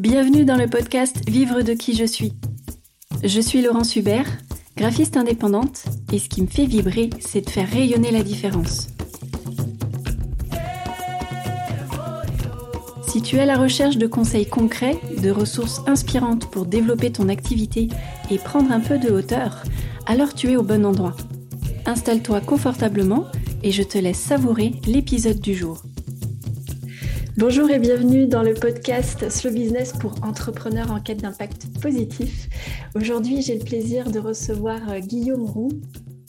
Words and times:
Bienvenue 0.00 0.46
dans 0.46 0.56
le 0.56 0.66
podcast 0.66 1.28
Vivre 1.28 1.60
de 1.60 1.74
qui 1.74 1.94
je 1.94 2.06
suis. 2.06 2.32
Je 3.22 3.38
suis 3.38 3.60
Laurence 3.60 3.96
Hubert, 3.96 4.38
graphiste 4.74 5.18
indépendante, 5.18 5.84
et 6.10 6.18
ce 6.18 6.30
qui 6.30 6.40
me 6.40 6.46
fait 6.46 6.64
vibrer, 6.64 7.10
c'est 7.20 7.42
de 7.42 7.50
faire 7.50 7.68
rayonner 7.68 8.10
la 8.10 8.22
différence. 8.22 8.88
Si 13.08 13.20
tu 13.20 13.36
es 13.36 13.40
à 13.40 13.44
la 13.44 13.58
recherche 13.58 13.98
de 13.98 14.06
conseils 14.06 14.48
concrets, 14.48 14.98
de 15.22 15.30
ressources 15.30 15.82
inspirantes 15.86 16.50
pour 16.50 16.64
développer 16.64 17.12
ton 17.12 17.28
activité 17.28 17.88
et 18.30 18.38
prendre 18.38 18.72
un 18.72 18.80
peu 18.80 18.96
de 18.96 19.10
hauteur, 19.10 19.64
alors 20.06 20.32
tu 20.32 20.50
es 20.50 20.56
au 20.56 20.62
bon 20.62 20.86
endroit. 20.86 21.14
Installe-toi 21.84 22.40
confortablement 22.40 23.26
et 23.62 23.70
je 23.70 23.82
te 23.82 23.98
laisse 23.98 24.18
savourer 24.18 24.72
l'épisode 24.86 25.40
du 25.40 25.54
jour. 25.54 25.82
Bonjour 27.40 27.70
et 27.70 27.78
bienvenue 27.78 28.26
dans 28.26 28.42
le 28.42 28.52
podcast 28.52 29.30
Slow 29.30 29.50
Business 29.52 29.94
pour 29.94 30.12
entrepreneurs 30.22 30.92
en 30.92 31.00
quête 31.00 31.22
d'impact 31.22 31.80
positif. 31.80 32.50
Aujourd'hui, 32.94 33.40
j'ai 33.40 33.56
le 33.56 33.64
plaisir 33.64 34.10
de 34.10 34.18
recevoir 34.18 34.90
euh, 34.90 34.98
Guillaume 34.98 35.44
Roux, 35.44 35.70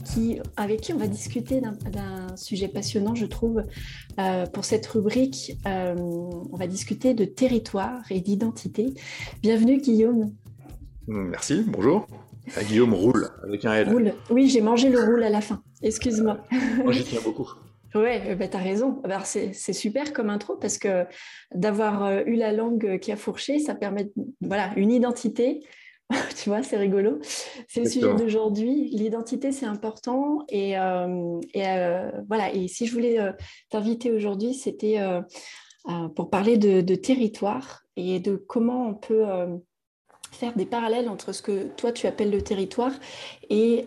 qui, 0.05 0.39
avec 0.55 0.79
qui 0.79 0.93
on 0.93 0.97
va 0.97 1.07
discuter 1.07 1.59
d'un 1.59 2.37
sujet 2.37 2.69
passionnant, 2.69 3.13
je 3.13 3.25
trouve. 3.25 3.61
Euh, 4.19 4.45
pour 4.45 4.63
cette 4.63 4.87
rubrique, 4.87 5.57
euh, 5.67 5.95
on 5.97 6.55
va 6.55 6.65
discuter 6.65 7.13
de 7.13 7.25
territoire 7.25 7.99
et 8.09 8.21
d'identité. 8.21 8.93
Bienvenue 9.41 9.81
Guillaume. 9.81 10.31
Merci, 11.07 11.65
bonjour. 11.67 12.07
Guillaume 12.69 12.93
roule 12.93 13.27
avec 13.43 13.65
un 13.65 13.73
L. 13.73 13.89
Roule. 13.89 14.13
Oui, 14.29 14.47
j'ai 14.47 14.61
mangé 14.61 14.87
le 14.87 15.01
roule 15.01 15.23
à 15.23 15.29
la 15.29 15.41
fin. 15.41 15.61
Excuse-moi. 15.81 16.37
Moi, 16.85 16.93
j'y 16.93 17.03
tiens 17.03 17.19
beaucoup. 17.21 17.49
Ouais, 17.95 18.21
euh, 18.27 18.35
bah, 18.35 18.47
tu 18.47 18.57
as 18.57 18.59
raison. 18.59 19.01
c'est 19.23 19.73
super 19.73 20.13
comme 20.13 20.29
intro 20.29 20.55
parce 20.55 20.77
que 20.77 21.05
d'avoir 21.53 22.05
euh, 22.05 22.21
eu 22.25 22.35
la 22.35 22.53
langue 22.53 22.99
qui 22.99 23.11
a 23.11 23.17
fourché, 23.17 23.59
ça 23.59 23.75
permet 23.75 24.11
voilà, 24.39 24.71
une 24.75 24.91
identité. 24.91 25.61
tu 26.41 26.49
vois, 26.49 26.63
c'est 26.63 26.77
rigolo. 26.77 27.19
C'est 27.67 27.81
le 27.81 27.89
sujet 27.89 28.13
d'aujourd'hui. 28.15 28.89
L'identité, 28.91 29.51
c'est 29.51 29.65
important. 29.65 30.45
Et, 30.49 30.77
euh, 30.77 31.39
voilà. 32.27 32.53
Et 32.53 32.67
si 32.67 32.85
je 32.85 32.93
voulais 32.93 33.17
t'inviter 33.69 34.11
aujourd'hui, 34.11 34.53
c'était 34.53 34.99
pour 36.15 36.29
parler 36.29 36.57
de, 36.57 36.95
territoire 36.95 37.83
et 37.95 38.19
de 38.19 38.35
comment 38.35 38.89
on 38.89 38.93
peut 38.93 39.23
faire 40.33 40.53
des 40.57 40.65
parallèles 40.65 41.07
entre 41.07 41.31
ce 41.31 41.41
que 41.41 41.67
toi 41.77 41.93
tu 41.93 42.07
appelles 42.07 42.31
le 42.31 42.41
territoire 42.41 42.91
et 43.49 43.85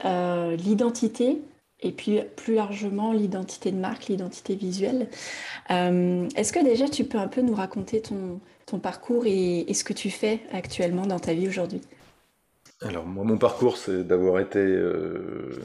l'identité 0.56 1.42
et 1.80 1.92
puis 1.92 2.20
plus 2.36 2.54
largement 2.54 3.12
l'identité 3.12 3.70
de 3.70 3.76
marque, 3.76 4.06
l'identité 4.06 4.54
visuelle. 4.54 5.08
Euh, 5.70 6.28
est-ce 6.36 6.52
que 6.52 6.64
déjà 6.64 6.88
tu 6.88 7.04
peux 7.04 7.18
un 7.18 7.28
peu 7.28 7.42
nous 7.42 7.54
raconter 7.54 8.00
ton, 8.00 8.40
parcours 8.82 9.22
et, 9.24 9.72
ce 9.72 9.84
que 9.84 9.92
tu 9.92 10.10
fais 10.10 10.40
actuellement 10.50 11.06
dans 11.06 11.20
ta 11.20 11.32
vie 11.32 11.46
aujourd'hui? 11.46 11.80
Alors 12.80 13.06
moi 13.06 13.24
mon 13.24 13.38
parcours 13.38 13.76
c'est 13.76 14.02
d'avoir 14.04 14.40
été 14.40 14.58
euh, 14.58 15.62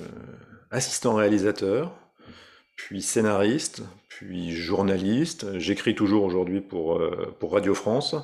assistant 0.70 1.16
réalisateur, 1.16 1.92
puis 2.76 3.02
scénariste, 3.02 3.82
puis 4.10 4.52
journaliste. 4.52 5.58
J'écris 5.58 5.96
toujours 5.96 6.24
aujourd'hui 6.24 6.62
pour, 6.62 6.98
euh, 6.98 7.36
pour 7.40 7.54
Radio 7.54 7.74
France. 7.74 8.16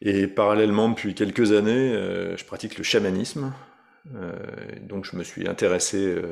Et 0.00 0.26
parallèlement, 0.26 0.88
depuis 0.88 1.14
quelques 1.14 1.52
années, 1.52 1.92
je 2.34 2.44
pratique 2.46 2.78
le 2.78 2.84
chamanisme. 2.84 3.52
Euh, 4.14 4.32
donc 4.82 5.04
je 5.04 5.16
me 5.16 5.22
suis 5.22 5.46
intéressé, 5.46 5.98
euh, 5.98 6.24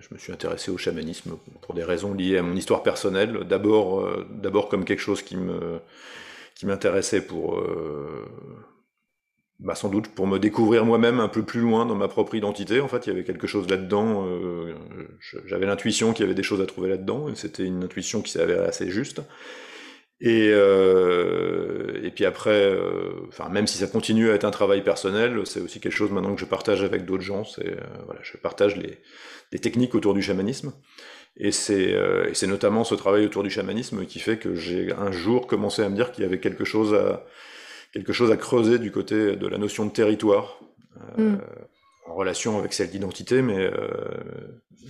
je 0.00 0.08
me 0.12 0.18
suis 0.18 0.32
intéressé 0.32 0.70
au 0.70 0.76
chamanisme 0.76 1.36
pour 1.62 1.74
des 1.74 1.84
raisons 1.84 2.14
liées 2.14 2.38
à 2.38 2.42
mon 2.42 2.54
histoire 2.54 2.82
personnelle. 2.82 3.44
D'abord, 3.48 4.00
euh, 4.00 4.26
d'abord 4.30 4.68
comme 4.68 4.84
quelque 4.84 5.00
chose 5.00 5.22
qui 5.22 5.36
me 5.36 5.80
qui 6.54 6.66
m'intéressait 6.66 7.20
pour 7.20 7.60
bah 9.58 9.74
sans 9.74 9.88
doute 9.88 10.08
pour 10.08 10.26
me 10.26 10.38
découvrir 10.38 10.84
moi-même 10.84 11.20
un 11.20 11.28
peu 11.28 11.42
plus 11.42 11.60
loin 11.60 11.86
dans 11.86 11.94
ma 11.94 12.08
propre 12.08 12.34
identité. 12.34 12.80
En 12.80 12.88
fait, 12.88 13.06
il 13.06 13.10
y 13.10 13.12
avait 13.12 13.24
quelque 13.24 13.46
chose 13.46 13.68
là-dedans. 13.68 14.26
J'avais 15.46 15.66
l'intuition 15.66 16.12
qu'il 16.12 16.22
y 16.22 16.26
avait 16.26 16.34
des 16.34 16.42
choses 16.44 16.60
à 16.60 16.66
trouver 16.66 16.90
là-dedans, 16.90 17.34
c'était 17.34 17.64
une 17.64 17.82
intuition 17.84 18.22
qui 18.22 18.30
s'avère 18.32 18.62
assez 18.62 18.90
juste. 18.90 19.20
Et, 20.20 20.48
euh, 20.52 22.00
et 22.02 22.10
puis 22.10 22.24
après, 22.24 22.50
euh, 22.50 23.26
enfin 23.28 23.48
même 23.48 23.66
si 23.66 23.78
ça 23.78 23.86
continue 23.86 24.30
à 24.30 24.34
être 24.34 24.44
un 24.44 24.50
travail 24.50 24.82
personnel, 24.82 25.40
c'est 25.44 25.60
aussi 25.60 25.80
quelque 25.80 25.92
chose 25.92 26.10
maintenant 26.10 26.34
que 26.34 26.40
je 26.40 26.46
partage 26.46 26.84
avec 26.84 27.04
d'autres 27.04 27.22
gens. 27.22 27.44
C'est 27.44 27.68
euh, 27.68 27.80
voilà, 28.06 28.20
je 28.22 28.36
partage 28.36 28.76
les, 28.76 28.98
les, 29.52 29.58
techniques 29.58 29.94
autour 29.94 30.14
du 30.14 30.22
chamanisme. 30.22 30.72
Et 31.36 31.50
c'est 31.50 32.46
notamment 32.46 32.84
ce 32.84 32.94
travail 32.94 33.24
autour 33.24 33.42
du 33.42 33.50
chamanisme 33.50 34.06
qui 34.06 34.20
fait 34.20 34.38
que 34.38 34.54
j'ai 34.54 34.92
un 34.92 35.10
jour 35.10 35.48
commencé 35.48 35.82
à 35.82 35.88
me 35.88 35.96
dire 35.96 36.12
qu'il 36.12 36.22
y 36.22 36.26
avait 36.26 36.38
quelque 36.38 36.64
chose 36.64 36.94
à 36.94 37.26
quelque 37.92 38.12
chose 38.12 38.30
à 38.30 38.36
creuser 38.36 38.78
du 38.78 38.92
côté 38.92 39.34
de 39.34 39.46
la 39.48 39.58
notion 39.58 39.84
de 39.84 39.90
territoire. 39.90 40.60
Mm. 41.18 41.34
En 42.06 42.14
relation 42.14 42.58
avec 42.58 42.72
celle 42.72 42.90
d'identité, 42.90 43.42
mais, 43.42 43.68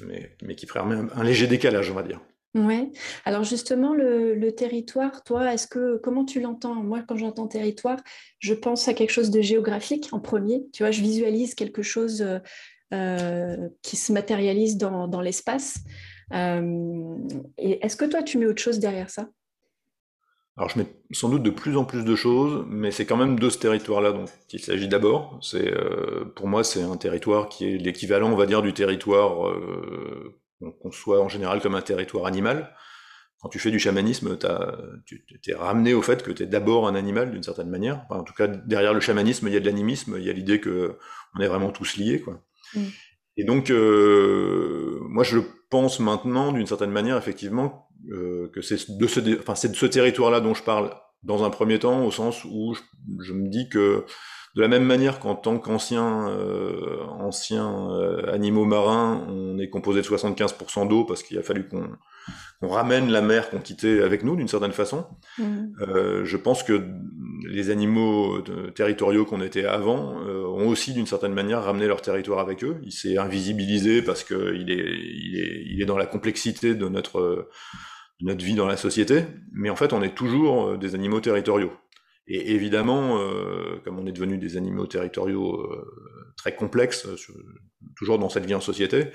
mais, 0.05 0.37
mais, 0.43 0.55
qui 0.55 0.67
ferait 0.67 0.81
un, 0.81 1.09
un 1.15 1.25
léger 1.25 1.47
décalage, 1.47 1.91
on 1.91 1.95
va 1.95 2.03
dire. 2.03 2.21
Oui. 2.55 2.93
Alors 3.25 3.43
justement, 3.43 3.95
le, 3.95 4.51
territoire, 4.51 5.25
toi, 5.25 5.53
est-ce 5.53 5.67
que 5.67 5.97
comment 5.97 6.25
tu 6.25 6.41
l'entends? 6.41 6.77
Moi, 6.77 7.03
quand 7.07 7.17
j'entends 7.17 7.49
territoire, 7.49 7.99
je 8.39 8.55
pense 8.55 8.87
à 8.87 8.95
quelque 8.95 9.11
chose 9.11 9.31
de 9.31 9.41
géographique 9.41 10.09
en 10.13 10.21
premier. 10.21 10.65
Tu 10.73 10.85
vois, 10.85 10.93
je 10.93 11.01
visualise 11.01 11.57
quelque 11.57 11.83
chose 11.83 12.23
euh, 12.23 12.39
euh, 12.93 13.69
qui 13.83 13.97
se 13.97 14.13
matérialise 14.13 14.77
dans, 14.77 15.21
l'espace. 15.21 15.79
Euh, 16.33 17.17
et 17.59 17.85
est-ce 17.85 17.97
que 17.97 18.05
toi, 18.05 18.23
tu 18.23 18.39
mets 18.39 18.47
autre 18.47 18.63
chose 18.63 18.79
derrière 18.79 19.11
ça? 19.11 19.29
Alors 20.57 20.71
je 20.71 20.79
mets 20.79 20.87
sans 21.11 21.29
doute 21.29 21.43
de 21.43 21.51
plus 21.51 21.77
en 21.77 21.85
plus 21.85 22.05
de 22.05 22.15
choses, 22.15 22.65
mais 22.69 22.93
c'est 22.93 23.07
quand 23.07 23.17
même 23.17 23.41
de 23.41 23.51
ce 23.51 23.59
territoire-là 23.59 24.13
dont 24.13 24.27
il 24.53 24.61
s'agit 24.61 24.87
d'abord. 24.87 25.41
C'est 25.43 25.69
pour 26.37 26.47
moi 26.47 26.63
c'est 26.63 26.83
un 26.83 26.97
territoire 26.97 27.49
qui 27.49 27.65
est 27.65 27.77
l'équivalent, 27.77 28.31
on 28.31 28.37
va 28.37 28.47
dire, 28.47 28.63
du 28.63 28.73
territoire 28.73 29.53
qu'on 30.73 30.91
soit 30.91 31.21
en 31.21 31.29
général 31.29 31.61
comme 31.61 31.75
un 31.75 31.83
territoire 31.83 32.27
animal. 32.27 32.75
Quand 33.41 33.49
tu 33.51 33.59
fais 33.59 33.71
du 33.71 33.79
chamanisme, 33.79 34.39
tu 35.05 35.25
es 35.47 35.55
ramené 35.55 35.93
au 35.93 36.01
fait 36.01 36.23
que 36.23 36.31
tu 36.31 36.45
es 36.45 36.47
d'abord 36.47 36.89
un 36.89 36.95
animal 36.95 37.31
d'une 37.31 37.43
certaine 37.43 37.69
manière. 37.69 38.07
en 38.09 38.23
tout 38.23 38.33
cas, 38.33 38.47
derrière 38.47 38.95
le 38.95 39.01
chamanisme, 39.01 39.49
il 39.49 39.55
y 39.55 39.57
a 39.57 39.61
de 39.61 39.67
l'animisme, 39.67 40.17
il 40.19 40.25
y 40.25 40.31
a 40.31 40.33
l'idée 40.33 40.61
que 40.61 40.97
on 41.37 41.41
est 41.41 41.49
vraiment 41.49 41.71
tous 41.71 41.97
liés. 41.97 42.21
Quoi. 42.21 42.41
Mm. 42.75 42.81
Et 43.37 43.45
donc, 43.45 43.71
euh, 43.71 44.99
moi, 45.03 45.25
je 45.25 45.39
pense 45.69 46.01
maintenant, 46.01 46.53
d'une 46.53 46.67
certaine 46.67 46.91
manière, 46.91 47.17
effectivement, 47.17 47.89
euh, 48.11 48.49
que 48.55 48.63
c'est 48.63 48.97
de 48.97 49.07
ce, 49.07 49.41
enfin, 49.41 49.55
c'est 49.55 49.71
de 49.71 49.77
ce 49.77 49.87
territoire-là 49.87 50.41
dont 50.41 50.55
je 50.55 50.63
parle 50.63 50.95
dans 51.23 51.45
un 51.45 51.51
premier 51.51 51.79
temps, 51.79 52.05
au 52.05 52.11
sens 52.11 52.45
où 52.45 52.75
je 53.21 53.33
me 53.33 53.49
dis 53.49 53.69
que 53.69 54.05
de 54.55 54.61
la 54.61 54.69
même 54.69 54.85
manière 54.85 55.19
qu'en 55.19 55.35
tant 55.35 55.59
qu'anciens 55.59 56.29
euh, 56.29 57.01
euh, 57.53 58.33
animaux 58.33 58.65
marins, 58.65 59.27
on 59.29 59.59
est 59.59 59.69
composé 59.69 60.01
de 60.01 60.07
75% 60.07 60.89
d'eau 60.89 61.05
parce 61.05 61.25
qu'il 61.25 61.39
a 61.39 61.43
fallu 61.43 61.69
qu'on 61.69 62.69
ramène 62.69 63.11
la 63.11 63.21
mer 63.21 63.51
qu'on 63.51 63.59
quittait 63.59 64.01
avec 64.01 64.23
nous 64.23 64.37
d'une 64.37 64.47
certaine 64.47 64.73
façon. 64.73 65.07
Mmh. 65.39 65.45
Euh, 65.81 66.25
je 66.25 66.37
pense 66.37 66.63
que 66.63 66.87
les 67.49 67.71
animaux 67.71 68.43
territoriaux 68.75 69.25
qu'on 69.25 69.43
était 69.43 69.65
avant 69.65 70.17
ont 70.17 70.69
aussi 70.69 70.93
d'une 70.93 71.07
certaine 71.07 71.35
manière 71.35 71.63
ramené 71.65 71.87
leur 71.87 72.01
territoire 72.01 72.39
avec 72.39 72.63
eux. 72.63 72.79
Il 72.85 72.93
s'est 72.93 73.19
invisibilisé 73.19 74.03
parce 74.03 74.23
qu'il 74.23 74.71
est, 74.71 74.87
il 74.87 75.37
est, 75.37 75.63
il 75.67 75.83
est 75.83 75.85
dans 75.85 75.99
la 75.99 76.07
complexité 76.07 76.75
de 76.75 76.89
notre, 76.89 77.49
de 78.21 78.27
notre 78.27 78.45
vie 78.45 78.55
dans 78.55 78.67
la 78.67 78.77
société, 78.77 79.25
mais 79.53 79.69
en 79.69 79.77
fait 79.77 79.93
on 79.93 80.03
est 80.03 80.15
toujours 80.15 80.79
des 80.79 80.95
animaux 80.95 81.21
territoriaux. 81.21 81.73
Et 82.27 82.53
évidemment, 82.53 83.19
euh, 83.19 83.81
comme 83.85 83.99
on 83.99 84.07
est 84.07 84.13
devenu 84.13 84.39
des 84.39 84.57
animaux 84.57 84.87
territoriaux 84.87 85.61
euh, 85.61 86.33
très 86.37 86.55
complexes, 86.55 87.07
euh, 87.07 87.17
toujours 87.97 88.19
dans 88.19 88.31
cette 88.31 88.47
vie 88.47 88.55
en 88.55 88.61
société, 88.61 89.11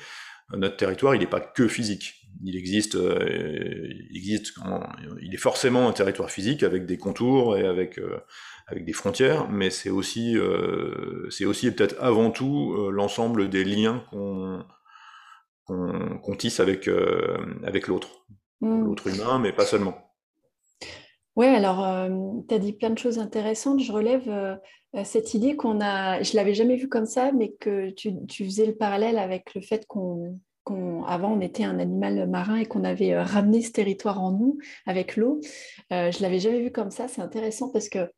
notre 0.52 0.78
territoire, 0.78 1.14
il 1.14 1.20
n'est 1.20 1.28
pas 1.28 1.42
que 1.42 1.68
physique. 1.68 2.28
Il 2.44 2.56
existe, 2.56 2.96
il 2.96 4.18
existe, 4.18 4.56
il 5.22 5.34
est 5.34 5.38
forcément 5.38 5.88
un 5.88 5.94
territoire 5.94 6.32
physique 6.32 6.64
avec 6.64 6.88
des 6.88 6.98
contours 6.98 7.56
et 7.56 7.68
avec 7.68 8.00
avec 8.66 8.84
des 8.84 8.94
frontières, 8.94 9.48
mais 9.48 9.70
c'est 9.70 9.92
aussi, 9.92 10.38
c'est 11.30 11.46
aussi 11.46 11.70
peut-être 11.70 11.96
avant 12.00 12.32
tout 12.32 12.90
l'ensemble 12.90 13.50
des 13.50 13.64
liens 13.64 14.04
qu'on 14.10 14.66
qu'on 15.68 16.36
tisse 16.36 16.60
avec 16.60 16.90
avec 17.64 17.88
l'autre, 17.88 18.26
mmh. 18.62 18.86
l'autre 18.86 19.06
humain, 19.08 19.38
mais 19.38 19.54
pas 19.54 19.66
seulement. 19.68 20.09
Oui, 21.40 21.46
alors 21.48 21.86
euh, 21.86 22.10
tu 22.50 22.54
as 22.54 22.60
dit 22.60 22.74
plein 22.74 22.90
de 22.90 22.98
choses 22.98 23.18
intéressantes. 23.18 23.80
Je 23.80 23.94
relève 23.94 24.28
euh, 24.28 24.58
euh, 24.98 25.06
cette 25.06 25.34
idée 25.34 25.56
qu'on 25.56 25.80
a, 25.80 26.22
je 26.22 26.36
l'avais 26.36 26.54
jamais 26.54 26.76
vue 26.76 26.90
comme 26.90 27.06
ça, 27.06 27.32
mais 27.32 27.54
que 27.62 27.92
tu, 27.92 28.14
faisais 28.30 28.66
le 28.66 28.76
parallèle 28.76 29.18
avec 29.18 29.56
le 29.56 29.62
fait 29.62 29.86
qu'on, 29.88 30.38
avant 31.08 31.32
on 31.32 31.40
était 31.40 31.64
un 31.64 31.80
animal 31.80 32.28
marin 32.28 32.58
et 32.58 32.66
qu'on 32.66 32.84
avait 32.84 33.18
ramené 33.24 33.62
ce 33.62 33.72
territoire 33.72 34.22
en 34.22 34.32
nous 34.32 34.58
avec 34.86 35.16
l'eau. 35.16 35.40
je 35.92 35.96
ne 35.96 36.22
l'avais 36.22 36.40
jamais 36.40 36.60
vu 36.60 36.74
comme 36.74 36.92
ça. 36.92 37.08
C'est 37.08 37.22
intéressant 37.22 37.70
parce 37.70 37.88
que 37.88 38.12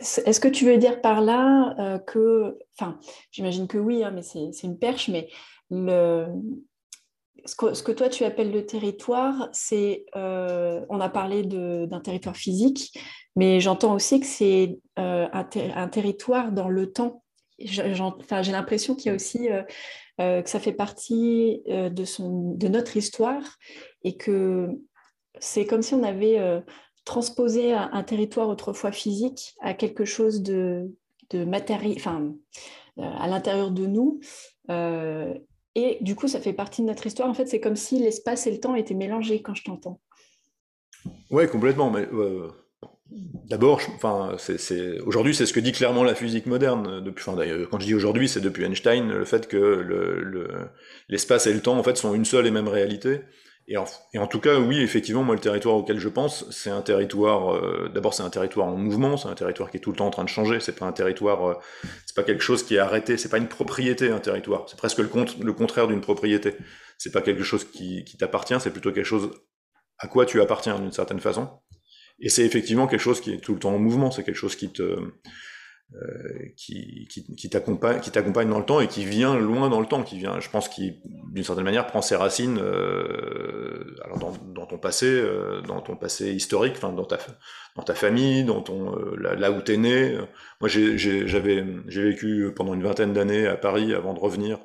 est-ce 0.00 0.38
que 0.38 0.48
tu 0.48 0.66
veux 0.66 0.76
dire 0.76 1.00
par 1.00 1.22
là 1.22 1.98
que, 2.00 2.58
enfin, 2.78 2.98
j'imagine 3.30 3.68
que 3.68 3.78
oui, 3.78 4.04
hein, 4.04 4.10
mais 4.10 4.20
c'est, 4.20 4.50
une 4.64 4.78
perche, 4.78 5.08
mais 5.08 5.30
le, 5.70 6.26
ce 7.44 7.82
que, 7.82 7.92
toi 7.92 8.08
tu 8.08 8.24
appelles 8.24 8.52
le 8.52 8.66
territoire, 8.66 9.48
c'est, 9.52 10.04
on 10.14 11.00
a 11.00 11.08
parlé 11.08 11.42
d'un 11.44 12.00
territoire 12.00 12.36
physique, 12.36 12.98
mais 13.36 13.60
j'entends 13.60 13.94
aussi 13.94 14.20
que 14.20 14.26
c'est 14.26 14.78
un, 14.96 15.30
un, 15.32 15.88
territoire 15.88 16.52
dans 16.52 16.68
le 16.68 16.92
temps. 16.92 17.22
J'ai 17.58 17.94
l'impression 18.52 18.94
qu'il 18.94 19.06
y 19.06 19.10
a 19.10 19.14
aussi 19.14 19.48
que 20.18 20.48
ça 20.48 20.60
fait 20.60 20.72
partie 20.72 21.62
de, 21.66 22.68
notre 22.68 22.96
histoire 22.96 23.58
et 24.04 24.16
que 24.16 24.68
c'est 25.38 25.66
comme 25.66 25.82
si 25.82 25.94
on 25.94 26.02
avait 26.02 26.62
transposer 27.04 27.72
un, 27.72 28.02
territoire 28.02 28.48
autrefois 28.48 28.92
physique 28.92 29.54
à 29.60 29.74
quelque 29.74 30.04
chose 30.04 30.42
de, 30.42 30.90
matériel, 31.34 31.96
enfin, 31.96 32.34
euh, 32.98 33.02
à 33.02 33.26
l'intérieur 33.26 33.70
de 33.70 33.86
nous. 33.86 34.20
Euh, 34.70 35.34
et 35.74 35.98
du 36.00 36.14
coup, 36.14 36.28
ça 36.28 36.40
fait 36.40 36.52
partie 36.52 36.82
de 36.82 36.86
notre 36.86 37.06
histoire. 37.06 37.28
En 37.28 37.34
fait, 37.34 37.46
c'est 37.46 37.60
comme 37.60 37.76
si 37.76 37.98
l'espace 37.98 38.46
et 38.46 38.50
le 38.50 38.60
temps 38.60 38.74
étaient 38.74 38.94
mélangés 38.94 39.40
quand 39.40 39.54
je 39.54 39.64
t'entends. 39.64 40.00
Oui, 41.30 41.48
complètement. 41.48 41.90
Mais 41.90 42.06
d'abord, 43.48 43.80
aujourd'hui, 45.06 45.34
c'est 45.34 45.46
ce 45.46 45.52
que 45.52 45.60
dit 45.60 45.72
clairement 45.72 46.04
la 46.04 46.14
physique 46.14 46.46
moderne. 46.46 47.02
Quand 47.24 47.80
je 47.80 47.86
dis 47.86 47.94
aujourd'hui, 47.94 48.28
c'est 48.28 48.40
depuis 48.40 48.64
Einstein, 48.64 49.08
le 49.08 49.24
fait 49.24 49.48
que 49.48 49.56
le, 49.56 50.70
l'espace 51.08 51.46
et 51.46 51.54
le 51.54 51.60
temps, 51.60 51.78
en 51.78 51.82
fait, 51.82 51.96
sont 51.96 52.14
une 52.14 52.24
seule 52.24 52.46
et 52.46 52.50
même 52.50 52.68
réalité. 52.68 53.20
Et 53.68 53.76
en, 53.76 54.26
tout 54.26 54.40
cas, 54.40 54.58
oui, 54.58 54.80
effectivement, 54.80 55.22
moi, 55.22 55.34
le 55.34 55.40
territoire 55.40 55.76
auquel 55.76 55.98
je 55.98 56.08
pense, 56.08 56.50
c'est 56.50 56.70
un 56.70 56.82
territoire. 56.82 57.54
Euh, 57.54 57.88
d'abord, 57.94 58.12
c'est 58.12 58.24
un 58.24 58.30
territoire 58.30 58.66
en 58.66 58.76
mouvement, 58.76 59.16
c'est 59.16 59.28
un 59.28 59.34
territoire 59.34 59.70
qui 59.70 59.76
est 59.76 59.80
tout 59.80 59.92
le 59.92 59.96
temps 59.96 60.06
en 60.06 60.10
train 60.10 60.24
de 60.24 60.28
changer. 60.28 60.58
C'est 60.58 60.76
pas 60.76 60.84
un 60.84 60.92
territoire, 60.92 61.48
euh, 61.48 61.54
c'est 62.04 62.16
pas 62.16 62.24
quelque 62.24 62.42
chose 62.42 62.64
qui 62.64 62.74
est 62.74 62.80
arrêté. 62.80 63.16
C'est 63.16 63.28
pas 63.28 63.38
une 63.38 63.48
propriété, 63.48 64.10
un 64.10 64.18
territoire. 64.18 64.66
C'est 64.68 64.76
presque 64.76 64.98
le, 64.98 65.06
contraire 65.52 65.86
d'une 65.86 66.00
propriété. 66.00 66.56
C'est 66.98 67.12
pas 67.12 67.22
quelque 67.22 67.44
chose 67.44 67.64
qui, 67.64 68.04
t'appartient. 68.18 68.56
C'est 68.60 68.72
plutôt 68.72 68.92
quelque 68.92 69.06
chose 69.06 69.30
à 69.98 70.08
quoi 70.08 70.26
tu 70.26 70.40
appartiens 70.40 70.78
d'une 70.80 70.92
certaine 70.92 71.20
façon. 71.20 71.48
Et 72.18 72.28
c'est 72.28 72.44
effectivement 72.44 72.88
quelque 72.88 73.00
chose 73.00 73.20
qui 73.20 73.32
est 73.32 73.38
tout 73.38 73.54
le 73.54 73.60
temps 73.60 73.74
en 73.74 73.78
mouvement. 73.78 74.10
C'est 74.10 74.24
quelque 74.24 74.34
chose 74.34 74.56
qui 74.56 74.70
te 74.70 74.98
qui, 76.56 77.06
qui, 77.08 77.24
qui 77.34 77.48
t'accompagne 77.48 78.48
dans 78.48 78.58
le 78.58 78.64
temps 78.64 78.80
et 78.80 78.88
qui 78.88 79.04
vient 79.04 79.36
loin 79.36 79.68
dans 79.68 79.80
le 79.80 79.86
temps, 79.86 80.02
qui 80.02 80.18
vient, 80.18 80.40
je 80.40 80.48
pense, 80.48 80.68
qui 80.68 81.00
d'une 81.32 81.44
certaine 81.44 81.64
manière 81.64 81.86
prend 81.86 82.02
ses 82.02 82.16
racines 82.16 82.58
euh, 82.58 83.96
alors 84.04 84.18
dans, 84.18 84.32
dans, 84.54 84.66
ton 84.66 84.78
passé, 84.78 85.06
euh, 85.06 85.60
dans 85.62 85.80
ton 85.80 85.96
passé 85.96 86.32
historique, 86.32 86.74
enfin 86.76 86.92
dans 86.92 87.04
ta 87.04 87.18
dans 87.76 87.82
ta 87.82 87.94
famille, 87.94 88.44
dans 88.44 88.60
ton 88.60 88.96
euh, 88.96 89.16
là, 89.18 89.34
là, 89.34 89.50
où 89.50 89.60
t'es 89.62 89.76
né. 89.76 90.18
Moi, 90.60 90.68
j'avais 90.68 91.64
j'ai 91.88 92.02
vécu 92.02 92.52
pendant 92.54 92.74
une 92.74 92.82
vingtaine 92.82 93.12
d'années 93.12 93.46
à 93.46 93.56
Paris 93.56 93.94
avant 93.94 94.14
de 94.14 94.20
revenir 94.20 94.58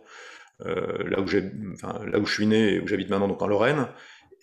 là 0.60 1.22
où 1.22 1.28
j'ai 1.28 1.44
enfin, 1.74 2.00
là 2.12 2.18
où 2.20 2.26
je 2.26 2.34
suis 2.34 2.48
né 2.48 2.74
et 2.74 2.80
où 2.80 2.88
j'habite 2.88 3.10
maintenant 3.10 3.28
donc 3.28 3.42
en 3.42 3.48
Lorraine. 3.48 3.88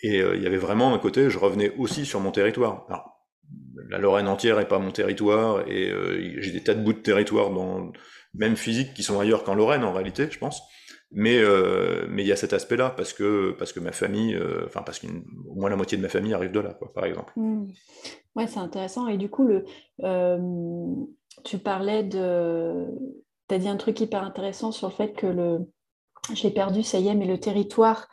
Et 0.02 0.18
il 0.18 0.42
y 0.42 0.46
avait 0.46 0.58
vraiment 0.58 0.94
un 0.94 0.98
côté, 0.98 1.30
je 1.30 1.38
revenais 1.38 1.72
aussi 1.78 2.04
sur 2.04 2.20
mon 2.20 2.30
territoire. 2.30 2.84
Alors, 2.88 3.13
la 3.94 4.00
Lorraine 4.00 4.26
entière 4.26 4.58
est 4.58 4.66
pas 4.66 4.80
mon 4.80 4.90
territoire 4.90 5.60
et 5.68 5.88
euh, 5.88 6.40
j'ai 6.40 6.50
des 6.50 6.64
tas 6.64 6.74
de 6.74 6.82
bouts 6.82 6.94
de 6.94 6.98
territoire 6.98 7.50
dans 7.50 7.92
même 8.34 8.56
physique 8.56 8.92
qui 8.92 9.04
sont 9.04 9.20
ailleurs 9.20 9.44
qu'en 9.44 9.54
Lorraine 9.54 9.84
en 9.84 9.92
réalité, 9.92 10.28
je 10.30 10.38
pense. 10.38 10.62
Mais 11.12 11.38
euh, 11.38 12.06
mais 12.08 12.24
il 12.24 12.26
y 12.26 12.32
a 12.32 12.36
cet 12.36 12.52
aspect-là 12.52 12.90
parce 12.90 13.12
que 13.12 13.54
parce 13.56 13.72
que 13.72 13.78
ma 13.78 13.92
famille, 13.92 14.34
euh, 14.34 14.64
enfin 14.66 14.82
parce 14.82 14.98
qu'au 14.98 15.06
moins 15.54 15.70
la 15.70 15.76
moitié 15.76 15.96
de 15.96 16.02
ma 16.02 16.08
famille 16.08 16.34
arrive 16.34 16.50
de 16.50 16.58
là, 16.58 16.74
quoi, 16.74 16.92
par 16.92 17.04
exemple. 17.04 17.32
Mmh. 17.36 17.68
Ouais, 18.34 18.48
c'est 18.48 18.58
intéressant. 18.58 19.06
Et 19.06 19.16
du 19.16 19.30
coup, 19.30 19.48
tu 21.44 21.58
parlais 21.58 22.02
de, 22.02 22.86
tu 23.48 23.54
as 23.54 23.58
dit 23.58 23.68
un 23.68 23.76
truc 23.76 24.00
hyper 24.00 24.24
intéressant 24.24 24.72
sur 24.72 24.88
le 24.88 24.94
fait 24.94 25.12
que 25.12 25.28
le, 25.28 25.58
j'ai 26.32 26.50
perdu, 26.50 26.82
ça 26.82 26.98
y 26.98 27.06
est, 27.06 27.14
mais 27.14 27.26
le 27.26 27.38
territoire, 27.38 28.08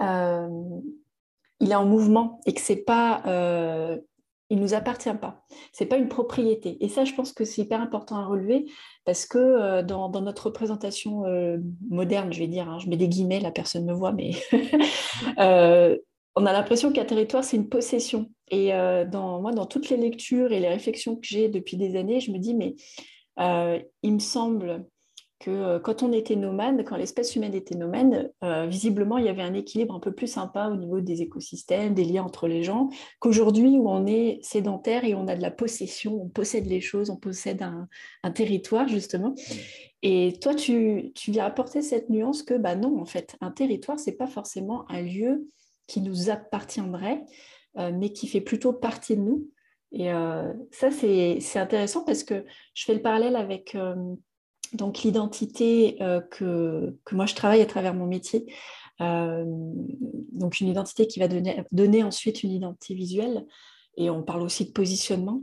il 0.00 1.70
est 1.70 1.76
en 1.76 1.86
mouvement 1.86 2.40
et 2.46 2.52
que 2.52 2.60
c'est 2.60 2.82
pas 2.82 3.22
il 4.50 4.58
ne 4.58 4.62
nous 4.62 4.74
appartient 4.74 5.14
pas. 5.14 5.44
Ce 5.72 5.82
n'est 5.82 5.88
pas 5.88 5.96
une 5.96 6.08
propriété. 6.08 6.76
Et 6.84 6.88
ça, 6.88 7.04
je 7.04 7.14
pense 7.14 7.32
que 7.32 7.44
c'est 7.44 7.62
hyper 7.62 7.80
important 7.80 8.16
à 8.16 8.26
relever 8.26 8.66
parce 9.04 9.24
que 9.24 9.38
euh, 9.38 9.82
dans, 9.82 10.10
notre 10.20 10.46
représentation 10.46 11.24
euh, 11.24 11.58
moderne, 11.88 12.32
je 12.32 12.40
vais 12.40 12.48
dire, 12.48 12.68
hein, 12.68 12.78
je 12.78 12.88
mets 12.88 12.96
des 12.96 13.08
guillemets, 13.08 13.40
la 13.40 13.52
personne 13.52 13.86
me 13.86 13.92
voit, 13.92 14.12
mais 14.12 14.32
euh, 15.38 15.96
on 16.34 16.46
a 16.46 16.52
l'impression 16.52 16.92
qu'un 16.92 17.04
territoire, 17.04 17.44
c'est 17.44 17.56
une 17.56 17.68
possession. 17.68 18.30
Et 18.52 18.70
dans, 18.72 19.40
moi, 19.40 19.52
dans 19.52 19.66
toutes 19.66 19.90
les 19.90 19.96
lectures 19.96 20.50
et 20.50 20.58
les 20.58 20.68
réflexions 20.68 21.14
que 21.14 21.24
j'ai 21.24 21.48
depuis 21.48 21.76
des 21.76 21.96
années, 21.96 22.18
je 22.18 22.32
me 22.32 22.38
dis, 22.38 22.54
mais 22.54 22.74
il 24.02 24.12
me 24.12 24.18
semble 24.18 24.86
que 25.40 25.50
euh, 25.50 25.80
quand 25.80 26.02
on 26.02 26.12
était 26.12 26.36
nomade, 26.36 26.84
quand 26.84 26.96
l'espèce 26.96 27.34
humaine 27.34 27.54
était 27.54 27.74
nomade, 27.74 28.32
euh, 28.44 28.66
visiblement, 28.66 29.16
il 29.16 29.24
y 29.24 29.28
avait 29.28 29.42
un 29.42 29.54
équilibre 29.54 29.94
un 29.94 29.98
peu 30.00 30.12
plus 30.12 30.26
sympa 30.26 30.68
au 30.68 30.76
niveau 30.76 31.00
des 31.00 31.22
écosystèmes, 31.22 31.94
des 31.94 32.04
liens 32.04 32.22
entre 32.22 32.46
les 32.46 32.62
gens, 32.62 32.90
qu'aujourd'hui 33.18 33.78
où 33.78 33.88
on 33.88 34.06
est 34.06 34.38
sédentaire 34.42 35.04
et 35.04 35.14
on 35.14 35.26
a 35.28 35.34
de 35.34 35.42
la 35.42 35.50
possession, 35.50 36.22
on 36.22 36.28
possède 36.28 36.66
les 36.66 36.82
choses, 36.82 37.08
on 37.08 37.16
possède 37.16 37.62
un, 37.62 37.88
territoire, 38.32 38.86
justement. 38.86 39.34
Et 40.02 40.34
toi, 40.40 40.54
tu, 40.54 41.12
viens 41.26 41.46
apporter 41.46 41.80
cette 41.80 42.10
nuance 42.10 42.42
que, 42.42 42.54
bah 42.54 42.76
non, 42.76 43.00
en 43.00 43.06
fait, 43.06 43.36
un 43.40 43.50
territoire, 43.50 43.98
c'est 43.98 44.12
pas 44.12 44.26
forcément 44.26 44.84
un 44.90 45.00
lieu 45.00 45.48
qui 45.86 46.02
nous 46.02 46.30
appartiendrait, 46.30 47.24
euh, 47.78 47.90
mais 47.92 48.12
qui 48.12 48.28
fait 48.28 48.42
plutôt 48.42 48.74
partie 48.74 49.16
de 49.16 49.22
nous. 49.22 49.48
Et 49.92 50.10
ça, 50.70 50.92
c'est 50.92 51.40
intéressant 51.56 52.04
parce 52.04 52.22
que 52.22 52.44
je 52.74 52.84
fais 52.84 52.94
le 52.94 53.02
parallèle 53.02 53.34
avec 53.34 53.76
donc 54.72 55.02
l'identité 55.02 55.96
euh, 56.00 56.20
que, 56.20 56.96
moi 57.12 57.26
je 57.26 57.34
travaille 57.34 57.62
à 57.62 57.66
travers 57.66 57.94
mon 57.94 58.06
métier, 58.06 58.52
euh, 59.00 59.44
donc 60.32 60.60
une 60.60 60.68
identité 60.68 61.06
qui 61.06 61.18
va 61.18 61.28
donner, 61.28 62.02
ensuite 62.02 62.42
une 62.42 62.52
identité 62.52 62.94
visuelle, 62.94 63.46
et 63.96 64.10
on 64.10 64.22
parle 64.22 64.42
aussi 64.42 64.66
de 64.66 64.72
positionnement. 64.72 65.42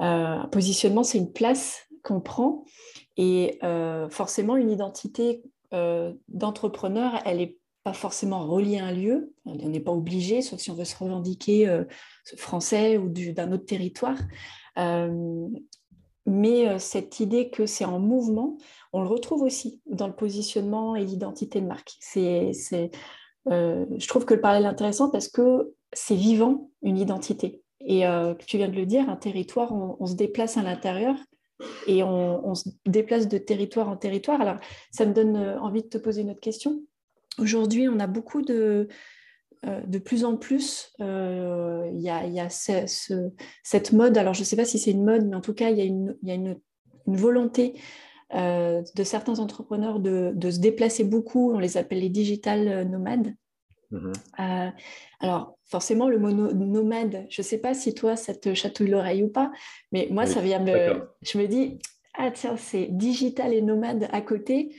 Euh, 0.00 0.42
positionnement, 0.44 1.02
c'est 1.02 1.18
une 1.18 1.32
place 1.32 1.80
qu'on 2.02 2.20
prend, 2.20 2.64
et 3.16 3.58
forcément 4.10 4.56
une 4.56 4.70
identité 4.70 5.42
d'entrepreneur, 6.28 7.20
elle 7.24 7.38
n'est 7.38 7.56
pas 7.84 7.92
forcément 7.92 8.46
reliée 8.46 8.78
à 8.78 8.86
un 8.86 8.92
lieu, 8.92 9.34
on 9.44 9.68
n'est 9.68 9.80
pas 9.80 9.92
obligé, 9.92 10.40
sauf 10.40 10.58
si 10.58 10.70
on 10.70 10.74
veut 10.74 10.84
se 10.84 10.96
revendiquer 10.96 11.82
français 12.36 12.96
ou 12.96 13.08
d'un 13.08 13.52
autre 13.52 13.66
territoire 13.66 14.16
mais 16.26 16.68
euh, 16.68 16.78
cette 16.78 17.20
idée 17.20 17.50
que 17.50 17.66
c'est 17.66 17.84
en 17.84 17.98
mouvement, 17.98 18.56
on 18.92 19.02
le 19.02 19.08
retrouve 19.08 19.42
aussi 19.42 19.80
dans 19.86 20.06
le 20.06 20.14
positionnement 20.14 20.94
et 20.94 21.04
l'identité 21.04 21.60
de 21.60 21.66
marque. 21.66 21.92
Euh, 23.48 23.86
je 23.98 24.06
trouve 24.06 24.24
que 24.24 24.34
le 24.34 24.40
parallèle 24.40 24.64
est 24.64 24.68
intéressant 24.68 25.10
parce 25.10 25.28
que 25.28 25.72
c'est 25.92 26.14
vivant, 26.14 26.70
une 26.82 26.96
identité. 26.96 27.62
Et 27.80 28.06
euh, 28.06 28.34
tu 28.46 28.56
viens 28.56 28.68
de 28.68 28.76
le 28.76 28.86
dire, 28.86 29.08
un 29.10 29.16
territoire, 29.16 29.72
on, 29.72 30.06
se 30.06 30.14
déplace 30.14 30.56
à 30.56 30.62
l'intérieur 30.62 31.16
et 31.88 32.04
on, 32.04 32.54
se 32.54 32.68
déplace 32.86 33.26
de 33.26 33.38
territoire 33.38 33.88
en 33.88 33.96
territoire. 33.96 34.40
Alors, 34.40 34.58
ça 34.92 35.04
me 35.04 35.12
donne 35.12 35.36
envie 35.60 35.82
de 35.82 35.88
te 35.88 35.98
poser 35.98 36.22
une 36.22 36.30
autre 36.30 36.40
question. 36.40 36.80
Aujourd'hui, 37.38 37.88
on 37.88 37.98
a 37.98 38.06
beaucoup 38.06 38.42
de, 38.42 38.86
de 39.64 39.98
plus 39.98 40.24
en 40.24 40.36
plus, 40.36 40.92
euh, 41.00 41.88
il 41.92 42.00
y 42.00 42.10
a, 42.10 42.48
cette 42.48 43.92
mode, 43.92 44.18
alors 44.18 44.34
je 44.34 44.40
ne 44.40 44.44
sais 44.44 44.56
pas 44.56 44.64
si 44.64 44.78
c'est 44.78 44.90
une 44.90 45.04
mode, 45.04 45.24
mais 45.26 45.36
en 45.36 45.40
tout 45.40 45.54
cas, 45.54 45.70
il 45.70 45.78
y 45.78 46.30
a 46.30 46.34
une, 46.34 46.60
volonté 47.06 47.74
euh, 48.34 48.82
de 48.94 49.04
certains 49.04 49.38
entrepreneurs 49.38 50.00
de, 50.00 50.50
se 50.50 50.58
déplacer 50.58 51.04
beaucoup, 51.04 51.52
on 51.52 51.58
les 51.58 51.76
appelle 51.76 52.00
les 52.00 52.08
digital 52.08 52.88
nomades. 52.88 53.34
Mm-hmm. 53.92 54.72
alors, 55.20 55.58
forcément, 55.64 56.08
le 56.08 56.18
mot 56.18 56.30
nomade, 56.32 57.26
je 57.28 57.42
ne 57.42 57.44
sais 57.44 57.58
pas 57.58 57.74
si 57.74 57.94
toi, 57.94 58.16
ça 58.16 58.34
te 58.34 58.54
chatouille 58.54 58.88
l'oreille 58.88 59.22
ou 59.22 59.28
pas, 59.28 59.52
mais 59.92 60.08
moi, 60.10 60.26
ça 60.26 60.40
vient 60.40 60.60
me. 60.60 61.06
Je 61.20 61.38
me 61.38 61.46
dis, 61.46 61.78
ah 62.14 62.30
tiens, 62.32 62.56
c'est 62.56 62.88
digital 62.90 63.52
et 63.54 63.62
nomade 63.62 64.08
à 64.10 64.22
côté, 64.22 64.74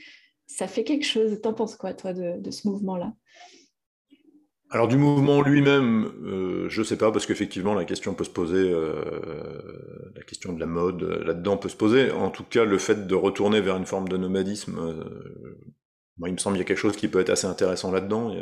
ça 0.46 0.66
fait 0.66 0.84
quelque 0.84 1.06
chose. 1.06 1.40
T'en 1.40 1.54
penses 1.54 1.76
quoi, 1.76 1.94
toi, 1.94 2.12
de 2.12 2.50
ce 2.50 2.68
mouvement-là? 2.68 3.14
Alors 4.74 4.88
du 4.88 4.96
mouvement 4.96 5.40
lui-même, 5.40 6.10
euh, 6.24 6.68
je 6.68 6.82
sais 6.82 6.96
pas 6.96 7.12
parce 7.12 7.26
qu'effectivement 7.26 7.74
la 7.74 7.84
question 7.84 8.12
peut 8.12 8.24
se 8.24 8.30
poser, 8.30 8.58
euh, 8.58 9.04
la 10.16 10.22
question 10.22 10.52
de 10.52 10.58
la 10.58 10.66
mode 10.66 11.00
euh, 11.04 11.22
là-dedans 11.24 11.56
peut 11.56 11.68
se 11.68 11.76
poser. 11.76 12.10
En 12.10 12.28
tout 12.28 12.42
cas, 12.42 12.64
le 12.64 12.76
fait 12.78 13.06
de 13.06 13.14
retourner 13.14 13.60
vers 13.60 13.76
une 13.76 13.86
forme 13.86 14.08
de 14.08 14.16
nomadisme, 14.16 14.76
euh, 14.80 16.26
il 16.26 16.32
me 16.32 16.38
semble 16.38 16.56
qu'il 16.56 16.62
y 16.62 16.64
a 16.64 16.66
quelque 16.66 16.76
chose 16.76 16.96
qui 16.96 17.06
peut 17.06 17.20
être 17.20 17.30
assez 17.30 17.46
intéressant 17.46 17.92
là-dedans. 17.92 18.34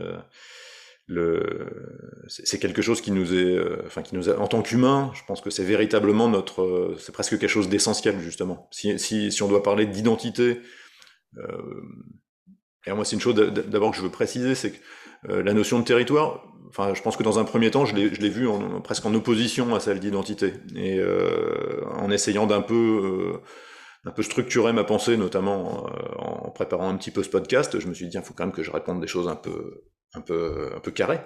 C'est 2.29 2.59
quelque 2.59 2.81
chose 2.81 3.03
qui 3.03 3.11
nous 3.11 3.35
est, 3.35 3.59
enfin 3.85 4.01
qui 4.01 4.15
nous 4.15 4.31
en 4.31 4.49
tant 4.49 4.63
qu'humain, 4.63 5.11
je 5.15 5.21
pense 5.27 5.43
que 5.43 5.51
c'est 5.51 5.65
véritablement 5.65 6.31
notre, 6.31 6.95
c'est 6.99 7.13
presque 7.13 7.39
quelque 7.39 7.51
chose 7.51 7.69
d'essentiel 7.69 8.19
justement. 8.21 8.71
Si, 8.71 8.99
si, 8.99 9.43
on 9.43 9.49
doit 9.49 9.63
parler 9.63 9.85
d'identité, 9.85 10.61
et 12.87 12.93
moi 12.93 13.05
c'est 13.05 13.17
une 13.17 13.23
chose 13.23 13.35
d'abord 13.35 13.91
que 13.91 13.99
je 13.99 14.03
veux 14.03 14.11
préciser, 14.11 14.55
c'est 14.55 14.73
que 14.73 14.79
euh, 14.79 15.02
la 15.29 15.53
notion 15.53 15.79
de 15.79 15.85
territoire, 15.85 16.45
enfin, 16.69 16.95
je 16.95 17.03
pense 17.03 17.17
que 17.17 17.23
dans 17.23 17.39
un 17.39 17.45
premier 17.45 17.71
temps, 17.71 17.85
je 17.85 17.95
l'ai 17.95 18.29
vu 18.29 18.49
en, 18.49 18.81
presque 18.81 19.07
en 19.07 19.15
opposition 19.15 19.75
à 19.75 19.81
celle 19.81 20.01
d'identité, 20.01 20.55
et 20.75 20.99
euh, 20.99 21.85
en 21.97 22.11
essayant 22.11 22.47
d'un 22.47 22.63
peu, 22.63 23.41
euh, 24.05 24.11
peu 24.11 24.23
structurer 24.23 24.73
ma 24.73 24.85
pensée, 24.85 25.17
notamment 25.17 25.87
en 26.19 26.51
préparant 26.51 26.89
un 26.89 26.97
petit 26.97 27.11
peu 27.11 27.23
ce 27.23 27.29
podcast, 27.29 27.79
je 27.79 27.87
me 27.87 27.95
suis 27.95 28.09
dit, 28.09 28.17
il 28.17 28.23
faut 28.23 28.35
quand 28.35 28.47
même 28.47 28.55
que 28.55 28.63
je 28.63 28.71
réponde 28.71 29.01
des 29.01 29.07
choses 29.07 29.29
un 29.29 29.37
peu, 29.37 29.85
un 30.15 30.21
peu, 30.21 30.71
un 30.75 30.81
peu 30.81 30.91
carré. 30.91 31.21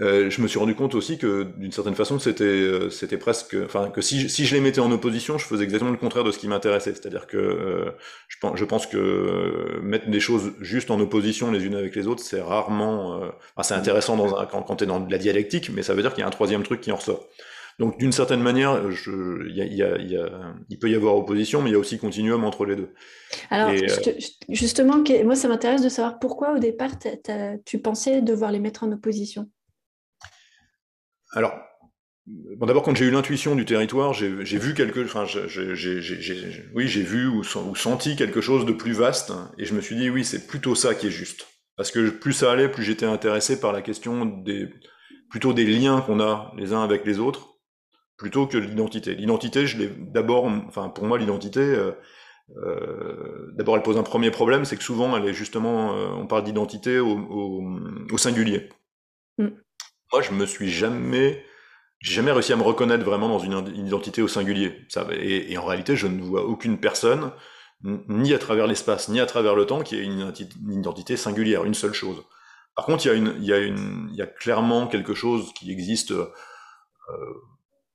Euh, 0.00 0.28
je 0.28 0.42
me 0.42 0.48
suis 0.48 0.58
rendu 0.58 0.74
compte 0.74 0.96
aussi 0.96 1.18
que 1.18 1.44
d'une 1.56 1.70
certaine 1.70 1.94
façon 1.94 2.18
c'était 2.18 2.42
euh, 2.42 2.90
c'était 2.90 3.16
presque 3.16 3.56
enfin 3.64 3.90
que 3.90 4.00
si, 4.00 4.28
si 4.28 4.44
je 4.44 4.56
les 4.56 4.60
mettais 4.60 4.80
en 4.80 4.90
opposition 4.90 5.38
je 5.38 5.44
faisais 5.44 5.62
exactement 5.62 5.92
le 5.92 5.96
contraire 5.96 6.24
de 6.24 6.32
ce 6.32 6.38
qui 6.38 6.48
m'intéressait 6.48 6.94
c'est-à-dire 6.94 7.28
que 7.28 7.36
euh, 7.36 7.92
je, 8.26 8.36
pense, 8.40 8.58
je 8.58 8.64
pense 8.64 8.88
que 8.88 9.78
mettre 9.84 10.10
des 10.10 10.18
choses 10.18 10.52
juste 10.60 10.90
en 10.90 10.98
opposition 10.98 11.52
les 11.52 11.64
unes 11.64 11.76
avec 11.76 11.94
les 11.94 12.08
autres 12.08 12.24
c'est 12.24 12.40
rarement 12.40 13.20
enfin, 13.54 13.62
c'est 13.62 13.74
intéressant 13.74 14.16
dans 14.16 14.36
un, 14.36 14.46
quand, 14.46 14.62
quand 14.62 14.76
tu 14.76 14.84
es 14.84 14.86
dans 14.88 14.98
de 14.98 15.12
la 15.12 15.18
dialectique 15.18 15.70
mais 15.72 15.84
ça 15.84 15.94
veut 15.94 16.02
dire 16.02 16.12
qu'il 16.12 16.22
y 16.22 16.24
a 16.24 16.26
un 16.26 16.30
troisième 16.30 16.64
truc 16.64 16.80
qui 16.80 16.90
en 16.90 16.96
ressort 16.96 17.28
donc 17.80 17.98
d'une 17.98 18.12
certaine 18.12 18.40
manière, 18.40 18.92
je, 18.92 19.50
y 19.50 19.60
a, 19.60 19.64
y 19.64 19.82
a, 19.82 19.98
y 19.98 20.16
a, 20.16 20.28
il 20.70 20.78
peut 20.78 20.88
y 20.88 20.94
avoir 20.94 21.16
opposition, 21.16 21.60
mais 21.60 21.70
il 21.70 21.72
y 21.72 21.76
a 21.76 21.78
aussi 21.80 21.98
continuum 21.98 22.44
entre 22.44 22.66
les 22.66 22.76
deux. 22.76 22.94
Alors 23.50 23.72
justement, 24.48 25.02
moi 25.24 25.34
ça 25.34 25.48
m'intéresse 25.48 25.82
de 25.82 25.88
savoir 25.88 26.20
pourquoi 26.20 26.52
au 26.52 26.58
départ 26.60 26.92
tu 27.64 27.80
pensais 27.80 28.22
devoir 28.22 28.52
les 28.52 28.60
mettre 28.60 28.84
en 28.84 28.92
opposition? 28.92 29.48
Alors, 31.34 31.52
d'abord, 32.26 32.82
quand 32.82 32.94
j'ai 32.94 33.04
eu 33.04 33.10
l'intuition 33.10 33.54
du 33.54 33.64
territoire, 33.64 34.14
j'ai 34.14 34.28
vu 34.28 34.74
quelque, 34.74 35.04
enfin, 35.04 35.26
oui, 36.74 36.88
j'ai 36.88 37.02
vu 37.02 37.26
ou, 37.28 37.44
senti 37.44 38.16
quelque 38.16 38.40
chose 38.40 38.64
de 38.64 38.72
plus 38.72 38.92
vaste, 38.92 39.32
et 39.58 39.64
je 39.64 39.74
me 39.74 39.80
suis 39.80 39.96
dit, 39.96 40.10
oui, 40.10 40.24
c'est 40.24 40.46
plutôt 40.46 40.74
ça 40.74 40.94
qui 40.94 41.08
est 41.08 41.10
juste. 41.10 41.46
Parce 41.76 41.90
que 41.90 42.10
plus 42.10 42.32
ça 42.32 42.52
allait, 42.52 42.68
plus 42.68 42.84
j'étais 42.84 43.06
intéressé 43.06 43.60
par 43.60 43.72
la 43.72 43.82
question 43.82 44.24
des, 44.24 44.68
plutôt 45.28 45.52
des 45.52 45.66
liens 45.66 46.00
qu'on 46.00 46.20
a 46.20 46.52
les 46.56 46.72
uns 46.72 46.84
avec 46.84 47.04
les 47.04 47.18
autres, 47.18 47.58
plutôt 48.16 48.46
que 48.46 48.56
l'identité. 48.56 49.14
L'identité, 49.16 49.66
je 49.66 49.78
l'ai 49.78 49.88
d'abord, 49.88 50.44
enfin, 50.44 50.88
pour 50.88 51.04
moi, 51.04 51.18
l'identité, 51.18 51.60
euh, 51.60 51.90
euh, 52.56 53.52
d'abord, 53.56 53.76
elle 53.76 53.82
pose 53.82 53.98
un 53.98 54.04
premier 54.04 54.30
problème, 54.30 54.64
c'est 54.64 54.76
que 54.76 54.84
souvent, 54.84 55.16
elle 55.16 55.26
est 55.26 55.34
justement, 55.34 55.96
euh, 55.96 56.08
on 56.10 56.26
parle 56.26 56.44
d'identité 56.44 57.00
au, 57.00 58.16
singulier. 58.16 58.68
Mm 59.38 59.48
moi, 60.14 60.22
je 60.22 60.30
me 60.30 60.46
suis 60.46 60.70
jamais, 60.70 61.44
jamais 62.00 62.30
réussi 62.30 62.52
à 62.52 62.56
me 62.56 62.62
reconnaître 62.62 63.04
vraiment 63.04 63.28
dans 63.28 63.40
une, 63.40 63.66
identité 63.84 64.22
au 64.22 64.28
singulier. 64.28 64.86
Et, 65.20 65.58
en 65.58 65.64
réalité, 65.64 65.96
je 65.96 66.06
ne 66.06 66.22
vois 66.22 66.44
aucune 66.44 66.78
personne, 66.78 67.32
ni 67.82 68.32
à 68.32 68.38
travers 68.38 68.68
l'espace, 68.68 69.08
ni 69.08 69.18
à 69.18 69.26
travers 69.26 69.56
le 69.56 69.66
temps, 69.66 69.82
qui 69.82 69.96
ait 69.96 70.04
une, 70.04 70.32
identité 70.70 71.16
singulière, 71.16 71.64
une 71.64 71.74
seule 71.74 71.94
chose. 71.94 72.22
Par 72.76 72.86
contre, 72.86 73.04
il 73.08 73.44
y 73.44 74.22
a, 74.22 74.26
clairement 74.26 74.86
quelque 74.86 75.14
chose 75.14 75.52
qui 75.54 75.72
existe, 75.72 76.12
euh, 76.12 76.26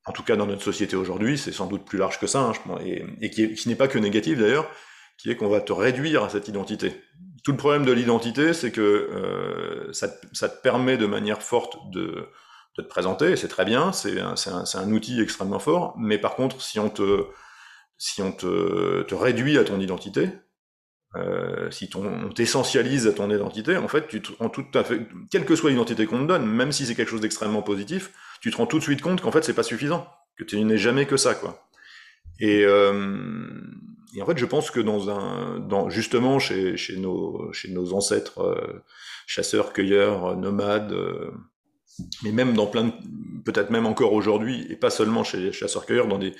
en 0.05 0.11
tout 0.11 0.23
cas 0.23 0.35
dans 0.35 0.45
notre 0.45 0.63
société 0.63 0.97
aujourd'hui, 0.97 1.37
c'est 1.37 1.53
sans 1.53 1.67
doute 1.67 1.85
plus 1.85 1.97
large 1.97 2.19
que 2.19 2.27
ça, 2.27 2.41
hein, 2.41 2.79
et, 2.83 3.29
qui 3.29 3.69
n'est 3.69 3.75
pas 3.75 3.87
que 3.87 3.97
négatif 3.97 4.39
d'ailleurs, 4.39 4.69
qui 5.17 5.31
est 5.31 5.37
qu'on 5.37 5.47
va 5.47 5.61
te 5.61 5.71
réduire 5.71 6.25
à 6.25 6.29
cette 6.29 6.49
identité 6.49 7.01
tout 7.49 7.53
le 7.53 7.57
problème 7.57 7.83
de 7.83 7.91
l'identité, 7.91 8.53
c'est 8.53 8.71
que 8.71 8.79
euh, 8.79 9.91
ça, 9.91 10.07
te 10.07 10.61
permet 10.61 10.97
de 10.97 11.07
manière 11.07 11.41
forte 11.41 11.77
de, 11.89 12.27
te 12.75 12.81
présenter, 12.83 13.31
et 13.31 13.35
c'est 13.37 13.47
très 13.47 13.65
bien, 13.65 13.91
c'est 13.91 14.19
un, 14.19 14.91
outil 14.91 15.19
extrêmement 15.19 15.57
fort, 15.57 15.95
mais 15.97 16.19
par 16.19 16.35
contre, 16.35 16.61
si 16.61 16.79
on 16.79 16.91
te, 16.91 17.25
si 17.97 18.21
on 18.21 18.31
te, 18.31 19.15
réduit 19.15 19.57
à 19.57 19.63
ton 19.63 19.79
identité, 19.79 20.29
euh, 21.15 21.71
si 21.71 21.89
on 21.95 22.29
t'essentialise 22.29 23.07
à 23.07 23.13
ton 23.13 23.31
identité, 23.31 23.77
en 23.77 23.87
fait, 23.87 24.07
tu 24.07 24.21
te 24.21 24.31
rends 24.37 24.49
tout 24.49 24.67
à 24.75 24.83
fait, 24.83 25.07
quelle 25.31 25.43
que 25.43 25.55
soit 25.55 25.71
l'identité 25.71 26.05
qu'on 26.05 26.19
te 26.19 26.27
donne, 26.27 26.45
même 26.45 26.71
si 26.71 26.85
c'est 26.85 26.93
quelque 26.93 27.09
chose 27.09 27.21
d'extrêmement 27.21 27.63
positif, 27.63 28.11
tu 28.41 28.51
te 28.51 28.57
rends 28.57 28.67
tout 28.67 28.77
de 28.77 28.83
suite 28.83 29.01
compte 29.01 29.21
qu'en 29.21 29.31
fait, 29.31 29.43
c'est 29.43 29.55
pas 29.55 29.63
suffisant, 29.63 30.07
que 30.37 30.43
tu 30.43 30.63
n'es 30.63 30.77
jamais 30.77 31.07
que 31.07 31.17
ça, 31.17 31.33
quoi. 31.33 31.67
Et, 32.39 32.63
euh, 32.63 33.49
et 34.15 34.21
en 34.21 34.25
fait, 34.25 34.37
je 34.37 34.45
pense 34.45 34.71
que 34.71 34.79
dans 34.79 35.09
un, 35.09 35.59
dans, 35.59 35.89
justement 35.89 36.39
chez, 36.39 36.77
chez, 36.77 36.97
nos, 36.97 37.51
chez 37.53 37.69
nos 37.69 37.93
ancêtres 37.93 38.41
euh, 38.41 38.83
chasseurs, 39.27 39.73
cueilleurs, 39.73 40.35
nomades, 40.35 40.93
euh, 40.93 41.31
mais 42.23 42.31
même 42.31 42.53
dans 42.53 42.67
plein, 42.67 42.91
peut-être 43.45 43.69
même 43.69 43.85
encore 43.85 44.13
aujourd'hui, 44.13 44.65
et 44.69 44.75
pas 44.75 44.89
seulement 44.89 45.23
chez 45.23 45.37
les 45.37 45.51
chasseurs-cueilleurs, 45.51 46.07
dans 46.07 46.17
des, 46.17 46.33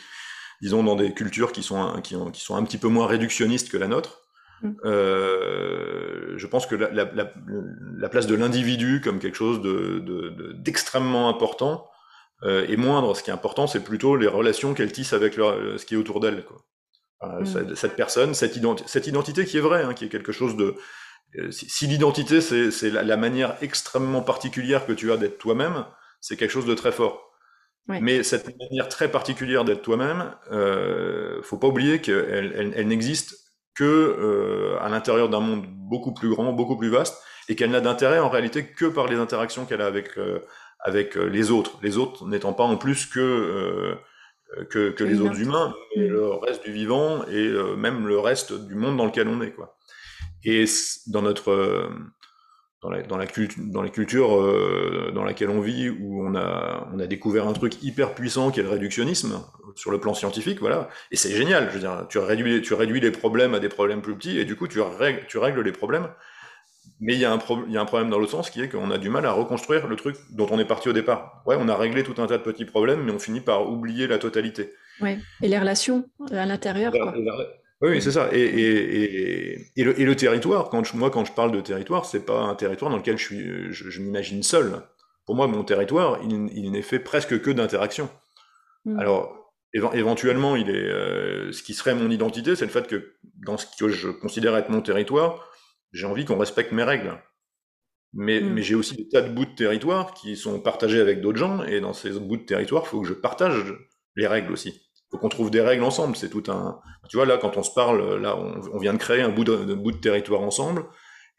disons 0.61 0.83
dans 0.83 0.95
des 0.95 1.13
cultures 1.13 1.51
qui 1.51 1.63
sont, 1.63 2.01
qui, 2.01 2.15
qui 2.33 2.41
sont 2.41 2.55
un 2.55 2.63
petit 2.63 2.77
peu 2.77 2.87
moins 2.87 3.07
réductionnistes 3.07 3.69
que 3.69 3.77
la 3.77 3.87
nôtre. 3.87 4.21
Mm. 4.61 4.71
Euh, 4.85 6.33
je 6.37 6.47
pense 6.47 6.65
que 6.65 6.75
la, 6.75 6.89
la, 6.89 7.05
la, 7.13 7.31
la 7.97 8.09
place 8.09 8.27
de 8.27 8.35
l'individu 8.35 9.01
comme 9.01 9.19
quelque 9.19 9.37
chose 9.37 9.61
d'extrêmement 10.63 11.27
de, 11.27 11.31
de, 11.31 11.35
important 11.35 11.87
euh, 12.43 12.65
est 12.67 12.77
moindre. 12.77 13.15
Ce 13.15 13.23
qui 13.23 13.29
est 13.29 13.33
important, 13.33 13.67
c'est 13.67 13.83
plutôt 13.83 14.15
les 14.15 14.27
relations 14.27 14.73
qu'elle 14.73 14.91
tisse 14.91 15.13
avec 15.13 15.35
ce 15.35 15.85
qui 15.85 15.93
est 15.93 15.97
autour 15.97 16.19
d'elle. 16.19 16.45
Euh, 17.23 17.41
mm. 17.41 17.75
cette, 17.75 17.95
personne, 17.95 18.33
cette, 18.33 18.57
cette, 18.85 19.07
identité 19.07 19.45
qui 19.45 19.57
est 19.57 19.61
vraie, 19.61 19.83
hein, 19.83 19.93
qui 19.93 20.05
est 20.05 20.09
quelque 20.09 20.31
chose 20.31 20.55
de... 20.55 20.75
Euh, 21.37 21.51
si, 21.51 21.85
l'identité, 21.85 22.41
c'est 22.41 22.89
la, 22.89 23.17
manière 23.17 23.57
extrêmement 23.61 24.21
particulière 24.21 24.85
que 24.85 24.93
tu 24.93 25.11
as 25.11 25.17
d'être 25.17 25.37
toi-même, 25.37 25.85
c'est 26.21 26.37
quelque 26.37 26.51
chose 26.51 26.65
de 26.65 26.73
très 26.73 26.91
fort. 26.91 27.25
Mais 27.87 28.21
cette 28.21 28.55
manière 28.59 28.87
très 28.87 29.09
particulière 29.09 29.65
d'être 29.65 29.81
toi-même, 29.81 30.35
euh, 30.51 31.41
faut 31.41 31.57
pas 31.57 31.67
oublier 31.67 32.01
qu'elle 32.01 32.53
elle, 32.55 32.73
elle, 32.75 32.87
n'existe 32.87 33.35
que 33.73 33.83
euh, 33.83 34.77
à 34.79 34.89
l'intérieur 34.89 35.27
d'un 35.27 35.39
monde 35.39 35.65
beaucoup 35.67 36.13
plus 36.13 36.29
grand, 36.29 36.53
beaucoup 36.53 36.77
plus 36.77 36.89
vaste, 36.89 37.17
et 37.47 37.55
qu'elle 37.55 37.71
n'a 37.71 37.81
d'intérêt 37.81 38.19
en 38.19 38.29
réalité 38.29 38.67
que 38.67 38.85
par 38.85 39.07
les 39.07 39.15
interactions 39.15 39.65
qu'elle 39.65 39.81
a 39.81 39.87
avec 39.87 40.19
avec 40.79 41.15
les 41.15 41.51
autres. 41.51 41.79
Les 41.81 41.97
autres 41.97 42.27
n'étant 42.27 42.53
pas 42.53 42.63
en 42.63 42.77
plus 42.77 43.05
que 43.05 43.19
euh, 43.19 43.95
que, 44.69 44.89
que 44.89 45.03
les 45.03 45.21
autres 45.21 45.39
humains, 45.39 45.73
mais 45.95 46.07
mm. 46.07 46.11
le 46.11 46.29
reste 46.31 46.63
du 46.63 46.71
vivant 46.71 47.23
et 47.25 47.47
euh, 47.47 47.75
même 47.75 48.07
le 48.07 48.19
reste 48.19 48.53
du 48.53 48.75
monde 48.75 48.97
dans 48.97 49.05
lequel 49.05 49.27
on 49.27 49.41
est. 49.41 49.51
Quoi. 49.51 49.77
Et 50.43 50.65
dans 51.07 51.21
notre 51.21 51.51
euh, 51.51 51.89
dans 52.81 52.89
la, 52.89 53.01
dans 53.01 53.17
la, 53.17 53.25
dans 53.57 53.81
les 53.81 53.91
cultures 53.91 55.11
dans 55.13 55.25
laquelle 55.25 55.49
on 55.49 55.59
vit, 55.59 55.89
où 55.89 56.25
on 56.25 56.33
a, 56.33 56.87
on 56.93 56.99
a 56.99 57.07
découvert 57.07 57.45
un 57.45 57.51
truc 57.51 57.83
hyper 57.83 58.15
puissant 58.15 58.51
qui 58.51 58.61
est 58.61 58.63
le 58.63 58.69
réductionnisme, 58.69 59.43
sur 59.75 59.91
le 59.91 59.99
plan 59.99 60.13
scientifique, 60.13 60.59
voilà. 60.61 60.87
Et 61.11 61.17
c'est 61.17 61.35
génial, 61.35 61.67
je 61.67 61.73
veux 61.73 61.79
dire, 61.81 62.05
tu 62.07 62.19
réduis, 62.19 62.61
tu 62.61 62.73
réduis 62.73 63.01
les 63.01 63.11
problèmes 63.11 63.53
à 63.53 63.59
des 63.59 63.67
problèmes 63.67 64.01
plus 64.01 64.15
petits, 64.15 64.39
et 64.39 64.45
du 64.45 64.55
coup, 64.55 64.69
tu 64.69 64.79
règles, 64.79 65.25
tu 65.27 65.37
règles 65.37 65.61
les 65.61 65.73
problèmes 65.73 66.07
mais 66.99 67.13
il 67.13 67.19
y, 67.19 67.25
a 67.25 67.31
un 67.31 67.39
il 67.67 67.73
y 67.73 67.77
a 67.77 67.81
un 67.81 67.85
problème 67.85 68.09
dans 68.09 68.19
l'autre 68.19 68.31
sens 68.31 68.49
qui 68.49 68.61
est 68.61 68.69
qu'on 68.69 68.91
a 68.91 68.97
du 68.97 69.09
mal 69.09 69.25
à 69.25 69.31
reconstruire 69.31 69.87
le 69.87 69.95
truc 69.95 70.15
dont 70.31 70.47
on 70.51 70.59
est 70.59 70.65
parti 70.65 70.89
au 70.89 70.93
départ. 70.93 71.41
Ouais, 71.45 71.55
on 71.59 71.67
a 71.67 71.75
réglé 71.75 72.03
tout 72.03 72.21
un 72.21 72.27
tas 72.27 72.37
de 72.37 72.43
petits 72.43 72.65
problèmes, 72.65 73.03
mais 73.03 73.11
on 73.11 73.19
finit 73.19 73.41
par 73.41 73.69
oublier 73.69 74.07
la 74.07 74.17
totalité. 74.17 74.73
Ouais. 75.01 75.17
Et 75.41 75.47
les 75.47 75.57
relations 75.57 76.09
à 76.31 76.45
l'intérieur. 76.45 76.93
Oui, 77.81 78.01
c'est 78.01 78.11
ça. 78.11 78.29
Et, 78.33 78.41
et, 78.41 79.71
et, 79.77 79.83
le, 79.83 79.97
et, 79.99 80.03
le, 80.03 80.15
territoire, 80.15 80.69
quand 80.69 80.83
je, 80.83 80.97
moi, 80.97 81.09
quand 81.09 81.23
je 81.23 81.31
parle 81.31 81.51
de 81.51 81.61
territoire, 81.61 82.03
c'est 82.03 82.25
pas 82.25 82.41
un 82.41 82.53
territoire 82.55 82.91
dans 82.91 82.97
lequel 82.97 83.17
je, 83.17 83.23
suis, 83.23 83.71
je, 83.71 84.01
m'imagine 84.01 84.43
seul. 84.43 84.81
Pour 85.25 85.35
moi, 85.35 85.47
mon 85.47 85.63
territoire, 85.63 86.19
il, 86.23 86.49
il 86.53 86.71
n'est 86.71 86.81
fait 86.81 86.99
presque 86.99 87.41
que 87.41 87.51
d'interactions. 87.51 88.09
Hmm. 88.83 88.99
Alors, 88.99 89.39
éventuellement, 89.73 90.55
il 90.55 90.69
est, 90.69 90.89
euh, 90.89 91.51
ce 91.51 91.63
qui 91.63 91.73
serait 91.73 91.95
mon 91.95 92.09
identité, 92.09 92.55
c'est 92.55 92.65
le 92.65 92.71
fait 92.71 92.87
que 92.87 93.13
dans 93.45 93.57
ce 93.57 93.65
que 93.77 93.89
je 93.89 94.09
considère 94.09 94.55
être 94.57 94.69
mon 94.69 94.81
territoire, 94.81 95.47
j'ai 95.91 96.05
envie 96.05 96.25
qu'on 96.25 96.37
respecte 96.37 96.71
mes 96.71 96.83
règles. 96.83 97.21
Mais, 98.13 98.41
hmm. 98.41 98.53
mais 98.53 98.61
j'ai 98.63 98.75
aussi 98.75 98.95
des 98.95 99.07
tas 99.07 99.21
de 99.21 99.29
bouts 99.29 99.45
de 99.45 99.55
territoire 99.55 100.13
qui 100.13 100.35
sont 100.35 100.59
partagés 100.59 100.99
avec 100.99 101.21
d'autres 101.21 101.37
gens, 101.37 101.63
et 101.63 101.79
dans 101.79 101.93
ces 101.93 102.11
bouts 102.11 102.37
de 102.37 102.43
territoire, 102.43 102.83
il 102.85 102.89
faut 102.89 103.01
que 103.01 103.07
je 103.07 103.13
partage 103.13 103.73
les 104.15 104.27
règles 104.27 104.51
aussi. 104.51 104.69
Il 104.69 105.11
faut 105.11 105.17
qu'on 105.17 105.29
trouve 105.29 105.51
des 105.51 105.61
règles 105.61 105.83
ensemble. 105.83 106.15
C'est 106.15 106.29
tout 106.29 106.43
un. 106.51 106.79
Tu 107.09 107.17
vois, 107.17 107.25
là, 107.25 107.37
quand 107.37 107.57
on 107.57 107.63
se 107.63 107.73
parle, 107.73 108.21
là, 108.21 108.37
on, 108.37 108.77
vient 108.77 108.93
de 108.93 108.99
créer 108.99 109.21
un 109.21 109.29
bout 109.29 109.43
de, 109.43 109.73
bout 109.73 109.91
de 109.91 109.97
territoire 109.97 110.41
ensemble, 110.41 110.85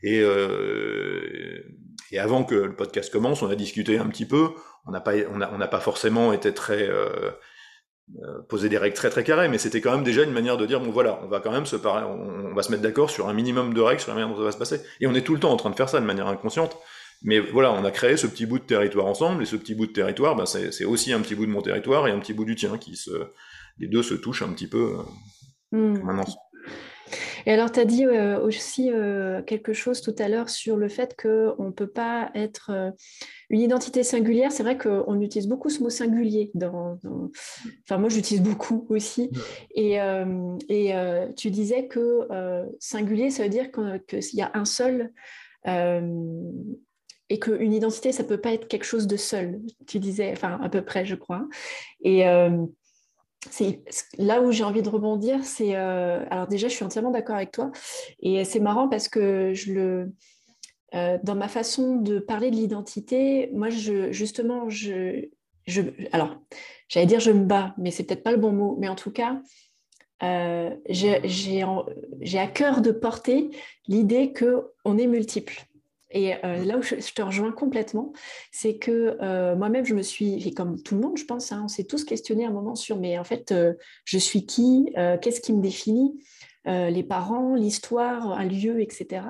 et, 0.02 0.20
euh, 0.20 1.62
et 2.10 2.18
avant 2.18 2.44
que 2.44 2.54
le 2.54 2.74
podcast 2.74 3.12
commence, 3.12 3.42
on 3.42 3.50
a 3.50 3.54
discuté 3.56 3.98
un 3.98 4.08
petit 4.08 4.26
peu. 4.26 4.50
On 4.86 4.92
n'a 4.92 5.00
pas, 5.00 5.12
on 5.30 5.40
a, 5.40 5.52
on 5.52 5.58
pas 5.68 5.80
forcément 5.80 6.32
été 6.32 6.54
très 6.54 6.88
euh, 6.88 7.30
poser 8.48 8.68
des 8.68 8.78
règles 8.78 8.96
très 8.96 9.10
très 9.10 9.24
carrées, 9.24 9.48
mais 9.48 9.58
c'était 9.58 9.80
quand 9.80 9.92
même 9.92 10.04
déjà 10.04 10.22
une 10.22 10.32
manière 10.32 10.56
de 10.56 10.66
dire 10.66 10.80
bon 10.80 10.90
voilà, 10.90 11.20
on 11.22 11.28
va 11.28 11.40
quand 11.40 11.52
même 11.52 11.66
se 11.66 11.76
on, 11.76 12.54
va 12.54 12.62
se 12.62 12.70
mettre 12.70 12.82
d'accord 12.82 13.10
sur 13.10 13.28
un 13.28 13.32
minimum 13.32 13.72
de 13.72 13.80
règles 13.80 14.00
sur 14.00 14.10
la 14.10 14.14
manière 14.14 14.30
dont 14.30 14.36
ça 14.36 14.44
va 14.44 14.52
se 14.52 14.58
passer. 14.58 14.80
Et 15.00 15.06
on 15.06 15.14
est 15.14 15.22
tout 15.22 15.34
le 15.34 15.40
temps 15.40 15.52
en 15.52 15.56
train 15.56 15.70
de 15.70 15.76
faire 15.76 15.88
ça 15.88 16.00
de 16.00 16.06
manière 16.06 16.26
inconsciente. 16.26 16.76
Mais 17.22 17.38
voilà, 17.38 17.72
on 17.72 17.84
a 17.84 17.90
créé 17.90 18.16
ce 18.16 18.26
petit 18.26 18.46
bout 18.46 18.58
de 18.58 18.64
territoire 18.64 19.06
ensemble, 19.06 19.42
et 19.42 19.46
ce 19.46 19.56
petit 19.56 19.74
bout 19.74 19.86
de 19.86 19.92
territoire, 19.92 20.36
bah, 20.36 20.46
c'est 20.46 20.84
aussi 20.84 21.12
un 21.12 21.20
petit 21.20 21.34
bout 21.34 21.46
de 21.46 21.50
mon 21.50 21.60
territoire 21.60 22.08
et 22.08 22.10
un 22.10 22.18
petit 22.18 22.32
bout 22.32 22.46
du 22.46 22.56
tien 22.56 22.78
qui 22.78 22.96
se, 22.96 23.10
les 23.78 23.88
deux 23.88 24.02
se 24.02 24.14
touchent 24.14 24.42
un 24.42 24.52
petit 24.52 24.68
peu 24.68 24.96
euh, 25.74 25.78
mmh. 25.78 26.24
Et 27.46 27.52
alors, 27.52 27.72
tu 27.72 27.80
as 27.80 27.84
dit 27.84 28.04
euh, 28.04 28.40
aussi 28.40 28.90
euh, 28.92 29.42
quelque 29.42 29.72
chose 29.72 30.00
tout 30.00 30.14
à 30.18 30.28
l'heure 30.28 30.48
sur 30.48 30.76
le 30.76 30.88
fait 30.88 31.16
qu'on 31.20 31.64
ne 31.64 31.70
peut 31.70 31.86
pas 31.86 32.30
être 32.34 32.70
euh, 32.72 32.90
une 33.48 33.60
identité 33.60 34.02
singulière. 34.02 34.52
C'est 34.52 34.62
vrai 34.62 34.78
qu'on 34.78 35.20
utilise 35.20 35.48
beaucoup 35.48 35.70
ce 35.70 35.82
mot 35.82 35.90
singulier. 35.90 36.50
Dans, 36.54 36.98
Enfin, 37.84 37.98
moi, 37.98 38.08
j'utilise 38.08 38.42
beaucoup 38.42 38.86
aussi. 38.88 39.30
Et, 39.74 39.98
et 40.68 40.94
tu 41.36 41.50
disais 41.50 41.86
que 41.86 42.28
singulier, 42.78 43.30
ça 43.30 43.44
veut 43.44 43.48
dire 43.48 43.70
qu'il 44.06 44.20
y 44.34 44.42
a 44.42 44.50
un 44.54 44.64
seul 44.64 45.12
et 47.30 47.38
qu'une 47.38 47.72
identité, 47.72 48.12
ça 48.12 48.24
peut 48.24 48.40
pas 48.40 48.52
être 48.52 48.68
quelque 48.68 48.84
chose 48.84 49.06
de 49.06 49.16
seul. 49.16 49.60
Tu 49.86 49.98
disais, 49.98 50.30
enfin 50.32 50.58
à 50.62 50.68
peu 50.68 50.82
près, 50.82 51.04
je 51.04 51.14
crois. 51.14 51.46
Et 52.02 52.24
là 54.18 54.42
où 54.42 54.52
j'ai 54.52 54.64
envie 54.64 54.82
de 54.82 54.88
rebondir, 54.88 55.44
c'est 55.44 55.74
euh, 55.74 56.24
alors 56.30 56.46
déjà 56.46 56.68
je 56.68 56.74
suis 56.74 56.84
entièrement 56.84 57.10
d'accord 57.10 57.36
avec 57.36 57.52
toi 57.52 57.70
et 58.20 58.44
c'est 58.44 58.60
marrant 58.60 58.88
parce 58.88 59.08
que 59.08 59.54
je 59.54 59.72
le 59.72 60.12
dans 60.92 61.36
ma 61.36 61.46
façon 61.46 61.96
de 61.96 62.18
parler 62.18 62.50
de 62.50 62.56
l'identité, 62.56 63.48
moi, 63.52 63.70
je, 63.70 64.10
justement, 64.10 64.68
je, 64.68 65.28
je, 65.68 65.82
alors, 66.10 66.36
j'allais 66.88 67.06
dire 67.06 67.20
je 67.20 67.30
me 67.30 67.44
bats, 67.44 67.74
mais 67.78 67.92
c'est 67.92 68.02
peut-être 68.02 68.24
pas 68.24 68.32
le 68.32 68.38
bon 68.38 68.52
mot, 68.52 68.76
mais 68.80 68.88
en 68.88 68.96
tout 68.96 69.12
cas, 69.12 69.40
euh, 70.22 70.74
j'ai 70.88 71.62
à 71.62 72.46
cœur 72.48 72.82
de 72.82 72.90
porter 72.90 73.50
l'idée 73.86 74.32
qu'on 74.32 74.98
est 74.98 75.06
multiple. 75.06 75.62
Et 76.10 76.34
euh, 76.44 76.64
là 76.64 76.78
où 76.78 76.82
je, 76.82 76.96
te 76.96 77.22
rejoins 77.22 77.52
complètement, 77.52 78.12
c'est 78.52 78.76
que 78.78 79.16
euh, 79.20 79.56
moi-même, 79.56 79.84
je 79.84 79.94
me 79.94 80.02
suis, 80.02 80.46
et 80.46 80.52
comme 80.52 80.82
tout 80.82 80.94
le 80.94 81.00
monde, 81.00 81.16
je 81.16 81.24
pense, 81.24 81.52
hein, 81.52 81.62
on 81.64 81.68
s'est 81.68 81.84
tous 81.84 82.04
questionné 82.04 82.44
un 82.44 82.50
moment 82.50 82.74
sur, 82.74 82.98
mais 82.98 83.18
en 83.18 83.24
fait, 83.24 83.54
je 84.04 84.18
suis 84.18 84.46
qui 84.46 84.92
Qu'est-ce 85.22 85.40
qui 85.40 85.52
me 85.52 85.62
définit 85.62 86.20
Les 86.66 87.02
parents, 87.02 87.54
l'histoire, 87.54 88.32
un 88.32 88.44
lieu, 88.44 88.80
etc. 88.80 89.22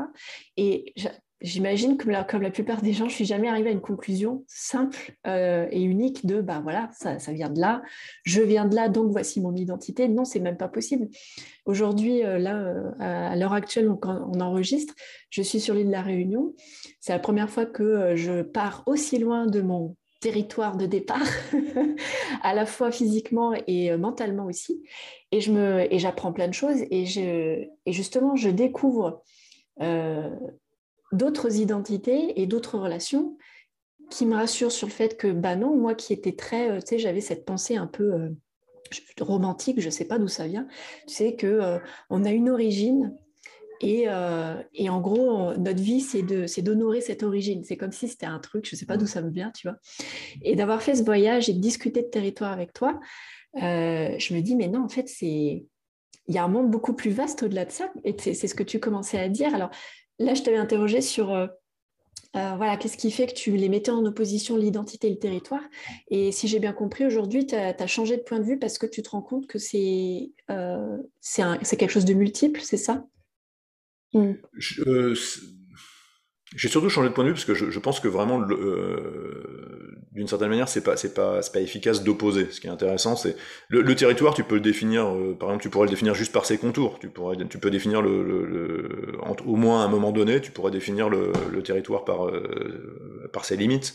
Et 0.57 0.95
j'imagine 1.41 1.97
que 1.97 2.05
comme 2.31 2.43
la 2.43 2.51
plupart 2.51 2.83
des 2.83 2.93
gens, 2.93 3.09
je 3.09 3.15
suis 3.15 3.25
jamais 3.25 3.49
arrivée 3.49 3.71
à 3.71 3.73
une 3.73 3.81
conclusion 3.81 4.45
simple 4.47 5.17
euh, 5.27 5.67
et 5.71 5.83
unique 5.83 6.27
de 6.27 6.41
bah 6.41 6.61
voilà, 6.63 6.91
ça, 6.93 7.17
vient 7.33 7.51
de 7.51 7.61
là, 7.61 7.83
je 8.25 8.43
viens 8.43 8.67
de 8.67 8.75
là, 8.75 8.89
donc 8.89 9.11
voici 9.11 9.41
mon 9.41 9.55
identité. 9.55 10.09
Non, 10.09 10.25
c'est 10.25 10.41
même 10.41 10.57
pas 10.57 10.69
possible. 10.69 11.09
Aujourd'hui, 11.65 12.25
euh, 12.25 12.39
là, 12.39 12.59
euh, 12.59 12.91
à 12.99 13.37
l'heure 13.37 13.53
actuelle, 13.53 13.89
on, 13.89 13.99
on 14.03 14.41
enregistre, 14.41 14.95
je 15.31 15.43
suis 15.43 15.61
sur 15.61 15.75
l'île 15.75 15.87
de 15.87 15.93
la 15.93 16.03
Réunion. 16.03 16.55
C'est 17.01 17.13
la 17.13 17.19
première 17.19 17.49
fois 17.49 17.67
que 17.67 18.15
je 18.17 18.43
pars 18.43 18.83
aussi 18.87 19.19
loin 19.19 19.47
de 19.47 19.61
mon 19.61 19.97
territoire 20.21 20.77
de 20.77 20.85
départ, 20.85 21.27
à 22.43 22.55
la 22.55 22.67
fois 22.67 22.91
physiquement 22.91 23.55
et 23.67 23.97
mentalement 23.97 24.45
aussi. 24.45 24.83
Et 25.33 25.39
et 25.39 25.99
j'apprends 25.99 26.33
plein 26.33 26.49
de 26.49 26.53
choses 26.53 26.85
et 26.91 27.07
je 27.07 27.65
et 27.87 27.93
justement 27.93 28.37
je 28.37 28.51
découvre 28.51 29.23
d'autres 31.13 31.57
identités 31.57 32.41
et 32.41 32.47
d'autres 32.47 32.79
relations 32.79 33.37
qui 34.11 34.27
me 34.27 34.35
rassurent 34.35 34.73
sur 34.73 34.89
le 34.89 34.93
fait 34.93 35.17
que, 35.17 35.29
bah 35.29 35.57
non, 35.57 35.77
moi 35.77 35.95
qui 35.95 36.13
étais 36.13 36.33
très, 36.33 36.71
euh, 36.71 36.81
tu 36.81 36.89
sais, 36.89 36.99
j'avais 36.99 37.21
cette 37.21 37.45
pensée 37.45 37.77
un 37.77 37.87
peu 37.87 38.13
euh, 38.13 38.29
romantique, 39.21 39.81
je 39.81 39.87
ne 39.87 39.91
sais 39.91 40.05
pas 40.05 40.19
d'où 40.19 40.29
ça 40.29 40.47
vient, 40.47 40.67
tu 41.07 41.15
sais, 41.15 41.37
qu'on 41.37 41.47
euh, 41.47 42.25
a 42.25 42.31
une 42.31 42.51
origine 42.51 43.17
et, 43.83 44.09
et, 44.75 44.91
en 44.91 45.01
gros, 45.01 45.55
notre 45.57 45.81
vie, 45.83 46.03
c'est 46.03 46.21
d'honorer 46.61 47.01
cette 47.01 47.23
origine. 47.23 47.65
C'est 47.65 47.79
comme 47.79 47.93
si 47.93 48.09
c'était 48.09 48.27
un 48.27 48.39
truc, 48.39 48.67
je 48.69 48.77
ne 48.77 48.79
sais 48.79 48.85
pas 48.85 48.99
d'où 48.99 49.07
ça 49.07 49.23
me 49.23 49.31
vient, 49.31 49.51
tu 49.53 49.67
vois. 49.67 49.79
Et 50.43 50.55
d'avoir 50.55 50.83
fait 50.83 50.97
ce 50.97 51.03
voyage 51.03 51.49
et 51.49 51.55
de 51.55 51.61
discuter 51.61 52.03
de 52.03 52.09
territoire 52.09 52.53
avec 52.53 52.75
toi, 52.75 53.01
je 53.55 54.35
me 54.35 54.41
dis, 54.43 54.55
mais 54.55 54.69
non, 54.69 54.85
en 54.85 54.89
fait. 54.91 55.11
Il 55.23 55.65
y 56.29 56.37
a 56.37 56.45
un 56.45 56.49
monde 56.49 56.71
beaucoup 56.71 56.93
plus 56.93 57.11
vaste 57.11 57.43
au-delà 57.43 57.65
de 57.65 57.71
ça, 57.71 57.91
et 58.05 58.15
c'est 58.19 58.35
ce 58.35 58.55
que 58.55 58.63
tu 58.63 58.81
commençais 58.81 59.19
à 59.19 59.31
dire. 59.31 59.55
Alors, 59.55 59.71
Là, 60.21 60.35
je 60.35 60.43
t'avais 60.43 60.59
interrogé 60.59 61.01
sur 61.01 61.33
euh, 61.33 61.47
euh, 62.37 62.55
voilà, 62.57 62.77
qu'est-ce 62.77 62.99
qui 62.99 63.11
fait 63.11 63.27
que 63.27 63.35
tu 63.35 63.57
les 63.57 63.71
mettais 63.71 63.91
en 63.91 64.05
opposition 64.05 64.57
l'identité 64.57 65.09
et 65.09 65.11
le 65.11 65.19
territoire. 65.19 65.63
Et 66.09 66.31
si 66.31 66.47
j'ai 66.47 66.61
bien 66.61 66.75
compris, 66.75 67.07
aujourd'hui, 67.07 67.47
tu 67.47 67.55
as, 67.55 67.87
changé 67.87 68.19
de 68.19 68.23
point 68.23 68.39
de 68.39 68.45
vue 68.45 68.59
parce 68.59 68.77
que 68.77 68.87
tu 68.87 69.03
te 69.03 69.11
rends 69.11 69.23
compte 69.23 69.47
que 69.47 69.59
c'est 69.59 70.31
euh, 70.51 70.99
quelque 71.33 71.89
chose 71.89 72.05
de 72.05 72.15
multiple, 72.15 72.61
c'est 72.61 72.77
ça? 72.77 73.05
Hmm. 74.13 74.35
J'ai 76.57 76.69
surtout 76.69 76.91
changé 76.91 77.09
de 77.09 77.15
point 77.15 77.25
de 77.25 77.31
vue 77.31 77.35
parce 77.35 77.47
que 77.47 77.55
je, 77.55 77.79
pense 77.79 77.99
que 77.99 78.09
vraiment, 78.09 78.43
euh, 78.43 79.70
d'une 80.13 80.27
certaine 80.27 80.49
manière, 80.49 80.69
c'est 80.69 80.83
pas, 80.83 80.97
c'est 80.97 81.15
pas, 81.15 81.41
c'est 81.41 81.53
pas 81.53 81.61
efficace 81.61 82.03
d'opposer. 82.03 82.49
Ce 82.51 82.61
qui 82.61 82.67
est 82.67 82.71
intéressant, 82.71 83.15
c'est 83.15 83.37
le, 83.69 83.95
territoire. 83.95 84.35
Tu 84.35 84.43
peux 84.43 84.57
le 84.57 84.61
définir, 84.61 85.07
euh, 85.07 85.37
par 85.39 85.51
exemple, 85.51 85.63
tu 85.63 85.71
pourrais 85.71 85.87
le 85.87 85.91
définir 85.91 86.15
juste 86.15 86.33
par 86.33 86.47
ses 86.47 86.59
contours. 86.59 86.99
Tu 86.99 87.09
pourrais, 87.09 87.37
tu 87.49 87.59
peux 87.59 87.71
définir 87.71 88.03
le, 88.03 88.23
le, 88.25 89.19
au 89.47 89.57
moins 89.57 89.83
à 89.83 89.85
un 89.85 89.89
moment 89.89 90.11
donné, 90.11 90.41
tu 90.41 90.51
pourrais 90.51 90.73
définir 90.73 91.09
le, 91.09 91.33
territoire 91.63 92.05
par, 92.05 92.27
euh, 92.27 93.31
par 93.33 93.45
ses 93.45 93.57
limites. 93.57 93.95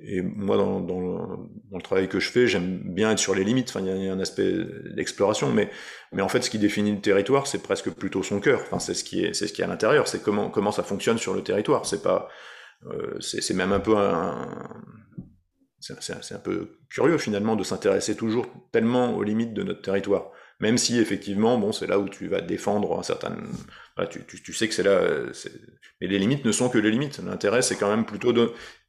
Et 0.00 0.22
moi, 0.22 0.56
dans, 0.56 0.78
dans, 0.78 1.48
le 1.72 1.82
travail 1.82 2.08
que 2.08 2.20
je 2.20 2.30
fais, 2.30 2.46
j'aime 2.46 2.78
bien 2.84 3.10
être 3.10 3.18
sur 3.18 3.34
les 3.34 3.42
limites. 3.42 3.70
Enfin, 3.70 3.80
il 3.80 4.04
y, 4.04 4.08
a 4.08 4.12
un 4.12 4.20
aspect 4.20 4.54
d'exploration, 4.94 5.50
mais, 5.50 5.70
mais 6.12 6.22
en 6.22 6.28
fait, 6.28 6.42
ce 6.42 6.50
qui 6.50 6.60
définit 6.60 6.92
le 6.92 7.00
territoire, 7.00 7.48
c'est 7.48 7.60
presque 7.64 7.90
plutôt 7.90 8.22
son 8.22 8.38
cœur. 8.38 8.60
Enfin, 8.60 8.78
c'est 8.78 8.94
ce 8.94 9.02
qui 9.02 9.24
est, 9.24 9.34
c'est 9.34 9.48
ce 9.48 9.52
qui 9.52 9.62
est 9.62 9.64
à 9.64 9.68
l'intérieur. 9.68 10.06
C'est 10.06 10.22
comment, 10.22 10.50
comment 10.50 10.70
ça 10.70 10.84
fonctionne 10.84 11.18
sur 11.18 11.34
le 11.34 11.42
territoire. 11.42 11.84
C'est 11.84 12.04
pas, 12.04 12.28
euh, 12.86 13.18
c'est 13.20 13.54
même 13.54 13.72
un 13.72 13.80
peu 13.80 13.96
un, 13.96 14.48
c'est 15.80 16.34
un 16.34 16.38
peu 16.38 16.78
curieux 16.90 17.18
finalement 17.18 17.56
de 17.56 17.64
s'intéresser 17.64 18.16
toujours 18.16 18.46
tellement 18.72 19.16
aux 19.16 19.22
limites 19.22 19.54
de 19.54 19.62
notre 19.62 19.82
territoire. 19.82 20.30
Même 20.60 20.76
si 20.76 20.98
effectivement, 20.98 21.56
bon, 21.56 21.70
c'est 21.70 21.86
là 21.86 22.00
où 22.00 22.08
tu 22.08 22.26
vas 22.26 22.40
défendre 22.40 22.98
un 22.98 23.04
certain, 23.04 23.36
tu, 24.10 24.24
tu, 24.24 24.52
sais 24.52 24.66
que 24.66 24.74
c'est 24.74 24.82
là, 24.82 25.00
mais 26.00 26.08
les 26.08 26.18
limites 26.18 26.44
ne 26.44 26.50
sont 26.50 26.68
que 26.68 26.78
les 26.78 26.90
limites. 26.90 27.20
L'intérêt, 27.24 27.62
c'est 27.62 27.76
quand 27.76 27.88
même 27.88 28.04
plutôt 28.04 28.32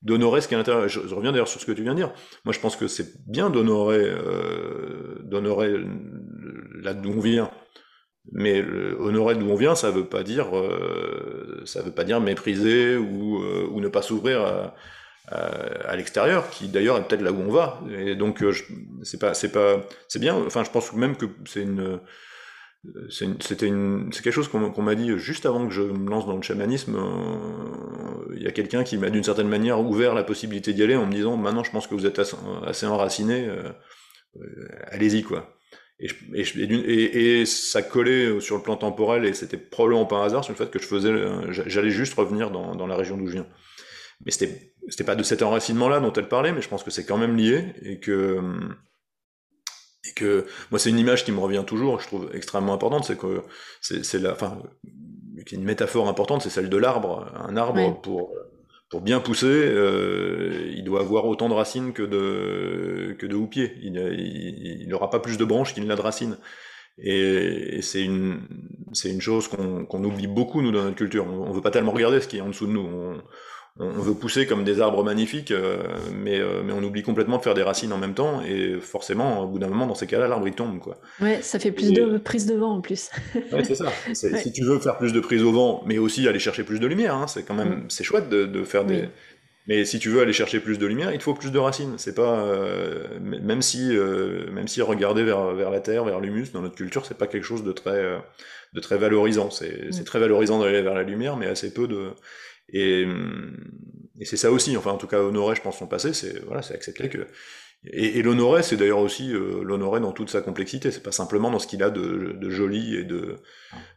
d'honorer 0.01 0.41
ce 0.41 0.47
qui 0.47 0.55
est 0.55 0.57
l'intérieur. 0.57 0.87
Je, 0.87 0.99
reviens 1.13 1.31
d'ailleurs 1.31 1.47
sur 1.47 1.61
ce 1.61 1.65
que 1.65 1.71
tu 1.71 1.83
viens 1.83 1.93
de 1.93 1.97
dire. 1.97 2.13
Moi, 2.43 2.53
je 2.53 2.59
pense 2.59 2.75
que 2.75 2.87
c'est 2.87 3.27
bien 3.27 3.51
d'honorer, 3.51 4.03
euh, 4.03 5.19
d'honorer 5.23 5.75
là 6.81 6.93
d'où 6.93 7.11
on 7.11 7.19
vient. 7.19 7.51
Mais 8.31 8.63
honorer 8.99 9.35
d'où 9.35 9.47
on 9.49 9.55
vient, 9.55 9.75
ça 9.75 9.89
veut 9.91 10.05
pas 10.05 10.23
dire, 10.23 10.55
euh, 10.55 11.63
veut 11.83 11.91
pas 11.91 12.03
dire 12.03 12.19
mépriser 12.19 12.95
ou, 12.95 13.43
euh, 13.43 13.67
ou 13.71 13.79
ne 13.79 13.87
pas 13.87 14.03
s'ouvrir 14.03 14.41
à, 14.41 14.75
à 15.31 15.95
l'extérieur, 15.95 16.49
qui 16.49 16.67
d'ailleurs 16.67 16.97
est 16.97 17.07
peut-être 17.07 17.21
là 17.21 17.31
où 17.31 17.39
on 17.39 17.51
va. 17.51 17.81
Et 17.91 18.15
donc 18.15 18.43
c'est 19.03 19.19
pas, 19.19 19.33
c'est 19.33 19.51
pas, 19.51 19.85
c'est 20.07 20.19
bien. 20.19 20.35
Enfin, 20.35 20.63
je 20.63 20.71
pense 20.71 20.93
même 20.93 21.15
que 21.15 21.27
c'est 21.45 21.61
une, 21.61 21.99
c'était 23.09 23.67
une, 23.67 24.09
c'est 24.11 24.23
quelque 24.23 24.33
chose 24.33 24.47
qu'on 24.47 24.81
m'a 24.81 24.95
dit 24.95 25.17
juste 25.17 25.45
avant 25.45 25.67
que 25.67 25.73
je 25.73 25.81
me 25.81 26.09
lance 26.09 26.25
dans 26.25 26.35
le 26.35 26.41
chamanisme. 26.41 26.97
Il 28.35 28.41
y 28.41 28.47
a 28.47 28.51
quelqu'un 28.51 28.83
qui 28.83 28.97
m'a 28.97 29.09
d'une 29.09 29.23
certaine 29.23 29.49
manière 29.49 29.79
ouvert 29.81 30.15
la 30.15 30.23
possibilité 30.23 30.73
d'y 30.73 30.83
aller 30.83 30.95
en 30.95 31.05
me 31.05 31.13
disant 31.13 31.37
maintenant 31.37 31.63
je 31.63 31.71
pense 31.71 31.87
que 31.87 31.93
vous 31.93 32.05
êtes 32.05 32.19
assez, 32.19 32.85
enraciné, 32.87 33.49
allez-y 34.87 35.23
quoi. 35.23 35.55
Et, 35.99 37.45
ça 37.45 37.81
collait 37.81 38.39
sur 38.39 38.55
le 38.55 38.63
plan 38.63 38.77
temporel 38.77 39.25
et 39.25 39.33
c'était 39.33 39.57
probablement 39.57 40.05
pas 40.05 40.15
un 40.17 40.25
hasard 40.25 40.43
sur 40.43 40.53
le 40.53 40.57
fait 40.57 40.71
que 40.71 40.79
je 40.79 40.87
faisais, 40.87 41.13
j'allais 41.51 41.91
juste 41.91 42.15
revenir 42.15 42.49
dans, 42.49 42.73
dans 42.73 42.87
la 42.87 42.95
région 42.95 43.15
d'où 43.15 43.27
je 43.27 43.33
viens. 43.33 43.47
Mais 44.25 44.31
c'était 44.31 44.68
c'était 44.89 45.03
pas 45.03 45.15
de 45.15 45.23
cet 45.23 45.41
enracinement-là 45.41 45.99
dont 45.99 46.13
elle 46.13 46.27
parlait, 46.27 46.51
mais 46.51 46.61
je 46.61 46.69
pense 46.69 46.83
que 46.83 46.91
c'est 46.91 47.05
quand 47.05 47.17
même 47.17 47.35
lié 47.35 47.73
et 47.81 47.99
que 47.99 48.39
et 50.05 50.13
que 50.13 50.45
moi 50.71 50.79
c'est 50.79 50.89
une 50.89 50.99
image 50.99 51.25
qui 51.25 51.31
me 51.31 51.39
revient 51.39 51.63
toujours, 51.65 51.99
je 51.99 52.07
trouve 52.07 52.29
extrêmement 52.33 52.73
importante, 52.73 53.03
c'est 53.05 53.17
que 53.17 53.41
c'est 53.81 54.19
la, 54.19 54.31
enfin, 54.31 54.61
une 55.51 55.63
métaphore 55.63 56.07
importante, 56.07 56.41
c'est 56.41 56.49
celle 56.49 56.69
de 56.69 56.77
l'arbre. 56.77 57.31
Un 57.35 57.57
arbre 57.57 58.01
pour 58.01 58.31
pour 58.89 59.01
bien 59.01 59.19
pousser, 59.19 59.45
euh, 59.47 60.71
il 60.75 60.83
doit 60.83 61.01
avoir 61.01 61.25
autant 61.25 61.47
de 61.47 61.53
racines 61.53 61.93
que 61.93 62.03
de 62.03 63.15
que 63.19 63.25
de 63.25 63.35
houppiers. 63.35 63.73
Il 63.81 64.87
n'aura 64.87 65.09
pas 65.09 65.19
plus 65.19 65.37
de 65.37 65.45
branches 65.45 65.73
qu'il 65.73 65.85
n'a 65.85 65.95
de 65.95 66.01
racines. 66.01 66.37
Et, 66.97 67.81
c'est 67.81 68.03
une 68.03 68.41
c'est 68.93 69.11
une 69.11 69.21
chose 69.21 69.47
qu'on 69.47 70.03
oublie 70.03 70.27
beaucoup 70.27 70.61
nous 70.61 70.71
dans 70.71 70.83
notre 70.83 70.97
culture. 70.97 71.25
On, 71.27 71.49
on 71.49 71.51
veut 71.51 71.61
pas 71.61 71.71
tellement 71.71 71.91
regarder 71.91 72.19
ce 72.19 72.27
qui 72.27 72.37
est 72.37 72.41
en 72.41 72.47
dessous 72.47 72.67
de 72.67 72.71
nous. 72.71 72.81
On, 72.81 73.21
on 73.79 74.01
veut 74.01 74.13
pousser 74.13 74.45
comme 74.45 74.65
des 74.65 74.81
arbres 74.81 75.03
magnifiques, 75.05 75.51
euh, 75.51 75.77
mais, 76.13 76.37
euh, 76.37 76.61
mais 76.65 76.73
on 76.73 76.83
oublie 76.83 77.01
complètement 77.01 77.37
de 77.37 77.41
faire 77.41 77.53
des 77.53 77.63
racines 77.63 77.93
en 77.93 77.97
même 77.97 78.13
temps, 78.13 78.41
et 78.41 78.77
forcément, 78.81 79.43
au 79.43 79.47
bout 79.47 79.57
d'un 79.57 79.69
moment, 79.69 79.87
dans 79.87 79.95
ces 79.95 80.05
cas-là, 80.05 80.27
l'arbre 80.27 80.47
il 80.47 80.53
tombe. 80.53 80.79
Quoi. 80.79 80.97
Ouais, 81.21 81.41
ça 81.41 81.59
fait 81.59 81.71
plus 81.71 81.93
de 81.93 82.17
prise 82.17 82.45
de 82.45 82.55
vent 82.55 82.75
en 82.75 82.81
plus. 82.81 83.09
ouais, 83.53 83.63
c'est 83.63 83.75
ça. 83.75 83.91
Si 84.13 84.51
tu 84.51 84.65
veux 84.65 84.79
faire 84.79 84.97
plus 84.97 85.13
de 85.13 85.19
prise 85.21 85.43
au 85.43 85.53
vent, 85.53 85.81
mais 85.85 85.97
aussi 85.97 86.27
aller 86.27 86.39
chercher 86.39 86.63
plus 86.63 86.79
de 86.79 86.87
lumière, 86.87 87.15
hein, 87.15 87.27
c'est 87.27 87.43
quand 87.43 87.53
même 87.53 87.69
mm. 87.69 87.85
c'est 87.87 88.03
chouette 88.03 88.27
de, 88.27 88.45
de 88.45 88.63
faire 88.63 88.83
des. 88.83 89.05
Mais 89.67 89.85
si 89.85 89.99
tu 89.99 90.09
veux 90.09 90.21
aller 90.21 90.33
chercher 90.33 90.59
plus 90.59 90.79
de 90.79 90.87
lumière, 90.87 91.11
il 91.13 91.19
te 91.19 91.23
faut 91.23 91.35
plus 91.35 91.51
de 91.51 91.59
racines. 91.59 91.93
C'est 91.97 92.15
pas 92.15 92.39
euh, 92.39 93.03
même 93.21 93.61
si 93.61 93.95
même 94.51 94.67
si 94.67 94.81
regarder 94.81 95.23
vers, 95.23 95.53
vers 95.53 95.69
la 95.69 95.79
terre, 95.79 96.03
vers 96.03 96.19
l'humus 96.19 96.51
dans 96.51 96.61
notre 96.61 96.75
culture, 96.75 97.05
c'est 97.05 97.17
pas 97.17 97.27
quelque 97.27 97.43
chose 97.43 97.63
de 97.63 97.71
très 97.71 98.19
de 98.73 98.79
très 98.81 98.97
valorisant. 98.97 99.51
C'est 99.51 99.89
mm. 99.91 100.03
très 100.03 100.19
valorisant 100.19 100.59
d'aller 100.59 100.81
vers 100.81 100.95
la 100.95 101.03
lumière, 101.03 101.37
mais 101.37 101.45
assez 101.45 101.73
peu 101.73 101.87
de 101.87 102.09
et, 102.73 103.07
et 104.19 104.25
c'est 104.25 104.37
ça 104.37 104.51
aussi, 104.51 104.75
enfin 104.77 104.91
en 104.91 104.97
tout 104.97 105.07
cas 105.07 105.21
honorer, 105.21 105.55
je 105.55 105.61
pense, 105.61 105.77
son 105.77 105.87
passé, 105.87 106.13
c'est 106.13 106.43
voilà, 106.45 106.61
c'est 106.61 106.73
accepter 106.73 107.09
que 107.09 107.27
et, 107.85 108.19
et 108.19 108.21
l'honorer, 108.23 108.61
c'est 108.61 108.75
d'ailleurs 108.75 108.99
aussi 108.99 109.33
euh, 109.33 109.63
l'honorer 109.63 110.01
dans 110.01 110.11
toute 110.11 110.29
sa 110.29 110.41
complexité. 110.41 110.91
C'est 110.91 111.03
pas 111.03 111.13
simplement 111.13 111.49
dans 111.49 111.59
ce 111.59 111.67
qu'il 111.67 111.81
a 111.81 111.89
de, 111.89 112.35
de, 112.37 112.49
joli 112.49 112.95
et 112.95 113.03
de 113.03 113.37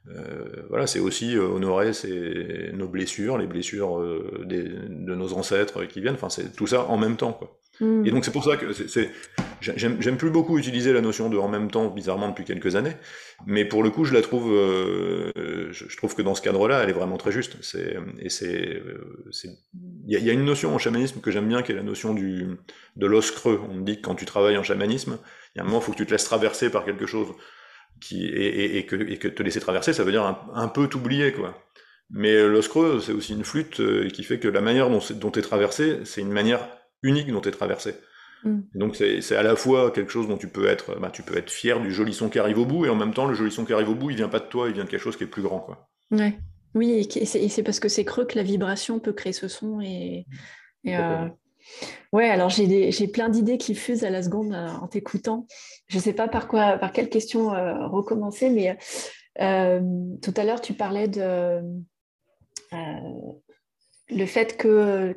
euh, 0.09 0.67
voilà, 0.69 0.87
c'est 0.87 1.01
aussi 1.01 1.37
euh, 1.37 1.49
honorer 1.49 1.93
ses, 1.93 2.71
nos 2.75 2.87
blessures, 2.87 3.39
les 3.39 3.49
blessures 3.49 3.99
euh, 3.99 4.45
des, 4.45 4.63
de 4.63 5.15
nos 5.15 5.33
ancêtres 5.33 5.85
qui 5.85 6.01
viennent. 6.01 6.15
Enfin, 6.15 6.29
c'est 6.29 6.55
tout 6.55 6.69
ça 6.69 6.85
en 6.87 6.97
même 6.97 7.17
temps, 7.17 7.33
quoi. 7.33 7.59
Mm. 7.83 8.07
Et 8.07 8.11
donc 8.13 8.25
c'est 8.25 8.31
pour 8.31 8.45
ça 8.45 8.57
que 8.57 8.73
c'est, 8.73 9.11
j'aime 9.61 10.17
plus 10.17 10.31
beaucoup 10.31 10.57
utiliser 10.57 10.93
la 10.93 11.01
notion 11.01 11.29
de 11.29 11.37
en 11.37 11.49
même 11.49 11.71
temps, 11.71 11.89
bizarrement 11.89 12.29
depuis 12.29 12.45
quelques 12.45 12.77
années, 12.77 12.97
mais 13.45 13.65
pour 13.65 13.83
le 13.83 13.91
coup 13.91 14.05
je 14.05 14.15
la 14.15 14.23
trouve, 14.23 14.53
euh, 14.53 15.33
je, 15.73 15.97
trouve 15.97 16.15
que 16.15 16.23
dans 16.23 16.37
ce 16.37 16.43
cadre-là, 16.43 16.83
elle 16.83 16.91
est 16.91 16.95
vraiment 16.95 17.17
très 17.17 17.33
juste. 17.33 17.57
C'est 17.61 17.97
et 18.21 18.29
c'est, 18.29 18.77
euh, 18.77 19.19
il 20.07 20.19
y, 20.19 20.31
a 20.31 20.33
une 20.33 20.45
notion 20.45 20.73
en 20.75 20.79
chamanisme 20.79 21.21
que 21.21 21.33
j'aime 21.33 21.49
bien, 21.49 21.63
qui 21.63 21.73
est 21.73 21.75
la 21.75 21.83
notion 21.83 22.15
du 22.15 22.47
de 22.97 23.07
l'os 23.07 23.33
creux. 23.33 23.61
On 23.69 23.75
me 23.75 23.85
dit 23.85 23.97
que 23.97 24.03
quand 24.03 24.15
tu 24.15 24.27
travailles 24.27 24.57
en 24.57 24.63
chamanisme, 24.63 25.19
il 25.55 25.59
y 25.59 25.61
a 25.61 25.65
un 25.65 25.67
moment, 25.67 25.81
il 25.81 25.85
faut 25.85 25.93
que 25.93 25.97
tu 25.97 26.07
te 26.07 26.13
laisses 26.13 26.25
traverser 26.25 26.71
par 26.71 26.85
quelque 26.85 27.07
chose 27.07 27.29
qui 28.01 28.27
et, 28.27 28.87
que, 28.87 28.97
et 28.97 29.17
que 29.19 29.29
te 29.29 29.43
laisser 29.43 29.61
traverser, 29.61 29.93
ça 29.93 30.05
veut 30.05 30.13
dire 30.13 30.25
un, 30.55 30.69
peu 30.69 30.87
t'oublier 30.87 31.33
quoi. 31.33 31.59
Mais 32.11 32.47
l'os 32.47 32.69
c'est 33.01 33.13
aussi 33.13 33.33
une 33.33 33.45
flûte 33.45 33.81
qui 34.13 34.23
fait 34.23 34.39
que 34.39 34.49
la 34.49 34.61
manière 34.61 34.91
dont, 34.91 35.01
dont 35.15 35.33
est 35.33 35.43
traversé, 35.43 36.01
c'est 36.05 36.21
une 36.21 36.33
manière 36.33 36.69
unique 37.03 37.31
dont 37.31 37.41
est 37.41 37.51
traversé. 37.51 37.95
Mm. 38.45 38.61
Donc 38.75 38.97
c'est 38.97 39.37
à 39.37 39.43
la 39.43 39.57
fois 39.57 39.91
quelque 39.91 40.11
chose 40.11 40.29
dont 40.29 40.37
tu 40.37 40.49
peux 40.49 40.67
être, 40.67 40.99
bah, 40.99 41.11
tu 41.11 41.23
peux 41.23 41.37
être 41.37 41.51
fier 41.51 41.81
du 41.81 41.93
joli 41.93 42.13
son 42.13 42.29
qui 42.29 42.39
arrive 42.39 42.59
au 42.59 42.67
bout, 42.67 42.87
et 42.87 42.89
en 42.89 42.97
même 42.97 43.15
temps 43.15 43.27
le 43.27 43.35
joli 43.35 43.51
son 43.51 43.65
qui 43.65 43.73
arrive 43.73 43.91
au 43.91 43.95
bout, 43.95 44.11
il 44.11 44.17
vient 44.17 44.29
pas 44.29 44.41
de 44.41 44.47
toi, 44.47 44.69
il 44.69 44.75
vient 44.75 44.85
de 44.85 44.91
quelque 44.91 45.03
chose 45.03 45.17
qui 45.17 45.25
est 45.25 45.29
plus 45.29 45.43
grand, 45.43 45.61
quoi. 45.61 45.89
Ouais. 46.11 46.39
Oui, 46.75 47.07
et 47.17 47.27
c'est 47.27 47.63
parce 47.63 47.81
que 47.81 47.89
c'est 47.89 48.05
creux 48.05 48.25
que 48.25 48.37
la 48.37 48.43
vibration 48.43 48.99
peut 48.99 49.13
créer 49.13 49.33
ce 49.33 49.49
son 49.49 49.81
et, 49.81 50.27
euh, 50.87 51.29
Ouais, 52.13 52.29
alors 52.29 52.49
j'ai 52.49 53.09
plein 53.09 53.29
d'idées 53.29 53.59
qui 53.59 53.75
fusent 53.75 54.05
à 54.05 54.11
la 54.11 54.23
seconde 54.23 54.53
euh, 54.53 54.69
en 54.69 54.89
t'écoutant. 54.89 55.47
Je 55.87 55.99
ne 55.99 56.03
sais 56.03 56.13
pas 56.13 56.29
par 56.29 56.49
quoi, 56.49 56.79
par 56.79 56.93
quelle 56.93 57.09
question 57.09 57.55
euh, 57.55 57.87
recommencer, 57.87 58.49
mais 58.49 58.77
tout 59.37 60.35
à 60.37 60.45
l'heure 60.45 60.61
tu 60.61 60.73
parlais 60.73 61.09
de 61.09 61.61
le 64.11 64.27
fait 64.27 64.57
que 64.57 65.17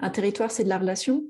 un 0.00 0.10
territoire 0.10 0.50
c'est 0.50 0.64
de 0.64 0.68
la 0.68 0.78
relation. 0.78 1.24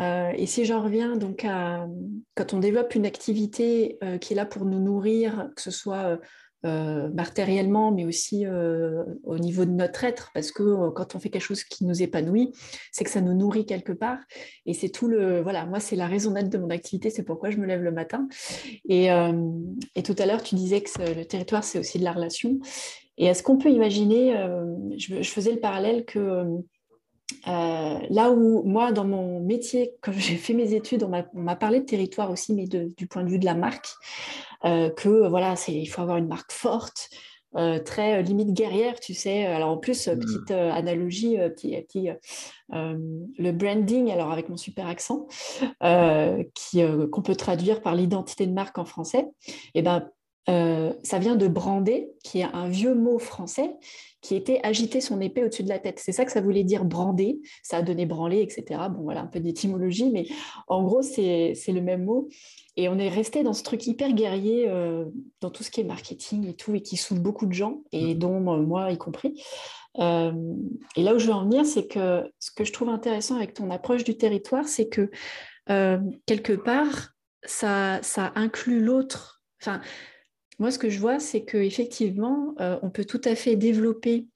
et 0.00 0.46
si 0.46 0.64
j'en 0.64 0.82
reviens 0.82 1.16
donc 1.16 1.44
à 1.44 1.86
quand 2.34 2.54
on 2.54 2.58
développe 2.58 2.94
une 2.94 3.06
activité 3.06 3.98
qui 4.20 4.32
est 4.32 4.36
là 4.36 4.46
pour 4.46 4.64
nous 4.64 4.80
nourrir, 4.80 5.50
que 5.54 5.62
ce 5.62 5.70
soit 5.70 6.18
euh, 6.66 7.08
matériellement, 7.14 7.90
mais 7.90 8.04
aussi 8.04 8.44
euh, 8.44 9.02
au 9.24 9.38
niveau 9.38 9.64
de 9.64 9.70
notre 9.70 10.04
être, 10.04 10.30
parce 10.34 10.52
que 10.52 10.62
euh, 10.62 10.90
quand 10.90 11.14
on 11.14 11.18
fait 11.18 11.30
quelque 11.30 11.40
chose 11.40 11.64
qui 11.64 11.86
nous 11.86 12.02
épanouit, 12.02 12.52
c'est 12.92 13.02
que 13.02 13.08
ça 13.08 13.22
nous 13.22 13.32
nourrit 13.32 13.64
quelque 13.64 13.92
part. 13.92 14.18
Et 14.66 14.74
c'est 14.74 14.90
tout 14.90 15.08
le. 15.08 15.40
Voilà, 15.40 15.64
moi, 15.64 15.80
c'est 15.80 15.96
la 15.96 16.06
raison 16.06 16.32
d'être 16.32 16.50
de 16.50 16.58
mon 16.58 16.68
activité, 16.68 17.08
c'est 17.08 17.22
pourquoi 17.22 17.48
je 17.48 17.56
me 17.56 17.64
lève 17.64 17.82
le 17.82 17.92
matin. 17.92 18.28
Et 18.90 19.08
tout 20.04 20.16
à 20.18 20.26
l'heure, 20.26 20.42
tu 20.42 20.54
disais 20.54 20.82
que 20.82 20.90
le 21.00 21.24
territoire, 21.24 21.64
c'est 21.64 21.78
aussi 21.78 21.98
de 21.98 22.04
la 22.04 22.12
relation. 22.12 22.58
Et 23.20 23.26
est-ce 23.26 23.44
qu'on 23.44 23.56
peut 23.56 23.70
imaginer, 23.70 24.34
je, 24.96 25.22
je, 25.22 25.30
faisais 25.30 25.52
le 25.52 25.60
parallèle 25.60 26.04
que. 26.04 26.44
là 27.46 28.30
où 28.30 28.64
moi, 28.64 28.90
dans 28.90 29.04
mon 29.04 29.38
métier, 29.38 29.94
quand 30.00 30.12
j'ai 30.16 30.36
fait 30.36 30.54
mes 30.54 30.74
études, 30.74 31.04
on 31.04 31.40
m'a 31.40 31.56
parlé 31.56 31.80
de 31.80 31.84
territoire 31.84 32.32
aussi, 32.32 32.52
mais 32.54 32.66
du 32.66 33.06
point 33.06 33.22
de 33.22 33.28
vue 33.28 33.38
de 33.38 33.44
la 33.44 33.54
marque. 33.54 33.94
Euh, 34.64 34.90
que 34.90 35.28
voilà, 35.28 35.54
il 35.68 35.86
faut 35.86 36.02
avoir 36.02 36.18
une 36.18 36.28
marque 36.28 36.52
forte, 36.52 37.08
euh, 37.56 37.78
très 37.78 38.18
euh, 38.18 38.22
limite 38.22 38.52
guerrière, 38.52 39.00
tu 39.00 39.14
sais. 39.14 39.46
Alors 39.46 39.70
en 39.70 39.78
plus, 39.78 40.06
mmh. 40.06 40.18
petite 40.18 40.50
analogie, 40.50 41.38
petit, 41.56 42.10
le 42.68 43.52
branding, 43.52 44.10
alors 44.10 44.30
avec 44.30 44.48
mon 44.48 44.56
super 44.56 44.86
accent, 44.86 45.26
qu'on 45.80 47.22
peut 47.22 47.36
traduire 47.36 47.80
par 47.80 47.94
l'identité 47.94 48.46
de 48.46 48.52
marque 48.52 48.78
en 48.78 48.84
français, 48.84 49.26
et 49.74 49.80
eh 49.80 49.82
ben 50.50 50.96
ça 51.02 51.18
vient 51.18 51.36
de 51.36 51.48
brander, 51.48 52.10
qui 52.22 52.40
est 52.40 52.48
un 52.52 52.68
vieux 52.68 52.94
mot 52.94 53.18
français 53.18 53.70
qui 54.20 54.34
était 54.36 54.60
agiter 54.62 55.00
son 55.00 55.20
épée 55.20 55.44
au-dessus 55.44 55.62
de 55.62 55.68
la 55.68 55.78
tête. 55.78 55.98
C'est 55.98 56.12
ça 56.12 56.24
que 56.24 56.32
ça 56.32 56.40
voulait 56.40 56.64
dire 56.64 56.84
brander. 56.84 57.40
Ça 57.62 57.78
a 57.78 57.82
donné 57.82 58.04
branler, 58.04 58.42
etc. 58.42 58.82
Bon, 58.90 59.02
voilà, 59.02 59.22
un 59.22 59.26
peu 59.26 59.40
d'étymologie, 59.40 60.10
mais 60.10 60.26
en 60.68 60.82
gros, 60.82 61.02
c'est 61.02 61.54
le 61.68 61.80
même 61.80 62.04
mot. 62.04 62.28
Et 62.76 62.88
on 62.88 62.98
est 62.98 63.08
resté 63.08 63.42
dans 63.42 63.52
ce 63.52 63.62
truc 63.62 63.86
hyper 63.86 64.12
guerrier 64.12 64.68
euh, 64.68 65.06
dans 65.40 65.50
tout 65.50 65.62
ce 65.62 65.70
qui 65.70 65.80
est 65.80 65.84
marketing 65.84 66.46
et 66.46 66.54
tout, 66.54 66.74
et 66.74 66.82
qui 66.82 66.96
saoule 66.96 67.20
beaucoup 67.20 67.46
de 67.46 67.52
gens, 67.52 67.82
et 67.92 68.14
mmh. 68.14 68.18
dont 68.18 68.52
euh, 68.52 68.62
moi 68.62 68.92
y 68.92 68.98
compris. 68.98 69.42
Euh, 69.98 70.32
et 70.96 71.02
là 71.02 71.14
où 71.14 71.18
je 71.18 71.26
veux 71.26 71.32
en 71.32 71.44
venir, 71.44 71.64
c'est 71.64 71.86
que 71.86 72.30
ce 72.38 72.50
que 72.52 72.64
je 72.64 72.72
trouve 72.72 72.90
intéressant 72.90 73.36
avec 73.36 73.54
ton 73.54 73.70
approche 73.70 74.04
du 74.04 74.16
territoire, 74.16 74.68
c'est 74.68 74.88
que 74.88 75.10
quelque 76.26 76.52
part, 76.52 77.14
ça, 77.44 78.00
ça 78.02 78.32
inclut 78.34 78.80
l'autre. 78.80 79.40
Enfin, 79.62 79.80
moi, 80.60 80.70
ce 80.70 80.78
que 80.78 80.90
je 80.90 81.00
vois, 81.00 81.18
c'est 81.18 81.44
qu'effectivement, 81.44 82.54
euh, 82.60 82.78
on 82.82 82.90
peut 82.90 83.06
tout 83.06 83.20
à 83.24 83.34
fait 83.34 83.56
développer 83.56 84.28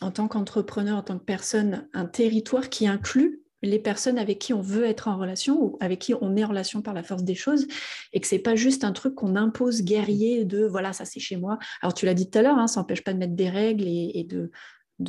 en 0.00 0.12
tant 0.12 0.28
qu'entrepreneur, 0.28 0.96
en 0.96 1.02
tant 1.02 1.18
que 1.18 1.24
personne, 1.24 1.88
un 1.92 2.06
territoire 2.06 2.70
qui 2.70 2.86
inclut 2.86 3.42
les 3.62 3.78
personnes 3.78 4.18
avec 4.18 4.38
qui 4.38 4.52
on 4.52 4.60
veut 4.60 4.84
être 4.84 5.08
en 5.08 5.16
relation 5.16 5.60
ou 5.62 5.76
avec 5.80 6.00
qui 6.00 6.14
on 6.20 6.36
est 6.36 6.44
en 6.44 6.48
relation 6.48 6.82
par 6.82 6.94
la 6.94 7.02
force 7.02 7.22
des 7.22 7.34
choses 7.34 7.66
et 8.12 8.20
que 8.20 8.26
c'est 8.26 8.40
pas 8.40 8.56
juste 8.56 8.84
un 8.84 8.92
truc 8.92 9.14
qu'on 9.14 9.36
impose 9.36 9.82
guerrier 9.82 10.44
de 10.44 10.64
voilà 10.64 10.92
ça 10.92 11.04
c'est 11.04 11.20
chez 11.20 11.36
moi. 11.36 11.58
Alors 11.80 11.94
tu 11.94 12.04
l'as 12.04 12.14
dit 12.14 12.28
tout 12.28 12.38
à 12.38 12.42
l'heure 12.42 12.58
hein, 12.58 12.66
ça 12.66 12.80
n'empêche 12.80 13.04
pas 13.04 13.12
de 13.12 13.18
mettre 13.18 13.34
des 13.34 13.48
règles 13.48 13.84
et, 13.86 14.26
de, 14.28 14.50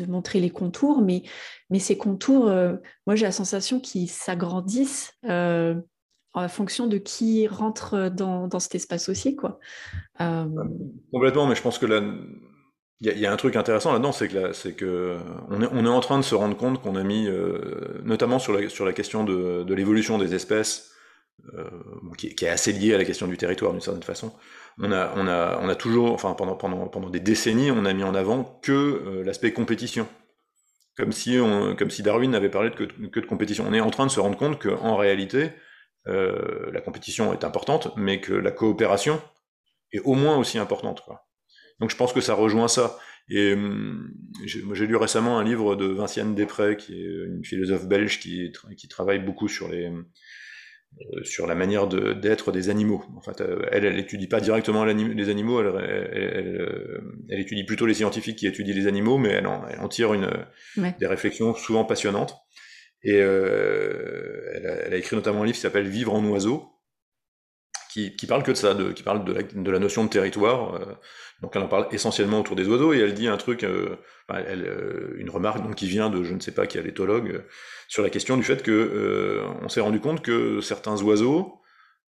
montrer 0.08 0.40
les 0.40 0.50
contours 0.50 1.02
mais, 1.02 1.24
mais 1.70 1.80
ces 1.80 1.98
contours 1.98 2.48
euh, 2.48 2.76
moi 3.06 3.16
j'ai 3.16 3.26
la 3.26 3.32
sensation 3.32 3.80
qu'ils 3.80 4.10
s'agrandissent 4.10 5.14
euh, 5.26 5.76
en 6.34 6.48
fonction 6.50 6.88
de 6.88 6.98
qui 6.98 7.48
rentre 7.48 8.10
dans, 8.10 8.48
dans 8.48 8.60
cet 8.60 8.76
espace 8.76 9.10
aussi. 9.10 9.36
Quoi. 9.36 9.60
Euh, 10.22 10.46
Complètement, 11.12 11.46
mais 11.46 11.56
je 11.56 11.62
pense 11.62 11.78
que 11.78 11.86
là, 11.86 12.02
il 13.02 13.20
y, 13.20 13.26
a 13.26 13.32
un 13.32 13.36
truc 13.36 13.56
intéressant 13.56 13.92
là-dedans, 13.92 14.14
c'est 14.14 14.30
que, 14.30 14.72
que 14.72 15.18
on, 15.50 15.62
est, 15.62 15.90
en 15.90 16.00
train 16.00 16.18
de 16.18 16.24
se 16.24 16.36
rendre 16.36 16.56
compte 16.56 16.82
qu'on 16.82 16.96
a 16.96 17.04
mis, 17.04 17.28
euh, 17.28 18.02
notamment 18.04 18.40
sur 18.40 18.54
la, 18.54 18.70
sur 18.70 18.86
la 18.86 18.94
question 18.94 19.26
de, 19.26 19.64
de 19.64 19.74
l'évolution 19.74 20.18
des 20.18 20.34
espèces, 20.34 20.92
euh, 21.54 21.70
qui, 22.18 22.28
est 22.28 22.48
assez 22.48 22.72
liée 22.72 22.94
à 22.94 22.98
la 22.98 23.04
question 23.04 23.28
du 23.28 23.38
territoire 23.38 23.74
d'une 23.74 23.82
certaine 23.82 24.04
façon. 24.04 24.32
On 24.80 24.92
a, 24.92 25.14
on 25.18 25.28
a, 25.28 25.60
on 25.62 25.70
a 25.70 25.76
toujours, 25.76 26.14
enfin 26.14 26.34
pendant, 26.34 26.56
pendant, 26.56 26.88
pendant 26.88 27.10
des 27.10 27.20
décennies, 27.20 27.72
on 27.72 27.86
a 27.86 27.94
mis 27.94 28.04
en 28.04 28.16
avant 28.16 28.60
que 28.64 29.22
l'aspect 29.26 29.52
compétition. 29.52 30.08
Comme 30.96 31.12
si, 31.12 31.38
comme 31.78 31.90
si 31.90 32.04
Darwin 32.04 32.32
n'avait 32.32 32.50
parlé 32.50 32.70
que, 32.70 32.84
que, 32.84 33.20
de 33.20 33.26
compétition. 33.26 33.66
On 33.68 33.74
est 33.74 33.82
en 33.82 33.90
train 33.90 34.06
de 34.06 34.12
se 34.12 34.20
rendre 34.20 34.38
compte 34.38 34.62
qu'en 34.62 34.96
réalité, 34.96 35.52
euh, 36.08 36.72
la 36.72 36.82
compétition 36.82 37.34
est 37.34 37.44
importante, 37.44 37.94
mais 37.96 38.20
que 38.20 38.34
la 38.34 38.52
coopération 38.52 39.22
est 39.92 40.02
au 40.02 40.14
moins 40.14 40.38
aussi 40.38 40.58
importante. 40.58 41.02
Quoi. 41.02 41.28
Donc 41.80 41.90
je 41.90 41.96
pense 41.96 42.14
que 42.14 42.22
ça 42.22 42.34
rejoint 42.34 42.68
ça. 42.68 42.98
Et 43.30 43.54
hum, 43.54 44.12
j'ai 44.46 44.88
lu 44.88 44.96
récemment 44.98 45.40
un 45.40 45.44
livre 45.44 45.76
de 45.76 45.86
Vinciane 45.86 46.36
Després, 46.36 46.76
qui 46.76 46.94
est 46.94 47.26
une 47.26 47.46
philosophe 47.46 47.88
belge 47.88 48.20
qui, 48.20 48.52
qui 48.78 48.88
travaille 48.88 49.20
beaucoup 49.20 49.48
sur 49.48 49.70
les 49.70 49.90
euh, 51.02 51.24
sur 51.24 51.48
la 51.48 51.56
manière 51.56 51.88
d'être 51.88 52.52
des 52.52 52.70
animaux. 52.70 53.04
En 53.16 53.22
fait, 53.22 53.42
euh, 53.42 53.66
elle, 53.72 53.84
elle 53.84 53.98
étudie 53.98 54.28
pas 54.28 54.40
directement 54.40 54.86
les 54.86 55.30
animaux, 55.30 55.60
elle, 55.60 56.12
elle, 56.14 57.02
elle, 57.30 57.40
étudie 57.40 57.64
plutôt 57.64 57.88
les 57.88 57.96
scientifiques 57.96 58.38
qui 58.38 58.46
étudient 58.46 58.76
les 58.76 58.86
animaux, 58.86 59.18
mais 59.18 59.30
elle 59.30 59.48
en, 59.48 59.64
en 59.80 59.88
tire 59.88 60.14
une, 60.14 60.30
des 60.78 61.08
réflexions 61.08 61.56
souvent 61.56 61.84
passionnantes. 61.84 62.36
Et 63.04 63.20
euh, 63.22 64.52
elle, 64.54 64.94
a, 64.94 64.96
écrit 64.96 65.16
notamment 65.16 65.42
un 65.42 65.46
livre 65.46 65.56
qui 65.56 65.62
s'appelle 65.62 65.88
Vivre 65.88 66.14
en 66.14 66.24
oiseau, 66.26 66.70
qui, 67.92 68.16
qui, 68.16 68.26
parle 68.26 68.44
que 68.44 68.52
de 68.52 68.58
ça, 68.58 68.76
qui 68.96 69.04
parle 69.04 69.24
de 69.26 69.72
la, 69.72 69.80
notion 69.80 70.04
de 70.04 70.10
territoire. 70.10 70.76
Euh, 70.76 70.86
donc 71.42 71.56
elle 71.56 71.62
en 71.64 71.68
parle 71.68 71.88
essentiellement 71.92 72.40
autour 72.40 72.56
des 72.56 72.68
oiseaux 72.68 72.94
et 72.94 73.00
elle 73.00 73.14
dit 73.14 73.28
un 73.28 73.38
truc, 73.38 73.64
euh, 73.64 73.98
elle, 74.30 75.14
une 75.18 75.30
remarque 75.30 75.76
qui 75.76 75.88
vient 75.88 76.10
de 76.10 76.24
je 76.24 76.34
ne 76.34 76.40
sais 76.40 76.54
pas 76.54 76.66
quel 76.66 76.88
éthologue 76.88 77.30
euh, 77.30 77.48
sur 77.88 78.02
la 78.02 78.10
question 78.10 78.38
du 78.38 78.44
fait 78.44 78.64
que 78.64 79.44
on 79.62 79.70
s'est 79.70 79.82
rendu 79.82 80.00
compte 80.00 80.22
que 80.22 80.62
certains 80.62 81.00
oiseaux 81.02 81.62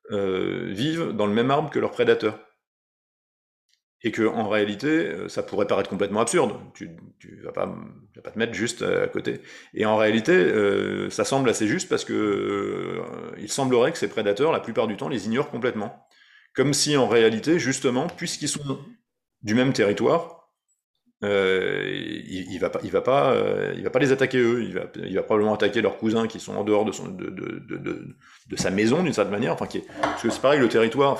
vivent 0.09 1.11
dans 1.11 1.27
le 1.27 1.33
même 1.33 1.51
arbre 1.51 1.69
que 1.69 1.79
leurs 1.79 1.91
prédateurs 1.91 2.39
et 4.05 4.11
que 4.11 4.21
en 4.21 4.47
réalité, 4.47 4.87
euh, 4.87 5.27
ça 5.27 5.41
pourrait 5.41 5.65
paraître 5.65 5.89
complètement 5.89 6.21
absurde. 6.21 6.53
Tu, 6.75 6.91
tu 7.17 7.41
vas 7.43 7.51
pas, 7.51 7.75
te 8.13 8.37
mettre 8.37 8.53
juste 8.53 8.83
à 8.83 9.07
côté. 9.07 9.41
Et 9.73 9.87
en 9.87 9.97
réalité, 9.97 10.31
euh, 10.31 11.09
ça 11.09 11.25
semble 11.25 11.49
assez 11.49 11.67
juste 11.67 11.89
parce 11.89 12.05
que 12.05 12.13
euh, 12.13 13.01
il 13.39 13.49
semblerait 13.49 13.91
que 13.91 13.97
ces 13.97 14.07
prédateurs, 14.07 14.51
la 14.51 14.59
plupart 14.59 14.85
du 14.85 14.95
temps, 14.95 15.09
les 15.09 15.25
ignorent 15.25 15.49
complètement. 15.49 16.07
Comme 16.53 16.75
si 16.75 16.95
en 16.95 17.07
réalité, 17.07 17.57
justement, 17.57 18.05
puisqu'ils 18.05 18.47
sont 18.47 18.79
du 19.41 19.55
même 19.55 19.73
territoire, 19.73 20.51
il, 21.23 22.45
il, 22.51 22.59
va 22.59 22.69
pas, 22.69 22.79
il 22.83 22.91
va 22.91 23.01
pas, 23.01 23.35
il 23.75 23.83
va 23.83 23.89
pas 23.89 23.97
les 23.97 24.11
attaquer 24.11 24.37
eux. 24.37 24.63
Il 24.63 25.15
va, 25.15 25.23
probablement 25.23 25.55
attaquer 25.55 25.81
leurs 25.81 25.97
cousins 25.97 26.27
qui 26.27 26.39
sont 26.39 26.55
en 26.55 26.63
dehors 26.63 26.85
de 26.85 28.55
sa 28.55 28.69
maison 28.69 29.01
d'une 29.01 29.13
certaine 29.13 29.33
manière. 29.33 29.53
Enfin, 29.53 29.65
parce 29.99 30.21
que 30.21 30.29
c'est 30.29 30.41
pareil, 30.41 30.59
le 30.59 30.69
territoire. 30.69 31.17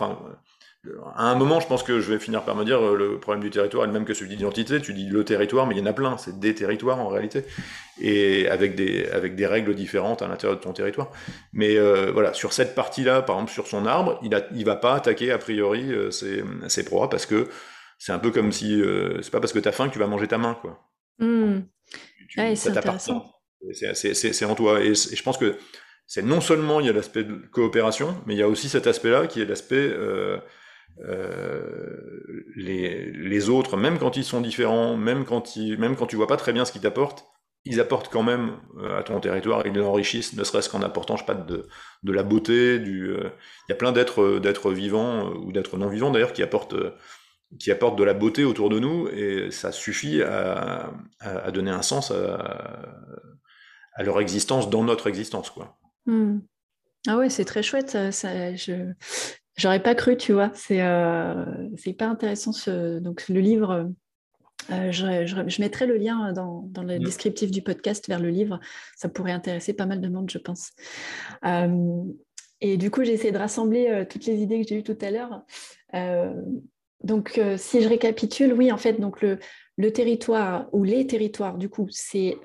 À 1.15 1.23
un 1.25 1.35
moment, 1.35 1.59
je 1.59 1.67
pense 1.67 1.83
que 1.83 1.99
je 1.99 2.11
vais 2.11 2.19
finir 2.19 2.43
par 2.43 2.55
me 2.55 2.63
dire 2.63 2.81
euh, 2.81 2.95
le 2.95 3.19
problème 3.19 3.43
du 3.43 3.49
territoire 3.49 3.83
est 3.83 3.87
le 3.87 3.93
même 3.93 4.05
que 4.05 4.13
celui 4.13 4.35
d'identité. 4.35 4.81
Tu 4.81 4.93
dis 4.93 5.07
le 5.07 5.23
territoire, 5.23 5.67
mais 5.67 5.75
il 5.75 5.79
y 5.79 5.81
en 5.81 5.85
a 5.85 5.93
plein. 5.93 6.17
C'est 6.17 6.39
des 6.39 6.53
territoires 6.53 6.99
en 6.99 7.07
réalité, 7.07 7.45
et 7.99 8.47
avec 8.49 8.75
des 8.75 9.07
avec 9.09 9.35
des 9.35 9.47
règles 9.47 9.75
différentes 9.75 10.21
à 10.21 10.27
l'intérieur 10.27 10.57
de 10.57 10.63
ton 10.63 10.73
territoire. 10.73 11.11
Mais 11.53 11.77
euh, 11.77 12.11
voilà, 12.11 12.33
sur 12.33 12.53
cette 12.53 12.75
partie-là, 12.75 13.21
par 13.21 13.35
exemple 13.37 13.51
sur 13.51 13.67
son 13.67 13.85
arbre, 13.85 14.19
il 14.23 14.33
a, 14.35 14.45
il 14.53 14.65
va 14.65 14.75
pas 14.75 14.95
attaquer 14.95 15.31
a 15.31 15.37
priori 15.37 15.91
euh, 15.91 16.11
ses, 16.11 16.43
ses 16.67 16.85
proies 16.85 17.09
parce 17.09 17.25
que 17.25 17.47
c'est 17.97 18.11
un 18.11 18.19
peu 18.19 18.31
comme 18.31 18.51
si 18.51 18.81
c'est 19.21 19.31
pas 19.31 19.39
parce 19.39 19.53
que 19.53 19.59
t'as 19.59 19.71
faim 19.71 19.87
que 19.87 19.93
tu 19.93 19.99
vas 19.99 20.07
manger 20.07 20.27
ta 20.27 20.37
main, 20.37 20.57
quoi. 20.61 20.79
Mmh. 21.19 21.59
ouais, 22.37 22.55
ça 22.55 22.71
t'appartient. 22.71 23.11
C'est 23.73 24.45
en 24.45 24.55
toi. 24.55 24.83
Et, 24.83 24.89
et, 24.89 24.95
je 24.95 25.23
pense 25.23 25.37
que 25.37 25.55
c'est 26.05 26.21
non 26.21 26.41
seulement 26.41 26.81
il 26.81 26.87
y 26.87 26.89
a 26.89 26.93
l'aspect 26.93 27.23
de 27.23 27.35
coopération, 27.51 28.15
mais 28.25 28.35
il 28.35 28.37
y 28.37 28.43
a 28.43 28.49
aussi 28.49 28.69
cet 28.69 28.85
aspect-là 28.85 29.27
qui 29.27 29.41
est 29.41 29.45
l'aspect 29.45 29.91
euh, 31.03 32.43
les, 32.55 33.49
autres, 33.49 33.77
même 33.77 33.99
quand 33.99 34.17
ils 34.17 34.23
sont 34.23 34.41
différents, 34.41 34.95
même 34.95 35.25
quand, 35.25 35.55
ils, 35.55 35.77
même 35.77 35.95
quand 35.95 36.07
tu 36.07 36.15
vois 36.15 36.27
pas 36.27 36.37
très 36.37 36.53
bien 36.53 36.65
ce 36.65 36.71
qu'ils 36.71 36.81
t'apportent, 36.81 37.25
ils 37.65 37.79
apportent 37.79 38.09
quand 38.09 38.23
même 38.23 38.57
euh, 38.77 38.99
à 38.99 39.03
ton 39.03 39.19
territoire, 39.19 39.65
ils 39.65 39.73
l'enrichissent, 39.73 40.33
ne 40.33 40.43
serait-ce 40.43 40.69
qu'en 40.69 40.81
apportant, 40.81 41.15
je 41.15 41.21
sais 41.21 41.25
pas, 41.25 41.33
de, 41.33 41.67
de 42.03 42.11
la 42.11 42.23
beauté, 42.23 42.79
du, 42.79 43.09
euh, 43.09 43.29
il 43.67 43.71
y 43.71 43.73
a 43.73 43.75
plein 43.75 43.91
d'êtres, 43.91 44.71
vivants, 44.71 45.31
ou 45.31 45.51
d'êtres 45.51 45.77
non 45.77 45.89
vivants 45.89 46.11
d'ailleurs, 46.11 46.33
qui 46.33 46.43
apportent 46.43 46.75
qui 47.59 47.69
de 47.69 48.03
la 48.03 48.13
beauté 48.13 48.43
autour 48.43 48.69
de 48.69 48.79
nous 48.79 49.07
et 49.07 49.49
ça 49.51 49.71
suffit 49.71 50.21
à, 50.21 50.91
donner 51.53 51.71
un 51.71 51.83
sens 51.83 52.11
à, 52.11 54.03
leur 54.03 54.19
existence 54.19 54.69
dans 54.69 54.83
notre 54.83 55.07
existence. 55.07 55.51
Quoi. 55.51 55.77
Hmm. 56.05 56.39
Ah 57.07 57.17
ouais, 57.17 57.29
c'est 57.29 57.45
très 57.45 57.63
chouette. 57.63 57.97
J'aurais 59.55 59.81
pas 59.81 59.95
cru, 59.95 60.17
tu 60.17 60.33
vois. 60.33 60.51
C'est 60.53 60.81
euh, 60.81 61.45
hyper 61.85 62.09
intéressant. 62.09 62.51
Ce... 62.51 62.99
Donc 62.99 63.27
le 63.29 63.39
livre, 63.39 63.89
euh, 64.71 64.91
je, 64.91 65.25
je, 65.25 65.61
mettrai 65.61 65.85
le 65.85 65.97
lien 65.97 66.33
dans, 66.33 66.63
dans 66.71 66.83
le 66.83 66.97
descriptif 66.97 67.51
du 67.51 67.61
podcast 67.61 68.07
vers 68.07 68.19
le 68.19 68.29
livre. 68.29 68.59
Ça 68.95 69.09
pourrait 69.09 69.31
intéresser 69.31 69.73
pas 69.73 69.85
mal 69.85 70.01
de 70.01 70.07
monde, 70.07 70.29
je 70.29 70.37
pense. 70.37 70.71
Euh, 71.45 72.03
et 72.61 72.77
du 72.77 72.89
coup, 72.89 73.03
j'ai 73.03 73.13
essayé 73.13 73.31
de 73.31 73.37
rassembler 73.37 73.87
euh, 73.89 74.05
toutes 74.09 74.25
les 74.25 74.41
idées 74.41 74.61
que 74.61 74.67
j'ai 74.67 74.79
eues 74.79 74.83
tout 74.83 74.97
à 75.01 75.11
l'heure. 75.11 75.43
Donc, 77.03 77.39
si 77.57 77.81
je 77.81 77.87
récapitule, 77.87 78.53
oui, 78.53 78.71
en 78.71 78.77
fait, 78.77 78.93
donc 78.93 79.21
le, 79.21 79.37
le 79.77 79.93
territoire 79.93 80.67
ou 80.71 80.83
les 80.83 81.05
territoires, 81.05 81.57
du 81.57 81.69
coup, 81.69 81.87
c'est 81.91 82.37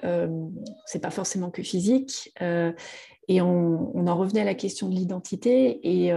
c'est 0.85 1.01
pas 1.01 1.11
forcément 1.11 1.51
que 1.51 1.63
physique. 1.63 2.35
et 3.29 3.41
on, 3.41 3.97
on, 3.97 4.07
en 4.07 4.17
revenait 4.17 4.43
à 4.43 4.45
la 4.45 4.55
question 4.55 4.89
de 4.89 4.95
l'identité. 4.95 5.81
Et 5.83 6.13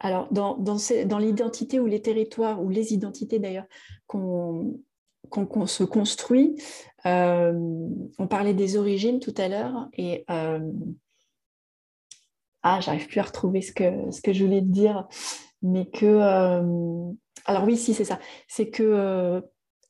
alors, 0.00 0.28
dans, 0.32 0.56
dans, 0.56 1.18
l'identité 1.18 1.78
ou 1.78 1.86
les 1.86 2.02
territoires, 2.02 2.62
ou 2.62 2.68
les 2.68 2.92
identités 2.92 3.38
d'ailleurs, 3.38 3.66
qu'on 4.06 4.74
se 5.66 5.84
construit, 5.84 6.56
on 7.04 8.26
parlait 8.28 8.54
des 8.54 8.76
origines 8.76 9.20
tout 9.20 9.34
à 9.36 9.48
l'heure. 9.48 9.88
Et 9.96 10.24
ah, 12.62 12.80
j'arrive 12.80 13.06
plus 13.06 13.20
à 13.20 13.24
retrouver 13.24 13.62
ce 13.62 13.72
que, 13.72 14.10
ce 14.10 14.20
que 14.20 14.32
je 14.32 14.44
voulais 14.44 14.60
te 14.60 14.66
dire, 14.66 15.06
mais 15.62 15.86
que. 15.86 16.06
Euh, 16.06 17.12
alors, 17.46 17.64
oui, 17.64 17.76
si, 17.76 17.94
c'est 17.94 18.04
ça. 18.04 18.18
C'est 18.48 18.68
que 18.68 19.42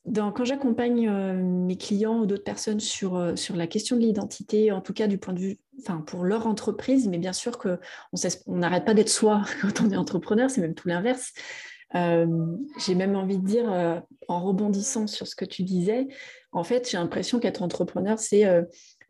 euh, 0.07 0.31
quand 0.31 0.45
j'accompagne 0.45 1.07
euh, 1.07 1.33
mes 1.33 1.77
clients 1.77 2.19
ou 2.19 2.25
d'autres 2.25 2.43
personnes 2.43 2.79
sur, 2.79 3.37
sur 3.37 3.55
la 3.55 3.67
question 3.67 3.95
de 3.95 4.01
l'identité, 4.01 4.71
en 4.71 4.81
tout 4.81 4.93
cas 4.93 5.07
du 5.07 5.17
point 5.17 5.33
de 5.33 5.39
vue, 5.39 5.59
enfin, 5.79 6.01
pour 6.01 6.23
leur 6.23 6.47
entreprise, 6.47 7.07
mais 7.07 7.17
bien 7.17 7.33
sûr 7.33 7.57
qu'on 7.57 7.77
n'arrête 8.47 8.85
pas 8.85 8.93
d'être 8.93 9.09
soi 9.09 9.43
quand 9.61 9.81
on 9.81 9.91
est 9.91 9.97
entrepreneur, 9.97 10.49
c'est 10.49 10.61
même 10.61 10.75
tout 10.75 10.87
l'inverse. 10.87 11.33
j'ai 11.93 12.95
même 12.95 13.15
envie 13.15 13.37
de 13.37 13.45
dire, 13.45 14.03
en 14.27 14.41
rebondissant 14.41 15.07
sur 15.07 15.27
ce 15.27 15.35
que 15.35 15.45
tu 15.45 15.63
disais, 15.63 16.07
en 16.53 16.63
fait, 16.63 16.89
j'ai 16.89 16.97
l'impression 16.97 17.39
qu'être 17.39 17.61
entrepreneur, 17.61 18.17
c'est 18.19 18.45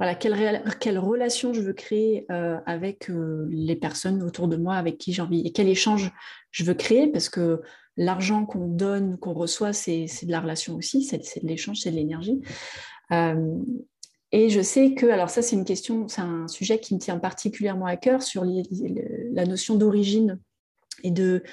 voilà, 0.02 0.16
quelle, 0.16 0.98
relation 0.98 1.54
je 1.54 1.62
veux 1.62 1.74
créer 1.74 2.26
euh, 2.32 2.58
avec 2.66 3.12
euh, 3.12 3.48
les 3.52 3.76
personnes 3.76 4.24
autour 4.24 4.48
de 4.48 4.58
moi, 4.58 4.74
avec 4.74 4.98
qui 4.98 5.14
j'ai 5.14 5.22
envie, 5.22 5.42
et 5.46 5.52
quel 5.52 5.68
échange 5.68 6.12
je 6.50 6.64
veux 6.64 6.74
créer, 6.74 7.06
parce 7.12 7.30
que 7.30 7.62
l'argent 7.98 8.46
qu'on 8.46 8.68
donne, 8.68 9.18
qu'on 9.18 9.34
reçoit, 9.34 9.74
c'est 9.74 10.06
de 10.06 10.32
la 10.32 10.40
relation 10.40 10.76
aussi, 10.76 11.04
c'est 11.04 11.18
de 11.18 11.48
l'échange, 11.48 11.78
c'est 11.80 11.92
de 11.92 11.96
l'énergie. 11.96 12.42
Euh, 13.12 13.58
et 14.32 14.50
je 14.50 14.62
sais 14.62 14.94
que, 14.94 15.06
alors 15.08 15.30
ça 15.30 15.42
c'est 15.42 15.56
une 15.56 15.66
question, 15.66 16.08
c'est 16.08 16.22
un 16.22 16.48
sujet 16.48 16.80
qui 16.80 16.96
me 16.96 17.00
tient 17.00 17.20
particulièrement 17.20 17.86
à 17.86 17.98
cœur 17.98 18.24
sur 18.24 18.46
la 18.46 19.46
notion 19.46 19.76
d'origine 19.76 20.40
et 21.04 21.12
de 21.12 21.44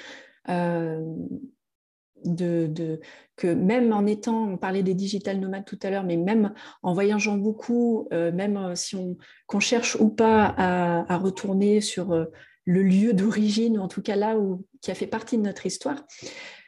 de, 2.25 2.99
que 3.35 3.47
même 3.47 3.93
en 3.93 4.05
étant, 4.05 4.43
on 4.49 4.57
parlait 4.57 4.83
des 4.83 4.93
digital 4.93 5.39
nomades 5.39 5.65
tout 5.65 5.79
à 5.83 5.89
l'heure, 5.89 6.03
mais 6.03 6.17
même 6.17 6.53
en 6.83 6.93
voyageant 6.93 7.37
beaucoup, 7.37 8.07
euh, 8.13 8.31
même 8.31 8.57
euh, 8.57 8.75
si 8.75 8.95
on 8.95 9.17
qu'on 9.47 9.59
cherche 9.59 9.95
ou 9.99 10.09
pas 10.09 10.53
à, 10.57 11.17
retourner 11.17 11.81
sur 11.81 12.11
euh, 12.11 12.25
le 12.65 12.83
lieu 12.83 13.13
d'origine, 13.13 13.79
en 13.79 13.87
tout 13.87 14.01
cas 14.01 14.15
là 14.15 14.37
où 14.37 14.65
qui 14.81 14.91
a 14.91 14.95
fait 14.95 15.07
partie 15.07 15.37
de 15.37 15.43
notre 15.43 15.65
histoire, 15.65 16.03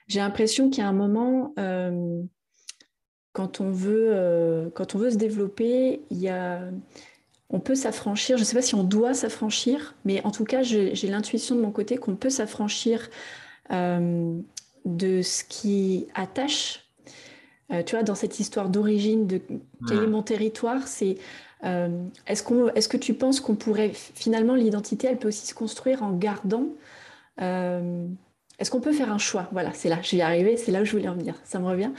j'ai 0.08 0.20
l'impression 0.20 0.70
qu'il 0.70 0.84
y 0.84 0.86
a 0.86 0.90
un 0.90 0.94
moment 0.94 1.54
quand 3.34 3.62
on 3.62 3.72
veut 3.72 4.72
quand 4.76 4.96
on 4.96 4.98
veut 4.98 5.12
se 5.12 5.18
développer, 5.18 6.02
il 6.10 6.18
y 6.18 6.30
a 6.30 6.62
on 7.50 7.60
peut 7.60 7.76
s'affranchir, 7.76 8.38
je 8.38 8.44
ne 8.44 8.46
sais 8.46 8.56
pas 8.56 8.62
si 8.62 8.76
on 8.76 8.84
doit 8.84 9.14
s'affranchir, 9.14 9.96
mais 10.06 10.24
en 10.26 10.32
tout 10.32 10.46
cas, 10.46 10.64
j'ai 10.64 11.08
l'intuition 11.08 11.56
de 11.56 11.62
mon 11.62 11.72
côté 11.72 11.98
qu'on 11.98 12.16
peut 12.16 12.30
s'affranchir 12.30 13.10
de 14.86 15.22
ce 15.22 15.44
qui 15.44 16.08
attache, 16.16 16.86
euh, 17.72 17.84
tu 17.84 17.96
vois, 17.96 18.04
dans 18.04 18.16
cette 18.16 18.40
histoire 18.40 18.70
d'origine, 18.70 19.28
de 19.28 19.42
quel 19.88 20.04
est 20.04 20.08
mon 20.08 20.24
territoire, 20.24 20.88
c'est 20.88 21.18
euh, 21.64 22.04
est-ce 22.28 22.44
qu'on, 22.44 22.70
est-ce 22.70 22.90
que 22.90 22.98
tu 22.98 23.14
penses 23.14 23.40
qu'on 23.40 23.56
pourrait 23.56 23.92
finalement 23.94 24.56
l'identité, 24.56 25.08
elle 25.08 25.18
peut 25.18 25.28
aussi 25.28 25.46
se 25.46 25.54
construire 25.54 26.04
en 26.04 26.12
gardant 26.12 26.66
euh, 26.66 26.68
Est-ce 27.38 28.70
qu'on 28.70 28.82
peut 28.82 28.94
faire 28.94 29.12
un 29.12 29.18
choix? 29.18 29.50
Voilà, 29.52 29.74
c'est 29.74 29.90
là, 29.90 30.00
j'y 30.02 30.18
ai 30.18 30.22
arrivé, 30.22 30.58
c'est 30.58 30.72
là 30.72 30.82
où 30.82 30.86
je 30.86 30.92
voulais 30.92 31.08
en 31.08 31.16
venir, 31.16 31.36
ça 31.44 31.60
me 31.60 31.66
revient. 31.66 31.92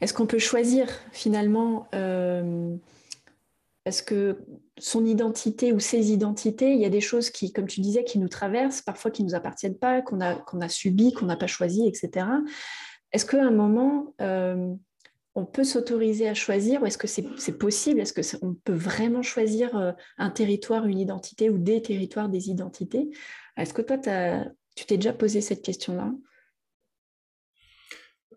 Est-ce 0.00 0.14
qu'on 0.14 0.26
peut 0.26 0.38
choisir 0.38 0.88
finalement 1.12 1.88
parce 3.88 4.02
que 4.02 4.36
son 4.76 5.06
identité 5.06 5.72
ou 5.72 5.80
ses 5.80 6.12
identités, 6.12 6.74
il 6.74 6.78
y 6.78 6.84
a 6.84 6.90
des 6.90 7.00
choses 7.00 7.30
qui, 7.30 7.54
comme 7.54 7.66
tu 7.66 7.80
disais, 7.80 8.04
qui 8.04 8.18
nous 8.18 8.28
traversent, 8.28 8.82
parfois 8.82 9.10
qui 9.10 9.22
ne 9.22 9.30
nous 9.30 9.34
appartiennent 9.34 9.78
pas, 9.78 10.02
qu'on 10.02 10.20
a, 10.20 10.34
qu'on 10.34 10.60
a 10.60 10.68
subi, 10.68 11.14
qu'on 11.14 11.24
n'a 11.24 11.36
pas 11.36 11.46
choisi, 11.46 11.88
etc. 11.88 12.26
Est-ce 13.12 13.24
qu'à 13.24 13.42
un 13.42 13.50
moment, 13.50 14.14
euh, 14.20 14.74
on 15.34 15.46
peut 15.46 15.64
s'autoriser 15.64 16.28
à 16.28 16.34
choisir 16.34 16.82
ou 16.82 16.84
est-ce 16.84 16.98
que 16.98 17.06
c'est 17.06 17.58
possible? 17.58 18.00
Est-ce 18.00 18.36
qu'on 18.36 18.52
peut 18.62 18.74
vraiment 18.74 19.22
choisir 19.22 19.74
euh, 19.74 19.92
un 20.18 20.28
territoire, 20.28 20.84
une 20.84 20.98
identité 20.98 21.48
ou 21.48 21.56
des 21.56 21.80
territoires, 21.80 22.28
des 22.28 22.50
identités? 22.50 23.08
Est-ce 23.56 23.72
que 23.72 23.80
toi, 23.80 23.96
tu 23.96 24.10
t'es 24.86 24.96
déjà 24.96 25.12
posé 25.12 25.40
cette 25.40 25.62
question-là? 25.62 26.12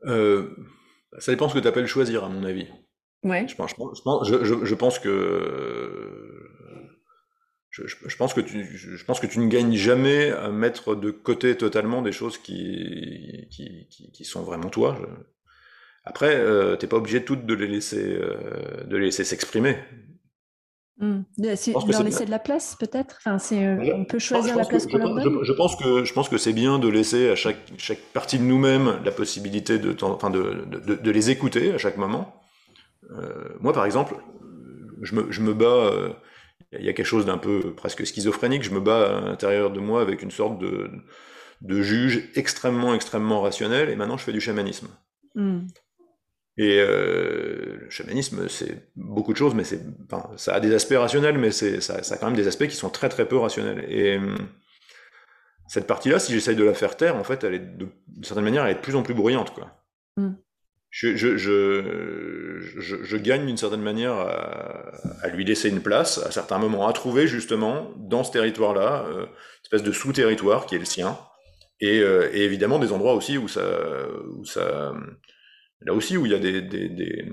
Euh, 0.05 0.55
Ça 1.19 1.31
dépend 1.31 1.49
ce 1.49 1.53
que 1.53 1.59
tu 1.59 1.67
appelles 1.67 1.87
choisir, 1.87 2.23
à 2.23 2.29
mon 2.29 2.43
avis. 2.43 2.67
Ouais. 3.23 3.47
Je 3.47 3.55
pense, 3.55 3.71
je 3.71 4.01
pense, 4.01 4.27
je, 4.27 4.43
je, 4.43 4.65
je 4.65 4.75
pense 4.75 4.97
que 4.97 6.49
je, 7.69 8.17
pense 8.17 8.33
que 8.33 8.41
tu, 8.41 8.65
je 8.65 9.05
pense 9.05 9.19
que 9.19 9.27
tu 9.27 9.39
ne 9.39 9.47
gagnes 9.47 9.75
jamais 9.75 10.31
à 10.31 10.49
mettre 10.49 10.95
de 10.95 11.11
côté 11.11 11.55
totalement 11.55 12.01
des 12.01 12.11
choses 12.11 12.37
qui, 12.37 13.47
qui, 13.51 13.87
qui, 13.89 14.11
qui 14.11 14.25
sont 14.25 14.43
vraiment 14.43 14.69
toi. 14.69 14.97
Après, 16.03 16.35
euh, 16.35 16.75
t'es 16.75 16.87
pas 16.87 16.97
obligé 16.97 17.23
toutes 17.23 17.45
de 17.45 17.53
les 17.53 17.67
laisser, 17.67 18.17
euh, 18.19 18.83
de 18.85 18.97
les 18.97 19.05
laisser 19.05 19.23
s'exprimer. 19.23 19.77
Mmh. 20.97 21.23
leur 21.39 22.03
laisser 22.03 22.25
de 22.25 22.29
la 22.29 22.37
place, 22.37 22.75
peut-être? 22.79 23.17
Enfin, 23.19 23.39
c'est, 23.39 23.65
euh, 23.65 23.95
on 23.95 24.05
peut 24.05 24.19
choisir 24.19 24.55
la 24.55 24.65
place 24.65 24.85
qu'on 24.85 24.97
leur 24.97 25.15
donne. 25.15 25.43
Je, 25.43 25.51
pense 25.53 25.75
que 25.75 26.05
je 26.05 26.13
pense 26.13 26.29
que 26.29 26.37
c'est 26.37 26.53
bien 26.53 26.77
de 26.77 26.87
laisser 26.87 27.29
à 27.29 27.35
chaque 27.35 27.57
chaque 27.77 28.01
partie 28.13 28.37
de 28.37 28.43
nous-mêmes 28.43 28.99
la 29.03 29.11
possibilité 29.11 29.79
de, 29.79 29.95
enfin 30.03 30.29
de, 30.29 30.63
de, 30.67 30.95
de, 30.95 31.11
les 31.11 31.31
écouter 31.31 31.73
à 31.73 31.79
chaque 31.79 31.97
moment. 31.97 32.35
Euh, 33.11 33.49
moi, 33.59 33.73
par 33.73 33.85
exemple, 33.85 34.15
je 35.01 35.15
me, 35.15 35.31
je 35.31 35.41
me 35.41 35.55
bats, 35.55 35.89
il 36.71 36.77
euh, 36.77 36.81
y 36.83 36.89
a 36.89 36.93
quelque 36.93 37.05
chose 37.05 37.25
d'un 37.25 37.39
peu 37.39 37.73
presque 37.73 38.05
schizophrénique, 38.05 38.61
je 38.61 38.71
me 38.71 38.79
bats 38.79 39.17
à 39.17 39.21
l'intérieur 39.21 39.71
de 39.71 39.79
moi 39.79 40.01
avec 40.01 40.21
une 40.21 40.31
sorte 40.31 40.59
de, 40.59 40.91
de 41.61 41.81
juge 41.81 42.29
extrêmement, 42.35 42.93
extrêmement 42.93 43.41
rationnel, 43.41 43.89
et 43.89 43.95
maintenant 43.95 44.17
je 44.17 44.23
fais 44.23 44.33
du 44.33 44.41
chamanisme. 44.41 44.87
Hmm. 45.33 45.61
Et 46.57 46.79
euh, 46.79 47.77
le 47.81 47.89
chamanisme, 47.89 48.47
c'est 48.49 48.91
beaucoup 48.95 49.31
de 49.31 49.37
choses, 49.37 49.55
mais 49.55 49.63
c'est, 49.63 49.81
enfin, 50.05 50.29
ça 50.35 50.53
a 50.53 50.59
des 50.59 50.73
aspects 50.73 50.95
rationnels, 50.97 51.37
mais 51.37 51.51
c'est, 51.51 51.81
ça, 51.81 52.03
ça, 52.03 52.15
a 52.15 52.17
quand 52.17 52.27
même 52.27 52.35
des 52.35 52.47
aspects 52.47 52.67
qui 52.67 52.75
sont 52.75 52.89
très 52.89 53.09
très 53.09 53.27
peu 53.27 53.37
rationnels. 53.37 53.85
Et 53.89 54.19
cette 55.67 55.87
partie-là, 55.87 56.19
si 56.19 56.33
j'essaye 56.33 56.55
de 56.55 56.63
la 56.63 56.73
faire 56.73 56.97
taire, 56.97 57.15
en 57.15 57.23
fait, 57.23 57.43
elle 57.43 57.53
est 57.53 57.77
de, 57.77 57.87
de 58.07 58.25
certaine 58.25 58.43
manière, 58.43 58.65
elle 58.65 58.71
est 58.71 58.75
de 58.75 58.81
plus 58.81 58.95
en 58.95 59.03
plus 59.03 59.13
bruyante, 59.13 59.53
quoi. 59.53 59.71
Hmm 60.17 60.33
je, 60.91 61.15
je, 61.15 61.37
je, 61.37 62.59
je, 62.79 63.17
gagne 63.17 63.45
d'une 63.45 63.57
certaine 63.57 63.81
manière 63.81 64.13
à, 64.13 65.27
lui 65.29 65.45
laisser 65.45 65.69
une 65.69 65.81
place, 65.81 66.17
à 66.17 66.31
certains 66.31 66.59
moments, 66.59 66.85
à 66.85 66.93
trouver 66.93 67.27
justement 67.27 67.91
dans 67.97 68.25
ce 68.25 68.31
territoire-là, 68.33 69.05
euh, 69.07 69.21
une 69.21 69.63
espèce 69.63 69.83
de 69.83 69.91
sous-territoire 69.93 70.65
qui 70.65 70.75
est 70.75 70.79
le 70.79 70.85
sien, 70.85 71.17
et, 71.79 72.01
euh, 72.01 72.29
et, 72.33 72.41
évidemment 72.41 72.77
des 72.77 72.91
endroits 72.91 73.13
aussi 73.13 73.37
où 73.37 73.47
ça, 73.47 73.63
où 74.37 74.43
ça, 74.43 74.93
là 75.81 75.93
aussi 75.93 76.17
où 76.17 76.25
il 76.25 76.31
y 76.31 76.35
a 76.35 76.39
des, 76.39 76.61
des, 76.61 77.25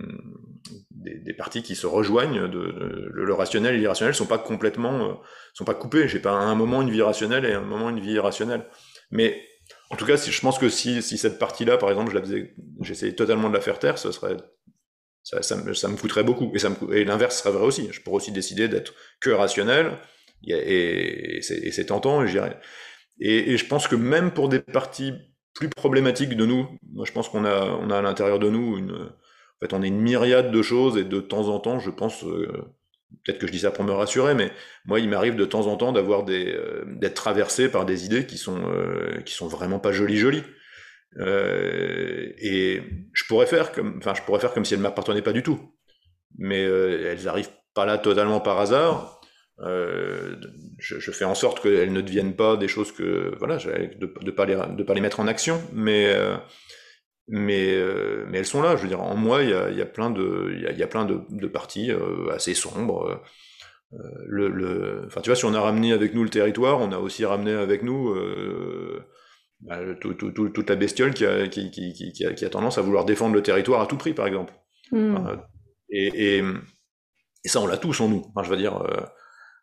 parties 1.36 1.62
qui 1.62 1.76
se 1.76 1.86
rejoignent, 1.86 2.46
le, 2.46 3.32
rationnel 3.34 3.74
et 3.74 3.78
l'irrationnel 3.78 4.14
sont 4.14 4.26
pas 4.26 4.38
complètement, 4.38 5.10
euh, 5.10 5.14
sont 5.54 5.64
pas 5.64 5.74
coupés. 5.74 6.08
J'ai 6.08 6.18
pas 6.18 6.32
un 6.32 6.54
moment 6.54 6.82
une 6.82 6.90
vie 6.90 7.02
rationnelle 7.02 7.44
et 7.44 7.52
un 7.52 7.60
moment 7.60 7.90
une 7.90 8.00
vie 8.00 8.12
irrationnelle, 8.12 8.66
mais 9.10 9.40
en 9.90 9.96
tout 9.96 10.04
cas, 10.04 10.16
si, 10.16 10.32
je 10.32 10.40
pense 10.40 10.58
que 10.58 10.68
si, 10.68 11.02
si 11.02 11.16
cette 11.16 11.38
partie-là, 11.38 11.78
par 11.78 11.90
exemple, 11.90 12.12
je 12.12 12.46
j'essayais 12.80 13.14
totalement 13.14 13.48
de 13.48 13.54
la 13.54 13.60
faire 13.60 13.78
taire, 13.78 13.98
serait, 13.98 14.36
ça, 15.22 15.42
ça, 15.42 15.56
me, 15.56 15.74
ça 15.74 15.88
me 15.88 15.96
coûterait 15.96 16.24
beaucoup. 16.24 16.52
Et, 16.54 16.98
et 16.98 17.04
l'inverse 17.04 17.38
serait 17.38 17.52
vrai 17.52 17.64
aussi. 17.64 17.88
Je 17.92 18.00
pourrais 18.00 18.16
aussi 18.16 18.32
décider 18.32 18.68
d'être 18.68 18.94
que 19.20 19.30
rationnel, 19.30 19.98
et, 20.46 21.40
c'est, 21.42 21.86
tentant, 21.86 22.24
et, 22.24 23.52
et 23.52 23.56
je 23.56 23.66
pense 23.66 23.88
que 23.88 23.96
même 23.96 24.32
pour 24.32 24.48
des 24.48 24.60
parties 24.60 25.14
plus 25.58 25.68
problématiques 25.68 26.36
de 26.36 26.46
nous, 26.46 26.68
moi 26.92 27.04
je 27.04 27.12
pense 27.12 27.28
qu'on 27.28 27.44
a, 27.44 27.64
on 27.64 27.90
a 27.90 27.98
à 27.98 28.02
l'intérieur 28.02 28.38
de 28.38 28.48
nous 28.48 28.78
une, 28.78 29.10
en 29.58 29.66
fait, 29.66 29.72
on 29.74 29.82
une 29.82 30.00
myriade 30.00 30.52
de 30.52 30.62
choses, 30.62 30.96
et 30.96 31.04
de 31.04 31.20
temps 31.20 31.48
en 31.48 31.58
temps, 31.58 31.80
je 31.80 31.90
pense, 31.90 32.24
euh, 32.24 32.46
peut-être 33.24 33.38
que 33.40 33.48
je 33.48 33.52
dis 33.52 33.60
ça 33.60 33.72
pour 33.72 33.84
me 33.84 33.90
rassurer, 33.92 34.34
mais 34.34 34.52
moi, 34.86 35.00
il 35.00 35.08
m'arrive 35.08 35.34
de 35.34 35.44
temps 35.44 35.66
en 35.66 35.76
temps 35.76 35.92
d'avoir 35.92 36.24
des, 36.24 36.52
euh, 36.52 36.84
d'être 36.86 37.14
traversé 37.14 37.68
par 37.68 37.84
des 37.84 38.04
idées 38.04 38.24
qui 38.24 38.38
sont, 38.38 38.70
euh, 38.70 39.20
qui 39.22 39.34
sont 39.34 39.48
vraiment 39.48 39.80
pas 39.80 39.90
jolies, 39.90 40.16
jolies. 40.16 40.44
et 41.18 42.82
je 43.12 43.24
pourrais 43.26 43.46
faire 43.46 43.72
comme, 43.72 43.96
enfin, 43.98 44.14
je 44.14 44.22
pourrais 44.22 44.40
faire 44.40 44.52
comme 44.52 44.64
si 44.64 44.74
elles 44.74 44.80
m'appartenaient 44.80 45.22
pas 45.22 45.32
du 45.32 45.42
tout. 45.42 45.58
Mais 46.36 46.60
elles 46.60 47.26
arrivent 47.26 47.50
pas 47.74 47.86
là 47.86 47.98
totalement 47.98 48.40
par 48.40 48.60
hasard. 48.60 49.17
Euh, 49.60 50.36
je, 50.78 51.00
je, 51.00 51.10
fais 51.10 51.24
en 51.24 51.34
sorte 51.34 51.60
qu'elles 51.60 51.92
ne 51.92 52.00
deviennent 52.00 52.36
pas 52.36 52.56
des 52.56 52.68
choses 52.68 52.92
que 52.92 53.34
voilà, 53.38 53.56
de 53.56 54.12
ne 54.22 54.30
pas 54.30 54.46
les 54.46 54.54
de 54.54 54.82
pas 54.84 54.94
les 54.94 55.00
mettre 55.00 55.18
en 55.18 55.26
action, 55.26 55.60
mais 55.72 56.06
euh, 56.14 56.36
mais 57.26 57.74
euh, 57.74 58.24
mais 58.28 58.38
elles 58.38 58.46
sont 58.46 58.62
là. 58.62 58.76
Je 58.76 58.82
veux 58.82 58.88
dire, 58.88 59.02
en 59.02 59.16
moi, 59.16 59.42
il 59.42 59.50
y 59.50 59.54
a, 59.54 59.70
y 59.70 59.82
a 59.82 59.86
plein 59.86 60.10
de 60.10 60.52
il 60.54 60.62
y 60.62 60.66
a, 60.66 60.72
y 60.72 60.82
a, 60.82 60.86
plein 60.86 61.04
de, 61.04 61.22
de 61.30 61.46
parties 61.48 61.90
euh, 61.90 62.30
assez 62.32 62.54
sombres. 62.54 63.20
Le, 64.26 64.48
le, 64.48 65.04
enfin, 65.06 65.22
tu 65.22 65.30
vois, 65.30 65.36
si 65.36 65.46
on 65.46 65.54
a 65.54 65.60
ramené 65.60 65.92
avec 65.92 66.14
nous 66.14 66.22
le 66.22 66.28
territoire, 66.28 66.78
on 66.78 66.92
a 66.92 66.98
aussi 66.98 67.24
ramené 67.24 67.52
avec 67.52 67.82
nous 67.82 68.14
bah, 69.60 69.78
tout, 70.00 70.12
tout, 70.12 70.30
tout, 70.30 70.50
toute 70.50 70.68
la 70.68 70.76
bestiole 70.76 71.14
qui 71.14 71.24
a, 71.24 71.48
qui, 71.48 71.70
qui, 71.70 71.94
qui, 71.94 72.26
a, 72.26 72.34
qui 72.34 72.44
a 72.44 72.50
tendance 72.50 72.76
à 72.76 72.82
vouloir 72.82 73.06
défendre 73.06 73.34
le 73.34 73.42
territoire 73.42 73.80
à 73.80 73.86
tout 73.86 73.96
prix, 73.96 74.12
par 74.12 74.26
exemple. 74.26 74.52
Mmh. 74.92 75.16
Et, 75.88 76.36
et, 76.36 76.44
et, 77.44 77.48
ça, 77.48 77.60
on 77.60 77.66
l'a 77.66 77.78
tous 77.78 77.98
en 78.02 78.08
nous. 78.10 78.26
Enfin, 78.28 78.44
je 78.44 78.50
veux 78.50 78.58
dire, 78.58 78.78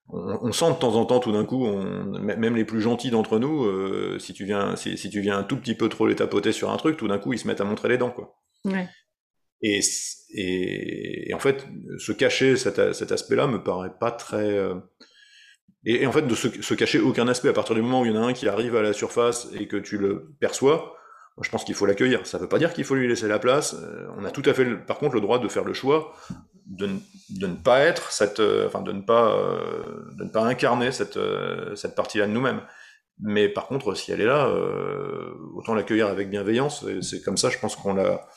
on, 0.10 0.52
sent 0.52 0.72
de 0.72 0.76
temps 0.76 0.96
en 0.96 1.06
temps 1.06 1.20
tout 1.20 1.32
d'un 1.32 1.46
coup, 1.46 1.68
même 1.68 2.56
les 2.56 2.66
plus 2.66 2.82
gentils 2.82 3.10
d'entre 3.10 3.40
nous, 3.40 3.66
euh, 3.66 4.20
si 4.20 4.34
tu 4.34 4.46
viens, 4.46 4.76
si, 4.76 5.10
tu 5.10 5.20
viens 5.20 5.38
un 5.38 5.44
tout 5.44 5.58
petit 5.58 5.76
peu 5.76 5.90
trop 5.90 6.08
les 6.08 6.16
tapoter 6.16 6.52
sur 6.52 6.72
un 6.72 6.78
truc, 6.78 6.98
tout 6.98 7.08
d'un 7.08 7.18
coup 7.18 7.34
ils 7.34 7.40
se 7.40 7.48
mettent 7.48 7.62
à 7.62 7.66
montrer 7.66 7.90
les 7.90 7.98
dents, 7.98 8.12
quoi. 8.12 8.40
Et, 9.62 9.80
et, 10.36 11.34
en 11.34 11.40
fait, 11.40 11.66
se 11.98 12.12
cacher 12.12 12.56
cet, 12.56 12.78
aspect-là 12.78 13.48
me 13.48 13.64
paraît 13.64 13.94
pas 14.00 14.12
très. 14.12 14.58
Euh, 14.58 14.76
et, 15.86 16.06
en 16.06 16.12
fait, 16.12 16.24
de 16.24 16.36
se, 16.36 16.74
cacher 16.74 17.00
aucun 17.00 17.28
aspect 17.28 17.50
à 17.50 17.54
partir 17.54 17.76
du 17.76 17.82
moment 17.82 18.02
où 18.02 18.06
il 18.06 18.12
y 18.12 18.18
en 18.18 18.22
a 18.22 18.26
un 18.28 18.34
qui 18.34 18.48
arrive 18.48 18.76
à 18.76 18.82
la 18.82 18.94
surface 18.94 19.48
et 19.54 19.68
que 19.68 19.78
tu 19.78 19.98
le 19.98 20.36
perçois, 20.40 20.96
moi, 21.38 21.44
je 21.44 21.50
pense 21.50 21.66
qu'il 21.66 21.76
faut 21.76 21.86
l'accueillir. 21.86 22.26
Ça 22.26 22.38
ne 22.38 22.44
veut 22.44 22.50
pas 22.50 22.60
dire 22.60 22.74
qu'il 22.74 22.86
faut 22.86 22.96
lui 22.96 23.10
laisser 23.10 23.28
la 23.28 23.40
place. 23.40 23.74
Euh, 23.74 24.08
on 24.18 24.24
a 24.24 24.32
tout 24.32 24.44
à 24.46 24.54
fait, 24.54 24.66
par 24.86 24.98
contre, 24.98 25.16
le 25.16 25.22
droit 25.22 25.38
de 25.38 25.48
faire 25.50 25.66
le 25.66 25.74
choix 25.74 26.14
de, 26.66 26.88
de 27.30 27.48
ne 27.48 27.56
pas 27.56 27.82
être 27.82 28.12
cette, 28.12 28.40
euh, 28.40 28.68
enfin 28.68 28.82
de 28.82 28.94
ne 28.94 29.02
pas, 29.02 29.36
euh, 29.36 29.84
de 30.18 30.24
ne 30.24 30.30
pas 30.30 30.44
incarner 30.46 30.94
cette, 30.94 31.20
cette 31.76 31.94
partie-là 31.94 32.28
de 32.28 32.32
nous-mêmes. 32.32 32.62
Mais 33.20 33.50
par 33.50 33.68
contre, 33.68 33.96
si 33.96 34.12
elle 34.12 34.22
est 34.22 34.26
là, 34.26 34.54
autant 35.56 35.74
l'accueillir 35.74 36.08
avec 36.08 36.30
bienveillance. 36.30 36.86
C'est 37.02 37.22
comme 37.22 37.38
ça, 37.38 37.50
je 37.50 37.58
pense 37.60 37.76
qu'on 37.78 37.94
la, 37.94 38.28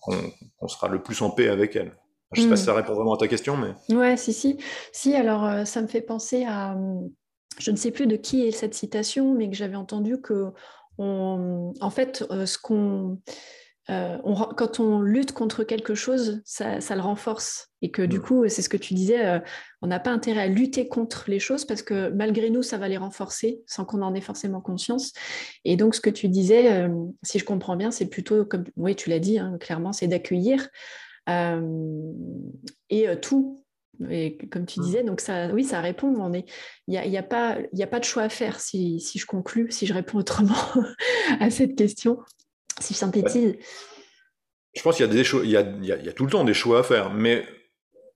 qu'on 0.00 0.68
sera 0.68 0.88
le 0.88 1.00
plus 1.00 1.22
en 1.22 1.30
paix 1.30 1.48
avec 1.48 1.76
elle. 1.76 1.96
Je 2.32 2.40
ne 2.40 2.44
sais 2.44 2.50
pas 2.50 2.56
si 2.56 2.64
ça 2.64 2.72
hmm. 2.72 2.76
répond 2.76 2.94
vraiment 2.94 3.14
à 3.14 3.18
ta 3.18 3.28
question, 3.28 3.56
mais. 3.56 3.94
Ouais, 3.94 4.16
si, 4.16 4.32
si. 4.32 4.58
Si, 4.92 5.14
alors 5.14 5.64
ça 5.64 5.80
me 5.82 5.86
fait 5.86 6.00
penser 6.00 6.44
à. 6.44 6.76
Je 7.58 7.70
ne 7.70 7.76
sais 7.76 7.90
plus 7.92 8.06
de 8.06 8.16
qui 8.16 8.46
est 8.46 8.52
cette 8.52 8.74
citation, 8.74 9.34
mais 9.34 9.48
que 9.48 9.56
j'avais 9.56 9.76
entendu 9.76 10.20
que, 10.20 10.52
on, 11.00 11.72
en 11.80 11.90
fait, 11.90 12.24
ce 12.46 12.58
qu'on 12.58 13.18
euh, 13.90 14.18
quand 14.56 14.78
on 14.78 15.00
lutte 15.00 15.32
contre 15.32 15.64
quelque 15.64 15.94
chose, 15.94 16.42
ça, 16.44 16.78
le 16.78 17.00
renforce. 17.00 17.68
Et 17.82 17.90
que 17.90 18.02
du 18.02 18.18
mm. 18.18 18.22
coup, 18.22 18.48
c'est 18.48 18.62
ce 18.62 18.68
que 18.68 18.76
tu 18.76 18.94
disais, 18.94 19.26
euh, 19.26 19.40
on 19.82 19.86
n'a 19.86 19.98
pas 19.98 20.10
intérêt 20.10 20.42
à 20.42 20.46
lutter 20.46 20.86
contre 20.86 21.24
les 21.28 21.38
choses 21.38 21.64
parce 21.64 21.82
que 21.82 22.10
malgré 22.10 22.50
nous, 22.50 22.62
ça 22.62 22.76
va 22.76 22.88
les 22.88 22.98
renforcer 22.98 23.62
sans 23.66 23.84
qu'on 23.84 24.02
en 24.02 24.14
ait 24.14 24.20
forcément 24.20 24.60
conscience. 24.60 25.12
Et 25.64 25.76
donc, 25.76 25.94
ce 25.94 26.00
que 26.00 26.10
tu 26.10 26.28
disais, 26.28 26.72
euh, 26.72 26.88
si 27.22 27.38
je 27.38 27.44
comprends 27.44 27.76
bien, 27.76 27.90
c'est 27.90 28.06
plutôt, 28.06 28.44
comme 28.44 28.64
oui, 28.76 28.94
tu 28.94 29.08
l'as 29.08 29.18
dit, 29.18 29.38
hein, 29.38 29.56
clairement, 29.58 29.92
c'est 29.92 30.08
d'accueillir 30.08 30.68
et 32.88 33.06
tout. 33.22 33.59
Et 34.08 34.38
comme 34.50 34.66
tu 34.66 34.80
mm. 34.80 34.82
disais, 34.82 35.02
donc 35.02 35.20
ça, 35.20 35.48
oui, 35.48 35.64
ça 35.64 35.80
répond. 35.80 36.32
Il 36.32 36.44
n'y 36.88 36.98
a, 36.98 37.06
y 37.06 37.18
a, 37.18 37.22
pas, 37.22 37.58
a 37.78 37.86
pas 37.86 38.00
de 38.00 38.04
choix 38.04 38.22
à 38.22 38.28
faire 38.28 38.60
si, 38.60 39.00
si 39.00 39.18
je 39.18 39.26
conclus, 39.26 39.70
si 39.70 39.86
je 39.86 39.92
réponds 39.92 40.18
autrement 40.18 40.54
à 41.40 41.50
cette 41.50 41.76
question 41.76 42.20
si 42.80 42.94
je 42.94 42.98
synthétise. 42.98 43.56
Je 44.74 44.82
pense 44.82 44.96
qu'il 44.96 45.06
y 45.06 45.08
a 45.08 45.12
des 45.12 45.28
il 45.44 45.50
y 45.50 45.56
a, 45.56 45.60
il 45.60 45.84
y 45.84 46.08
a, 46.08 46.12
tout 46.12 46.24
le 46.24 46.30
temps 46.30 46.44
des 46.44 46.54
choix 46.54 46.80
à 46.80 46.82
faire, 46.82 47.12
mais 47.12 47.44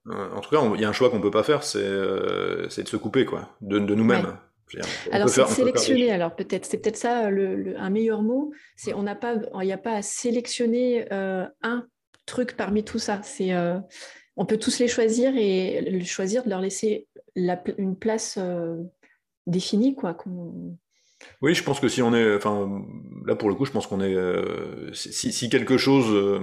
euh, 0.09 0.31
en 0.33 0.41
tout 0.41 0.51
cas, 0.51 0.63
il 0.75 0.81
y 0.81 0.85
a 0.85 0.89
un 0.89 0.93
choix 0.93 1.11
qu'on 1.11 1.21
peut 1.21 1.31
pas 1.31 1.43
faire, 1.43 1.63
c'est 1.63 1.79
euh, 1.79 2.67
de 2.67 2.89
se 2.89 2.97
couper 2.97 3.25
quoi, 3.25 3.57
de, 3.61 3.79
de 3.79 3.95
nous-mêmes. 3.95 4.39
Alors 5.13 5.29
c'est 5.29 5.47
sélectionner. 5.47 6.11
Alors 6.11 6.35
peut-être, 6.35 6.65
c'est 6.65 6.79
peut-être 6.79 6.97
ça 6.97 7.31
le, 7.31 7.75
un 7.79 7.91
meilleur 7.91 8.23
mot. 8.23 8.53
C'est 8.77 8.95
on 8.95 9.03
n'a 9.03 9.15
pas, 9.15 9.37
il 9.61 9.67
n'y 9.67 9.73
a 9.73 9.79
pas 9.79 9.95
à 9.95 10.03
sélectionner 10.03 11.07
euh, 11.13 11.47
un 11.63 11.87
truc 12.27 12.57
parmi 12.57 12.83
tout 12.83 12.99
ça. 12.99 13.21
C'est 13.23 13.53
on 14.37 14.47
peut 14.47 14.59
tous 14.59 14.79
les 14.79 14.89
choisir 14.89 15.37
et 15.37 16.03
choisir 16.05 16.45
de 16.45 16.51
leur 16.51 16.61
laisser 16.61 17.07
la, 17.37 17.63
une 17.79 17.97
place 17.97 18.39
définie 19.47 19.95
quoi. 19.95 20.17
Oui, 21.43 21.55
je 21.55 21.63
pense 21.63 21.81
que 21.81 21.89
si 21.89 22.03
on 22.03 22.15
est, 22.15 22.35
enfin, 22.37 22.85
là 23.27 23.35
pour 23.35 23.49
le 23.49 23.55
coup, 23.55 23.65
je 23.65 23.71
pense 23.71 23.87
qu'on 23.87 24.01
est, 24.01 24.15
euh, 24.15 24.93
si, 24.93 25.49
quelque 25.49 25.77
chose, 25.77 26.07
euh, 26.11 26.41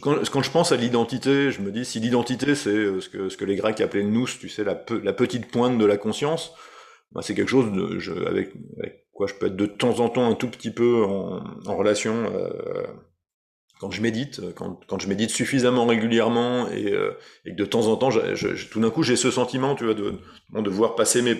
quand, 0.00 0.42
je 0.42 0.50
pense 0.50 0.72
à 0.72 0.76
l'identité, 0.76 1.50
je 1.50 1.60
me 1.60 1.70
dis 1.72 1.84
si 1.84 2.00
l'identité 2.00 2.54
c'est 2.54 2.70
euh, 2.70 3.00
ce 3.00 3.08
que 3.08 3.28
ce 3.28 3.36
que 3.36 3.44
les 3.44 3.56
Grecs 3.56 3.80
appelaient 3.80 4.02
nous, 4.04 4.26
tu 4.26 4.48
sais, 4.48 4.64
la, 4.64 4.74
petite 4.74 5.50
pointe 5.50 5.78
de 5.78 5.84
la 5.84 5.96
conscience, 5.96 6.52
bah, 7.12 7.22
c'est 7.22 7.34
quelque 7.34 7.48
chose 7.50 7.70
avec, 8.26 8.52
quoi 9.12 9.26
je 9.26 9.34
peux 9.34 9.46
être 9.46 9.56
de 9.56 9.66
temps 9.66 10.00
en 10.00 10.08
temps 10.08 10.28
un 10.28 10.34
tout 10.34 10.48
petit 10.48 10.70
peu 10.70 11.04
en 11.04 11.76
relation. 11.76 12.30
Euh, 13.82 13.86
quand 13.86 13.90
je 13.90 14.02
médite, 14.02 14.40
quand, 14.54 14.80
quand, 14.86 14.98
je 15.00 15.08
médite 15.08 15.30
suffisamment 15.30 15.86
régulièrement 15.86 16.68
et, 16.70 16.94
et 17.44 17.50
que 17.50 17.56
de 17.56 17.64
temps 17.64 17.88
en 17.88 17.96
temps, 17.96 18.10
je, 18.10 18.34
je, 18.34 18.68
tout 18.68 18.80
d'un 18.80 18.90
coup, 18.90 19.02
j'ai 19.02 19.16
ce 19.16 19.30
sentiment, 19.30 19.74
tu 19.74 19.84
vois, 19.84 19.94
de, 19.94 20.14
de 20.52 20.70
voir 20.70 20.94
passer 20.94 21.22
mes, 21.22 21.36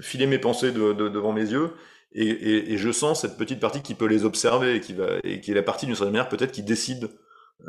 filer 0.00 0.26
mes 0.26 0.38
pensées 0.38 0.72
de, 0.72 0.92
devant 0.92 1.32
mes 1.32 1.50
yeux 1.50 1.70
et, 2.12 2.76
je 2.78 2.90
sens 2.92 3.20
cette 3.20 3.36
petite 3.36 3.60
partie 3.60 3.82
qui 3.82 3.94
peut 3.94 4.06
les 4.06 4.24
observer 4.24 4.76
et 4.76 4.80
qui 4.80 4.94
va 4.94 5.18
et 5.22 5.40
qui 5.40 5.50
est 5.50 5.54
la 5.54 5.62
partie 5.62 5.86
d'une 5.86 5.94
certaine 5.94 6.12
manière 6.12 6.28
peut-être 6.28 6.52
qui 6.52 6.62
décide 6.62 7.10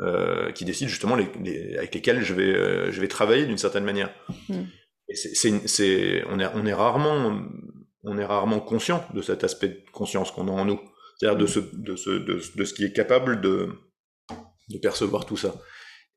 euh, 0.00 0.52
qui 0.52 0.64
décide 0.64 0.88
justement 0.88 1.16
les, 1.16 1.76
avec 1.76 1.94
lesquels 1.94 2.22
je 2.22 2.34
vais 2.34 2.54
euh, 2.54 2.90
je 2.90 3.00
vais 3.00 3.08
travailler 3.08 3.46
d'une 3.46 3.58
certaine 3.58 3.84
manière. 3.84 4.10
Mm. 4.48 4.62
Et 5.08 5.14
c'est 5.14 5.66
c'est 5.66 6.24
on 6.30 6.40
est 6.40 6.46
on 6.54 6.66
est 6.66 6.72
rarement 6.72 7.42
on 8.04 8.18
est 8.18 8.24
rarement 8.24 8.60
conscient 8.60 9.04
de 9.14 9.22
cet 9.22 9.44
aspect 9.44 9.68
de 9.68 9.82
conscience 9.92 10.30
qu'on 10.30 10.48
a 10.48 10.52
en 10.52 10.64
nous, 10.64 10.80
c'est-à-dire 11.16 11.38
de 11.38 11.46
ce 11.46 11.60
de 11.72 11.96
ce 11.96 12.10
de, 12.10 12.40
de, 12.56 12.64
ce 12.64 12.74
qui 12.74 12.84
est 12.84 12.92
capable 12.92 13.40
de 13.40 13.70
de 14.68 14.78
percevoir 14.78 15.26
tout 15.26 15.36
ça. 15.36 15.54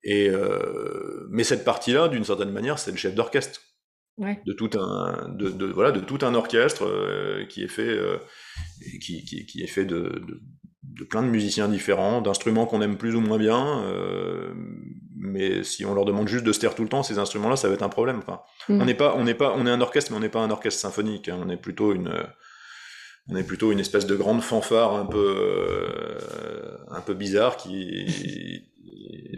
Et 0.04 0.30
euh, 0.30 1.28
mais 1.30 1.44
cette 1.44 1.64
partie-là, 1.64 2.08
d'une 2.08 2.24
certaine 2.24 2.52
manière, 2.52 2.80
c'est 2.80 2.92
le 2.92 2.98
chef 2.98 3.16
d'orchestre 3.16 3.62
de 4.46 4.54
tout 4.54 4.70
un 4.78 5.30
de, 5.30 5.50
de, 5.50 5.66
voilà 5.66 5.92
de 5.92 6.00
tout 6.00 6.20
un 6.22 6.36
orchestre 6.36 6.86
euh, 6.86 7.46
qui 7.46 7.64
est 7.64 7.68
fait 7.68 7.88
euh, 7.88 8.18
qui, 9.00 9.24
qui, 9.24 9.48
qui, 9.48 9.64
est 9.64 9.68
fait 9.68 9.86
de, 9.86 10.22
de, 10.84 11.04
plein 11.06 11.24
de 11.24 11.28
musiciens 11.28 11.68
différents 11.68 12.22
d'instruments 12.22 12.68
qu'on 12.68 12.84
aime 12.84 12.98
plus 12.98 13.16
ou 13.16 13.22
moins 13.22 13.40
bien 13.40 13.84
mais 15.18 15.64
si 15.64 15.86
on 15.86 15.96
leur 15.96 16.06
demande 16.06 16.28
juste 16.28 16.44
de 16.44 16.52
se 16.52 16.60
taire 16.60 16.76
tout 16.76 16.84
le 16.84 16.90
temps 16.90 17.02
ces 17.02 17.18
instruments 17.18 17.50
là 17.50 17.56
ça 17.56 17.68
va 17.68 17.74
être 17.74 17.82
un 17.82 17.90
problème 17.90 18.20
enfin, 18.20 18.42
mm. 18.70 18.82
on 18.82 18.86
n'est 18.86 18.94
pas 18.94 19.16
on 19.18 19.24
n'est 19.24 19.34
pas 19.34 19.56
on 19.58 19.66
est 19.66 19.72
un 19.72 19.82
orchestre 19.82 20.12
mais 20.12 20.18
on 20.18 20.22
n'est 20.22 20.30
pas 20.30 20.42
un 20.42 20.52
orchestre 20.52 20.80
symphonique 20.80 21.28
hein. 21.28 21.40
on 21.44 21.50
est 21.50 21.58
plutôt 21.58 21.94
une 21.94 22.14
on 23.30 23.36
est 23.36 23.44
plutôt 23.44 23.72
une 23.72 23.80
espèce 23.80 24.06
de 24.06 24.16
grande 24.16 24.42
fanfare 24.42 24.96
un 24.96 25.06
peu 25.06 26.18
un 26.90 27.02
peu 27.02 27.14
bizarre 27.14 27.58
qui 27.58 28.68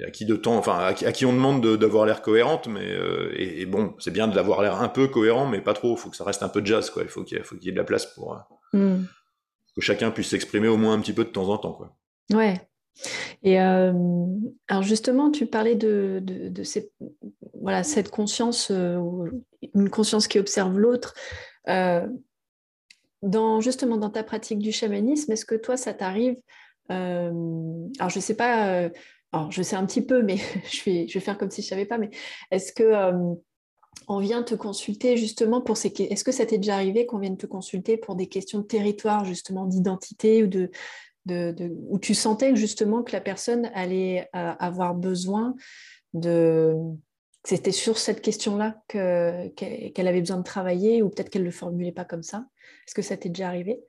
à 0.05 0.11
qui 0.11 0.25
de 0.25 0.35
temps, 0.35 0.57
enfin 0.57 0.77
à 0.79 0.93
qui, 0.93 1.25
on 1.25 1.33
demande 1.33 1.77
d'avoir 1.77 2.05
l'air 2.05 2.21
cohérente, 2.21 2.67
mais 2.67 2.91
euh, 2.91 3.31
et, 3.35 3.65
bon, 3.65 3.93
c'est 3.99 4.11
bien 4.11 4.27
d'avoir 4.27 4.61
l'air 4.61 4.81
un 4.81 4.89
peu 4.89 5.07
cohérent, 5.07 5.47
mais 5.47 5.61
pas 5.61 5.73
trop. 5.73 5.95
Il 5.95 5.99
faut 5.99 6.09
que 6.09 6.17
ça 6.17 6.23
reste 6.23 6.43
un 6.43 6.49
peu 6.49 6.63
jazz, 6.63 6.89
quoi. 6.89 7.03
Il 7.03 7.09
faut 7.09 7.23
qu'il 7.23 7.37
y, 7.37 7.69
ait 7.69 7.71
de 7.71 7.77
la 7.77 7.83
place 7.83 8.05
pour 8.05 8.33
euh, 8.33 8.77
hmm. 8.77 9.05
que 9.75 9.81
chacun 9.81 10.11
puisse 10.11 10.29
s'exprimer 10.29 10.67
au 10.67 10.77
moins 10.77 10.93
un 10.93 10.99
petit 10.99 11.13
peu 11.13 11.23
de 11.23 11.29
temps 11.29 11.49
en 11.49 11.57
temps, 11.57 11.73
quoi. 11.73 11.95
Ouais. 12.33 12.61
Et 13.41 13.59
euh, 13.59 13.91
alors 14.67 14.83
justement, 14.83 15.31
tu 15.31 15.47
parlais 15.47 15.75
de, 15.75 16.19
de, 16.21 16.63
voilà, 17.59 17.83
cette 17.83 18.09
conscience, 18.09 18.71
une 18.71 19.89
conscience 19.89 20.27
qui 20.27 20.39
observe 20.39 20.77
l'autre. 20.77 21.15
Justement 23.59 23.97
dans 23.97 24.09
ta 24.09 24.23
pratique 24.23 24.59
du 24.59 24.71
chamanisme, 24.71 25.31
est-ce 25.31 25.45
que 25.45 25.55
toi, 25.55 25.77
ça 25.77 25.93
t'arrive 25.93 26.35
alors, 26.89 28.09
je 28.09 28.17
ne 28.17 28.21
sais 28.21 28.35
pas, 28.35 28.89
alors 29.33 29.51
je 29.51 29.63
sais 29.63 29.75
un 29.75 29.85
petit 29.85 30.05
peu, 30.05 30.21
mais 30.21 30.37
je 30.71 30.83
vais, 30.85 31.07
faire 31.19 31.37
comme 31.37 31.49
si 31.49 31.61
je 31.61 31.67
ne 31.67 31.69
savais 31.69 31.85
pas, 31.85 31.97
mais 31.97 32.11
est-ce 32.51 32.71
que 32.71 32.83
euh, 32.83 33.33
on 34.07 34.19
vient 34.19 34.43
te 34.43 34.55
consulter 34.55 35.17
justement 35.17 35.61
pour 35.61 35.75
ces 35.75 35.87
Est-ce 35.87 36.23
que 36.23 36.31
ça 36.31 36.45
t'est 36.45 36.57
déjà 36.57 36.75
arrivé 36.75 37.05
qu'on 37.05 37.19
vienne 37.19 37.37
te 37.37 37.47
consulter 37.47 37.97
pour 37.97 38.15
des 38.15 38.27
questions 38.27 38.59
de 38.59 38.65
territoire, 38.65 39.25
justement 39.25 39.65
d'identité 39.65 40.43
ou 40.43 40.47
de, 40.47 40.69
de, 41.25 41.75
où 41.89 41.99
tu 41.99 42.13
sentais 42.13 42.55
justement 42.55 43.01
que 43.03 43.11
la 43.11 43.21
personne 43.21 43.71
allait 43.73 44.29
euh, 44.35 44.53
avoir 44.59 44.93
besoin 44.93 45.55
de 46.13 46.75
c'était 47.43 47.71
sur 47.71 47.97
cette 47.97 48.21
question-là 48.21 48.75
qu'elle 48.87 50.07
avait 50.07 50.21
besoin 50.21 50.37
de 50.37 50.43
travailler 50.43 51.01
ou 51.01 51.09
peut-être 51.09 51.29
qu'elle 51.29 51.41
ne 51.41 51.47
le 51.47 51.51
formulait 51.51 51.91
pas 51.91 52.05
comme 52.05 52.23
ça. 52.23 52.45
Est-ce 52.87 52.95
que 52.95 53.01
ça 53.01 53.17
t'est 53.17 53.29
déjà 53.29 53.47
arrivé? 53.47 53.79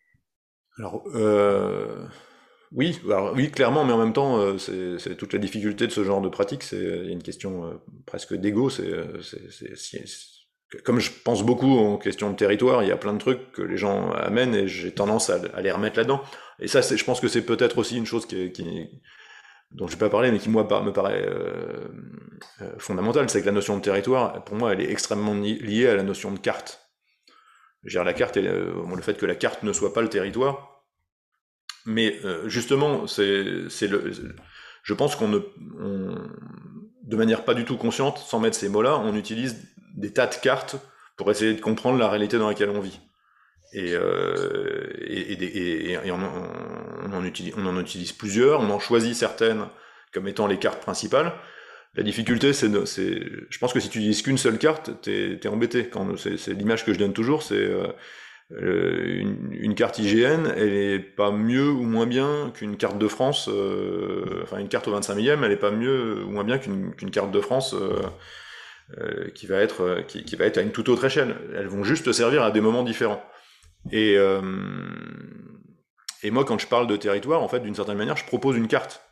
Alors, 0.76 1.04
euh, 1.14 2.04
oui, 2.72 3.00
oui, 3.34 3.50
clairement, 3.52 3.84
mais 3.84 3.92
en 3.92 3.98
même 3.98 4.12
temps, 4.12 4.38
euh, 4.38 4.58
c'est 4.58 5.16
toute 5.16 5.32
la 5.32 5.38
difficulté 5.38 5.86
de 5.86 5.92
ce 5.92 6.02
genre 6.02 6.20
de 6.20 6.28
pratique. 6.28 6.64
C'est 6.64 7.06
une 7.06 7.22
question 7.22 7.64
euh, 7.66 7.74
presque 8.06 8.34
d'ego. 8.34 8.70
Comme 10.82 10.98
je 10.98 11.12
pense 11.24 11.44
beaucoup 11.44 11.78
en 11.78 11.98
question 11.98 12.30
de 12.30 12.36
territoire, 12.36 12.82
il 12.82 12.88
y 12.88 12.92
a 12.92 12.96
plein 12.96 13.12
de 13.12 13.18
trucs 13.18 13.52
que 13.52 13.62
les 13.62 13.76
gens 13.76 14.10
amènent 14.10 14.56
et 14.56 14.66
j'ai 14.66 14.90
tendance 14.90 15.30
à, 15.30 15.60
les 15.60 15.70
remettre 15.70 15.98
là-dedans. 15.98 16.20
et 16.58 16.66
ça, 16.66 16.80
je 16.80 17.04
pense 17.04 17.20
que 17.20 17.28
c'est 17.28 17.46
peut-être 17.46 17.78
aussi 17.78 17.96
une 17.96 18.06
chose 18.06 18.26
qui 18.26 18.52
dont 19.74 19.86
je 19.88 19.92
vais 19.92 19.98
pas 19.98 20.08
parler, 20.08 20.30
mais 20.30 20.38
qui 20.38 20.48
moi 20.48 20.62
me 20.62 20.92
paraît 20.92 21.26
euh, 21.26 21.88
euh, 22.62 23.26
c'est 23.28 23.40
que 23.40 23.46
la 23.46 23.52
notion 23.52 23.76
de 23.76 23.82
territoire, 23.82 24.44
pour 24.44 24.56
moi, 24.56 24.72
elle 24.72 24.80
est 24.80 24.90
extrêmement 24.90 25.34
liée 25.34 25.88
à 25.88 25.96
la 25.96 26.02
notion 26.02 26.32
de 26.32 26.38
carte. 26.38 26.80
Dire, 27.84 28.04
la 28.04 28.14
carte, 28.14 28.36
euh, 28.36 28.72
le 28.94 29.02
fait 29.02 29.18
que 29.18 29.26
la 29.26 29.34
carte 29.34 29.62
ne 29.62 29.72
soit 29.72 29.92
pas 29.92 30.00
le 30.00 30.08
territoire, 30.08 30.84
mais 31.86 32.18
justement, 32.46 33.06
c'est 33.06 33.26
le, 33.26 34.10
je 34.82 34.94
pense 34.94 35.16
qu'on 35.16 35.28
ne, 35.28 35.38
de 37.02 37.16
manière 37.16 37.44
pas 37.44 37.52
du 37.52 37.66
tout 37.66 37.76
consciente, 37.76 38.18
sans 38.18 38.40
mettre 38.40 38.56
ces 38.56 38.70
mots-là, 38.70 38.98
on 38.98 39.14
utilise 39.14 39.68
des 39.94 40.10
tas 40.10 40.26
de 40.26 40.34
cartes 40.34 40.76
pour 41.16 41.30
essayer 41.30 41.52
de 41.52 41.60
comprendre 41.60 41.98
la 41.98 42.08
réalité 42.08 42.38
dans 42.38 42.48
laquelle 42.48 42.70
on 42.70 42.80
vit. 42.80 43.00
Et, 43.74 43.92
euh, 43.92 44.86
et, 45.00 45.32
et, 45.32 45.92
et 45.92 46.10
on, 46.12 46.14
on, 46.14 46.48
on, 47.14 47.66
en 47.66 47.78
utilise, 47.78 48.12
plusieurs, 48.12 48.60
on 48.60 48.70
en 48.70 48.78
choisit 48.78 49.14
certaines 49.14 49.66
comme 50.12 50.28
étant 50.28 50.46
les 50.46 50.58
cartes 50.58 50.80
principales. 50.80 51.32
La 51.96 52.02
difficulté, 52.02 52.52
c'est, 52.52 52.68
je 52.68 53.58
pense 53.58 53.72
que 53.72 53.80
si 53.80 53.88
tu 53.88 53.98
utilises 53.98 54.22
qu'une 54.22 54.38
seule 54.38 54.58
carte, 54.58 54.90
t'es, 55.02 55.38
es 55.42 55.46
embêté. 55.46 55.90
C'est, 56.16 56.52
l'image 56.52 56.84
que 56.84 56.92
je 56.92 56.98
donne 56.98 57.12
toujours, 57.12 57.42
c'est 57.42 57.54
euh, 57.54 57.92
une, 58.52 59.52
une, 59.52 59.74
carte 59.74 59.98
IGN, 59.98 60.46
elle 60.56 60.74
est 60.74 60.98
pas 60.98 61.30
mieux 61.30 61.68
ou 61.68 61.84
moins 61.84 62.06
bien 62.06 62.52
qu'une 62.54 62.76
carte 62.76 62.98
de 62.98 63.08
France. 63.08 63.48
Euh, 63.52 64.40
enfin, 64.42 64.58
une 64.58 64.68
carte 64.68 64.88
au 64.88 64.92
25 64.92 65.14
millième, 65.14 65.44
elle 65.44 65.52
est 65.52 65.56
pas 65.56 65.70
mieux 65.70 66.24
ou 66.24 66.30
moins 66.30 66.44
bien 66.44 66.58
qu'une, 66.58 66.94
carte 67.12 67.30
de 67.30 67.40
France. 67.40 67.74
Euh, 67.74 68.00
euh 68.98 69.30
qui 69.30 69.46
va 69.46 69.60
être 69.60 70.04
qui, 70.06 70.24
qui, 70.24 70.36
va 70.36 70.44
être 70.44 70.58
à 70.58 70.62
une 70.62 70.72
toute 70.72 70.88
autre 70.88 71.04
échelle. 71.04 71.36
Elles 71.56 71.68
vont 71.68 71.84
juste 71.84 72.12
servir 72.12 72.42
à 72.42 72.50
des 72.50 72.60
moments 72.60 72.82
différents. 72.82 73.24
Et, 73.92 74.16
euh, 74.18 74.40
et 76.24 76.30
moi, 76.30 76.44
quand 76.44 76.58
je 76.58 76.66
parle 76.66 76.86
de 76.86 76.96
territoire, 76.96 77.42
en 77.42 77.48
fait, 77.48 77.60
d'une 77.60 77.74
certaine 77.74 77.98
manière, 77.98 78.16
je 78.16 78.24
propose 78.24 78.56
une 78.56 78.66
carte 78.66 79.02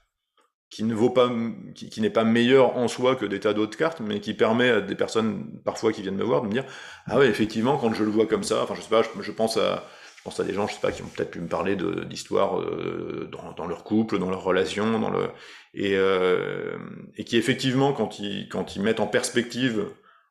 qui 0.71 0.83
ne 0.83 0.95
vaut 0.95 1.11
pas, 1.11 1.31
qui, 1.75 2.01
n'est 2.01 2.09
pas 2.09 2.25
meilleure 2.25 2.79
en 2.79 2.89
soi 2.89 3.15
que 3.15 3.27
des 3.27 3.41
tas 3.41 3.53
d'autres 3.53 3.77
cartes, 3.77 4.01
mais 4.01 4.21
qui 4.21 4.33
permet 4.33 4.71
à 4.71 4.81
des 4.81 4.95
personnes 4.95 5.61
parfois 5.67 5.93
qui 5.93 6.01
viennent 6.01 6.17
me 6.17 6.25
voir 6.25 6.41
de 6.41 6.47
me 6.47 6.53
dire 6.53 6.65
ah 7.07 7.19
ouais 7.19 7.29
effectivement 7.29 7.77
quand 7.77 7.93
je 7.93 8.03
le 8.03 8.11
vois 8.11 8.25
comme 8.27 8.43
ça, 8.43 8.63
enfin 8.63 8.75
je 8.75 8.81
sais 8.81 8.89
pas, 8.89 9.03
je, 9.03 9.31
pense 9.33 9.59
à 9.59 9.87
je 10.17 10.23
pense 10.23 10.41
à 10.41 10.45
des 10.45 10.55
gens 10.55 10.67
je 10.67 10.73
sais 10.73 10.81
pas 10.81 10.91
qui 10.91 11.03
ont 11.03 11.11
peut-être 11.15 11.33
pu 11.33 11.41
me 11.41 11.47
parler 11.47 11.77
de 11.77 12.05
d'histoires 12.05 12.59
euh, 12.59 13.29
dans, 13.31 13.67
leur 13.67 13.85
couple, 13.85 14.19
dans 14.19 14.31
leur 14.31 14.43
relation, 14.43 14.99
dans 14.99 15.11
le 15.11 15.29
et 15.75 15.95
euh, 15.95 16.79
et 17.19 17.25
qui 17.25 17.37
effectivement 17.37 17.93
quand 17.93 18.19
ils 18.19 18.49
quand 18.49 18.75
ils 18.75 18.81
mettent 18.81 19.01
en 19.01 19.07
perspective 19.07 19.85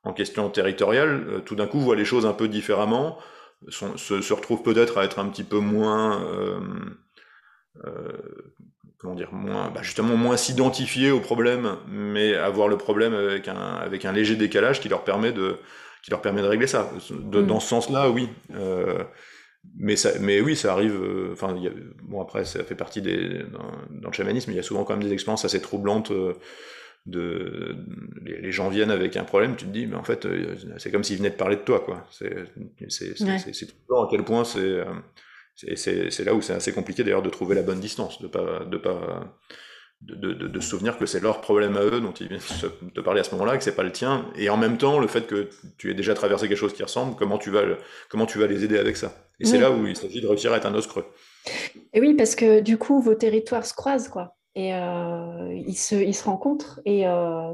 en 0.03 0.11
question 0.11 0.49
territoriale, 0.49 1.27
euh, 1.29 1.39
tout 1.41 1.55
d'un 1.55 1.67
coup 1.67 1.79
voient 1.79 1.95
les 1.95 2.05
choses 2.05 2.25
un 2.25 2.33
peu 2.33 2.47
différemment 2.47 3.19
se, 3.69 4.21
se 4.21 4.33
retrouve 4.33 4.63
peut-être 4.63 4.97
à 4.97 5.05
être 5.05 5.19
un 5.19 5.29
petit 5.29 5.43
peu 5.43 5.59
moins, 5.59 6.23
euh, 6.23 6.59
euh, 7.85 8.11
comment 8.97 9.15
dire, 9.15 9.31
moins, 9.33 9.69
bah 9.69 9.81
justement 9.81 10.15
moins 10.15 10.37
s'identifier 10.37 11.11
au 11.11 11.19
problème, 11.19 11.77
mais 11.87 12.35
avoir 12.35 12.67
le 12.67 12.77
problème 12.77 13.13
avec 13.13 13.47
un, 13.47 13.75
avec 13.75 14.05
un 14.05 14.11
léger 14.11 14.35
décalage 14.35 14.79
qui 14.79 14.89
leur 14.89 15.03
permet 15.03 15.31
de, 15.31 15.57
qui 16.03 16.11
leur 16.11 16.21
permet 16.21 16.41
de 16.41 16.47
régler 16.47 16.67
ça. 16.67 16.91
De, 17.11 17.41
mm. 17.41 17.47
Dans 17.47 17.59
ce 17.59 17.67
sens-là, 17.67 18.09
oui. 18.09 18.29
Euh, 18.55 19.03
mais, 19.77 19.95
ça, 19.95 20.09
mais 20.19 20.41
oui, 20.41 20.55
ça 20.55 20.73
arrive. 20.73 20.99
Enfin, 21.31 21.55
bon 22.01 22.21
après, 22.21 22.45
ça 22.45 22.63
fait 22.63 22.75
partie 22.75 23.01
des 23.01 23.43
dans, 23.43 23.71
dans, 24.01 24.09
le 24.09 24.13
chamanisme. 24.13 24.51
Il 24.51 24.55
y 24.55 24.59
a 24.59 24.63
souvent 24.63 24.83
quand 24.83 24.97
même 24.97 25.07
des 25.07 25.13
expériences 25.13 25.45
assez 25.45 25.61
troublantes 25.61 26.11
de 27.05 27.75
les, 28.23 28.51
gens 28.51 28.69
viennent 28.69 28.91
avec 28.91 29.17
un 29.17 29.23
problème, 29.23 29.55
tu 29.55 29.65
te 29.65 29.71
dis, 29.71 29.87
mais 29.87 29.95
en 29.95 30.03
fait, 30.03 30.25
euh, 30.25 30.55
c'est 30.77 30.91
comme 30.91 31.03
s'ils 31.03 31.17
venaient 31.17 31.31
te 31.31 31.37
parler 31.37 31.55
de 31.55 31.61
toi, 31.61 31.79
quoi. 31.79 32.05
C'est 32.11 32.31
à 32.31 34.07
quel 34.09 34.23
point 34.23 34.43
euh, 34.57 34.85
c'est 35.55 36.11
c'est 36.11 36.23
là 36.23 36.33
où 36.33 36.41
c'est 36.41 36.53
assez 36.53 36.71
compliqué 36.73 37.03
d'ailleurs 37.03 37.23
de 37.23 37.29
trouver 37.29 37.55
la 37.55 37.63
bonne 37.63 37.79
distance, 37.79 38.21
de 38.21 38.27
pas 38.27 38.65
de 38.65 38.77
pas 38.77 39.33
de, 40.01 40.15
de, 40.15 40.47
de, 40.47 40.59
se 40.59 40.69
souvenir 40.69 40.97
que 40.97 41.05
c'est 41.05 41.19
leur 41.19 41.41
problème 41.41 41.77
à 41.77 41.83
eux 41.83 42.01
dont 42.01 42.11
ils 42.13 42.27
viennent 42.27 42.41
te 42.93 43.01
parler 43.01 43.19
à 43.19 43.23
ce 43.23 43.31
moment-là, 43.31 43.57
que 43.57 43.63
c'est 43.63 43.75
pas 43.75 43.83
le 43.83 43.91
tien, 43.91 44.25
et 44.35 44.49
en 44.49 44.57
même 44.57 44.77
temps 44.77 44.99
le 44.99 45.07
fait 45.07 45.27
que 45.27 45.49
tu 45.77 45.91
aies 45.91 45.93
déjà 45.93 46.15
traversé 46.15 46.47
quelque 46.47 46.57
chose 46.57 46.73
qui 46.73 46.83
ressemble, 46.83 47.15
comment 47.15 47.37
tu 47.37 47.51
vas 47.51 47.63
comment 48.09 48.25
tu 48.25 48.39
vas 48.39 48.47
les 48.47 48.63
aider 48.63 48.77
avec 48.77 48.97
ça? 48.97 49.15
Et 49.39 49.45
c'est 49.45 49.59
là 49.59 49.71
où 49.71 49.87
il 49.87 49.95
s'agit 49.95 50.21
de 50.21 50.27
réussir 50.27 50.53
à 50.53 50.57
être 50.57 50.67
un 50.67 50.75
os 50.75 50.85
creux. 50.85 51.05
Et 51.93 51.99
oui, 51.99 52.13
parce 52.13 52.35
que 52.35 52.59
du 52.59 52.77
coup 52.77 53.01
vos 53.01 53.15
territoires 53.15 53.65
se 53.65 53.73
croisent, 53.73 54.09
quoi 54.09 54.35
et 54.55 54.73
euh, 54.73 55.53
ils, 55.65 55.77
se, 55.77 55.95
ils 55.95 56.15
se 56.15 56.23
rencontrent 56.25 56.81
et, 56.85 57.07
euh, 57.07 57.53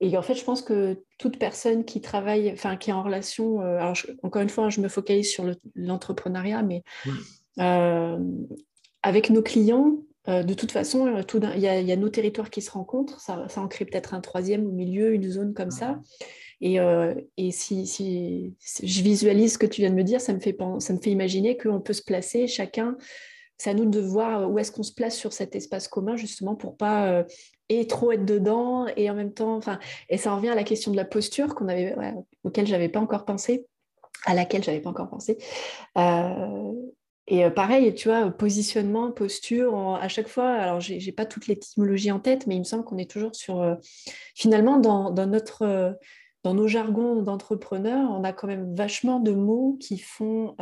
et 0.00 0.16
en 0.16 0.22
fait 0.22 0.34
je 0.34 0.44
pense 0.44 0.62
que 0.62 1.04
toute 1.18 1.38
personne 1.38 1.84
qui 1.84 2.00
travaille 2.00 2.50
enfin 2.52 2.76
qui 2.76 2.90
est 2.90 2.94
en 2.94 3.02
relation 3.02 3.60
euh, 3.60 3.92
encore 4.22 4.42
une 4.42 4.48
fois 4.48 4.70
je 4.70 4.80
me 4.80 4.88
focalise 4.88 5.30
sur 5.30 5.44
l'entrepreneuriat 5.74 6.62
mais 6.62 6.82
avec 9.02 9.30
nos 9.30 9.42
clients 9.42 9.98
de 10.28 10.54
toute 10.54 10.70
façon, 10.70 11.20
il 11.34 11.58
y, 11.58 11.62
y, 11.62 11.92
a 11.92 11.96
nos 11.96 12.08
territoires 12.08 12.48
qui 12.48 12.62
se 12.62 12.70
rencontrent, 12.70 13.20
ça, 13.20 13.48
ça 13.48 13.60
en 13.60 13.66
crée 13.66 13.84
peut-être 13.84 14.14
un 14.14 14.20
troisième 14.20 14.64
au 14.68 14.70
milieu, 14.70 15.14
une 15.14 15.28
zone 15.28 15.52
comme 15.52 15.72
ça. 15.72 15.98
Et, 16.60 16.76
et 17.36 17.50
si, 17.50 17.88
si, 17.88 18.54
si, 18.60 18.86
je 18.86 19.02
visualise 19.02 19.54
ce 19.54 19.58
que 19.58 19.66
tu 19.66 19.80
viens 19.80 19.90
de 19.90 19.96
me 19.96 20.04
dire, 20.04 20.20
ça 20.20 20.32
me 20.32 20.38
fait, 20.38 20.56
ça 20.78 20.92
me 20.92 21.00
fait 21.00 21.10
imaginer 21.10 21.56
qu'on 21.56 21.80
peut 21.80 21.92
se 21.92 22.04
placer 22.04 22.46
chacun 22.46 22.96
c'est 23.58 23.70
à 23.70 23.74
nous 23.74 23.86
de 23.86 24.00
voir 24.00 24.40
euh, 24.40 24.46
où 24.46 24.58
est-ce 24.58 24.72
qu'on 24.72 24.82
se 24.82 24.92
place 24.92 25.16
sur 25.16 25.32
cet 25.32 25.54
espace 25.54 25.88
commun, 25.88 26.16
justement, 26.16 26.56
pour 26.56 26.76
pas 26.76 27.06
euh, 27.06 27.24
trop 27.88 28.12
être 28.12 28.24
dedans 28.24 28.86
et 28.96 29.08
en 29.08 29.14
même 29.14 29.32
temps, 29.32 29.60
et 30.08 30.18
ça 30.18 30.34
revient 30.34 30.50
à 30.50 30.54
la 30.54 30.64
question 30.64 30.90
de 30.90 30.96
la 30.96 31.04
posture 31.04 31.54
qu'on 31.54 31.68
avait, 31.68 31.94
auquel 32.44 32.66
j'avais 32.66 32.88
pas 32.88 33.00
encore 33.00 33.24
pensé, 33.24 33.66
à 34.26 34.34
laquelle 34.34 34.62
j'avais 34.62 34.80
pas 34.80 34.90
encore 34.90 35.08
pensé. 35.08 35.38
Euh, 35.96 36.72
et 37.28 37.48
pareil, 37.50 37.94
tu 37.94 38.08
vois, 38.08 38.30
positionnement, 38.30 39.10
posture, 39.10 39.94
à 39.94 40.08
chaque 40.08 40.28
fois, 40.28 40.50
alors 40.50 40.80
j'ai 40.80 41.12
pas 41.12 41.24
toute 41.24 41.46
l'étymologie 41.46 42.10
en 42.10 42.18
tête, 42.18 42.46
mais 42.46 42.56
il 42.56 42.58
me 42.58 42.64
semble 42.64 42.84
qu'on 42.84 42.98
est 42.98 43.10
toujours 43.10 43.34
sur, 43.34 43.78
finalement, 44.34 44.78
dans, 44.78 45.12
notre, 45.26 45.96
dans 46.42 46.52
nos 46.52 46.68
jargons 46.68 47.22
d'entrepreneurs, 47.22 48.10
on 48.10 48.24
a 48.24 48.32
quand 48.32 48.48
même 48.48 48.74
vachement 48.74 49.18
de 49.18 49.32
mots 49.32 49.78
qui 49.80 49.96
font 49.98 50.56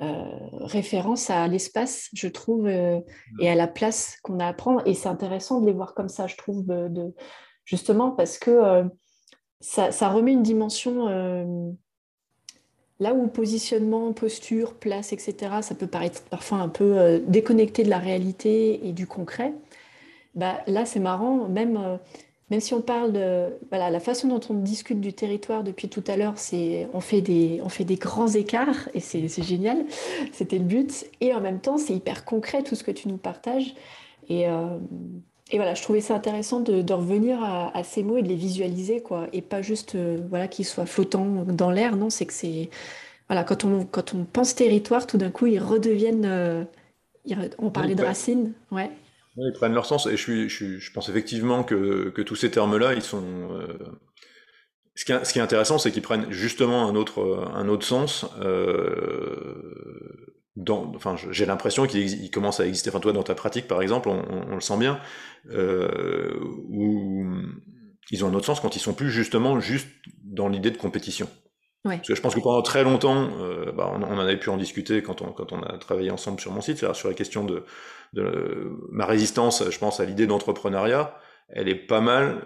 référence 0.00 1.30
à 1.30 1.46
l'espace, 1.46 2.10
je 2.14 2.26
trouve, 2.28 2.66
euh, 2.66 3.00
et 3.40 3.48
à 3.48 3.54
la 3.54 3.68
place 3.68 4.16
qu'on 4.22 4.40
a 4.40 4.46
à 4.46 4.52
prendre. 4.52 4.82
Et 4.86 4.94
c'est 4.94 5.08
intéressant 5.08 5.60
de 5.60 5.66
les 5.66 5.72
voir 5.72 5.94
comme 5.94 6.08
ça, 6.08 6.26
je 6.26 6.36
trouve, 6.36 6.66
de, 6.66 7.14
justement 7.64 8.10
parce 8.10 8.38
que 8.38 8.50
euh, 8.50 8.84
ça, 9.60 9.92
ça, 9.92 10.08
remet 10.08 10.32
une 10.32 10.42
dimension 10.42 11.06
là 13.00 13.12
où 13.12 13.26
positionnement, 13.28 14.12
posture, 14.12 14.74
place, 14.74 15.12
etc., 15.12 15.56
ça 15.62 15.74
peut 15.74 15.86
paraître 15.86 16.22
parfois 16.24 16.58
un 16.58 16.68
peu 16.68 17.22
déconnecté 17.26 17.82
de 17.82 17.90
la 17.90 17.98
réalité 17.98 18.86
et 18.86 18.92
du 18.92 19.06
concret. 19.06 19.54
Bah, 20.34 20.60
là, 20.66 20.84
c'est 20.84 21.00
marrant, 21.00 21.48
même 21.48 21.98
même 22.50 22.60
si 22.60 22.74
on 22.74 22.82
parle 22.82 23.12
de 23.12 23.48
voilà, 23.70 23.90
la 23.90 24.00
façon 24.00 24.28
dont 24.28 24.40
on 24.50 24.54
discute 24.54 25.00
du 25.00 25.12
territoire 25.12 25.64
depuis 25.64 25.88
tout 25.88 26.04
à 26.06 26.16
l'heure, 26.16 26.34
c'est 26.36 26.88
on 26.92 27.00
fait 27.00 27.22
des 27.22 27.60
on 27.64 27.68
fait 27.68 27.84
des 27.84 27.96
grands 27.96 28.28
écarts 28.28 28.88
et 28.92 29.00
c'est 29.00 29.42
génial, 29.42 29.84
c'était 30.32 30.58
le 30.58 30.64
but. 30.64 31.06
Et 31.20 31.32
en 31.34 31.40
même 31.40 31.60
temps, 31.60 31.78
c'est 31.78 31.94
hyper 31.94 32.24
concret 32.24 32.62
tout 32.62 32.74
ce 32.74 32.84
que 32.84 32.90
tu 32.90 33.08
nous 33.08 33.16
partages. 33.16 33.74
Et, 34.28 34.48
euh, 34.48 34.78
et 35.50 35.56
voilà, 35.56 35.74
je 35.74 35.82
trouvais 35.82 36.00
ça 36.00 36.14
intéressant 36.14 36.60
de, 36.60 36.82
de 36.82 36.92
revenir 36.92 37.42
à, 37.42 37.76
à, 37.76 37.82
ces 37.84 38.02
mots 38.02 38.16
et 38.18 38.22
de 38.22 38.28
les 38.28 38.36
visualiser 38.36 39.00
quoi, 39.00 39.26
et 39.32 39.42
pas 39.42 39.62
juste 39.62 39.94
euh, 39.94 40.18
voilà 40.28 40.48
qu'ils 40.48 40.64
soient 40.66 40.86
flottants 40.86 41.44
dans 41.46 41.70
l'air. 41.70 41.96
Non, 41.96 42.10
c'est 42.10 42.26
que 42.26 42.32
c'est 42.32 42.70
voilà 43.28 43.44
quand 43.44 43.64
on 43.64 43.86
quand 43.86 44.14
on 44.14 44.24
pense 44.24 44.54
territoire, 44.54 45.06
tout 45.06 45.18
d'un 45.18 45.30
coup 45.30 45.46
ils 45.46 45.60
redeviennent 45.60 46.26
euh, 46.26 46.64
on 47.58 47.70
parlait 47.70 47.94
de 47.94 48.04
racines, 48.04 48.52
ouais. 48.70 48.90
Ils 49.36 49.52
prennent 49.52 49.74
leur 49.74 49.86
sens, 49.86 50.06
et 50.06 50.16
je, 50.16 50.48
suis, 50.48 50.80
je, 50.80 50.92
pense 50.92 51.08
effectivement 51.08 51.64
que, 51.64 52.10
tous 52.22 52.36
ces 52.36 52.50
termes-là, 52.50 52.94
ils 52.94 53.02
sont. 53.02 53.50
Euh... 53.52 53.78
Ce, 54.94 55.04
qui 55.04 55.12
est, 55.12 55.42
intéressant, 55.42 55.78
c'est 55.78 55.90
qu'ils 55.90 56.02
prennent 56.02 56.30
justement 56.30 56.88
un 56.88 56.94
autre, 56.94 57.50
un 57.52 57.68
autre 57.68 57.84
sens. 57.84 58.26
Euh... 58.40 60.24
Enfin, 60.68 61.16
j'ai 61.32 61.46
l'impression 61.46 61.88
qu'ils 61.88 62.30
commencent 62.30 62.60
à 62.60 62.66
exister. 62.66 62.90
Enfin, 62.90 63.00
toi, 63.00 63.12
dans 63.12 63.24
ta 63.24 63.34
pratique, 63.34 63.66
par 63.66 63.82
exemple, 63.82 64.08
on 64.08 64.54
le 64.54 64.60
sent 64.60 64.78
bien, 64.78 65.00
euh, 65.50 66.38
où 66.68 67.26
ils 68.10 68.24
ont 68.24 68.28
un 68.28 68.34
autre 68.34 68.46
sens 68.46 68.60
quand 68.60 68.76
ils 68.76 68.80
sont 68.80 68.94
plus 68.94 69.10
justement 69.10 69.58
juste 69.58 69.88
dans 70.22 70.48
l'idée 70.48 70.70
de 70.70 70.76
compétition. 70.76 71.28
Ouais. 71.84 71.96
Parce 71.96 72.08
que 72.08 72.14
je 72.14 72.22
pense 72.22 72.34
que 72.34 72.40
pendant 72.40 72.62
très 72.62 72.82
longtemps, 72.82 73.28
euh, 73.40 73.70
bah, 73.72 73.92
on, 73.94 74.02
en 74.02 74.18
avait 74.18 74.38
pu 74.38 74.48
en 74.48 74.56
discuter 74.56 75.02
quand 75.02 75.20
on, 75.20 75.32
quand 75.32 75.52
on 75.52 75.62
a 75.62 75.76
travaillé 75.76 76.10
ensemble 76.10 76.40
sur 76.40 76.50
mon 76.50 76.62
site, 76.62 76.78
c'est-à-dire 76.78 76.96
sur 76.96 77.08
la 77.08 77.14
question 77.14 77.44
de, 77.44 77.64
de 78.14 78.70
ma 78.90 79.04
résistance, 79.04 79.62
je 79.70 79.78
pense, 79.78 80.00
à 80.00 80.06
l'idée 80.06 80.26
d'entrepreneuriat, 80.26 81.14
elle 81.50 81.68
est 81.68 81.74
pas 81.74 82.00
mal 82.00 82.42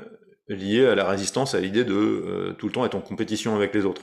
liée 0.48 0.86
à 0.86 0.94
la 0.94 1.08
résistance 1.08 1.54
à 1.54 1.60
l'idée 1.60 1.84
de 1.84 1.94
euh, 1.94 2.52
tout 2.58 2.66
le 2.66 2.72
temps 2.72 2.84
être 2.84 2.94
en 2.94 3.00
compétition 3.00 3.54
avec 3.54 3.74
les 3.74 3.84
autres. 3.84 4.02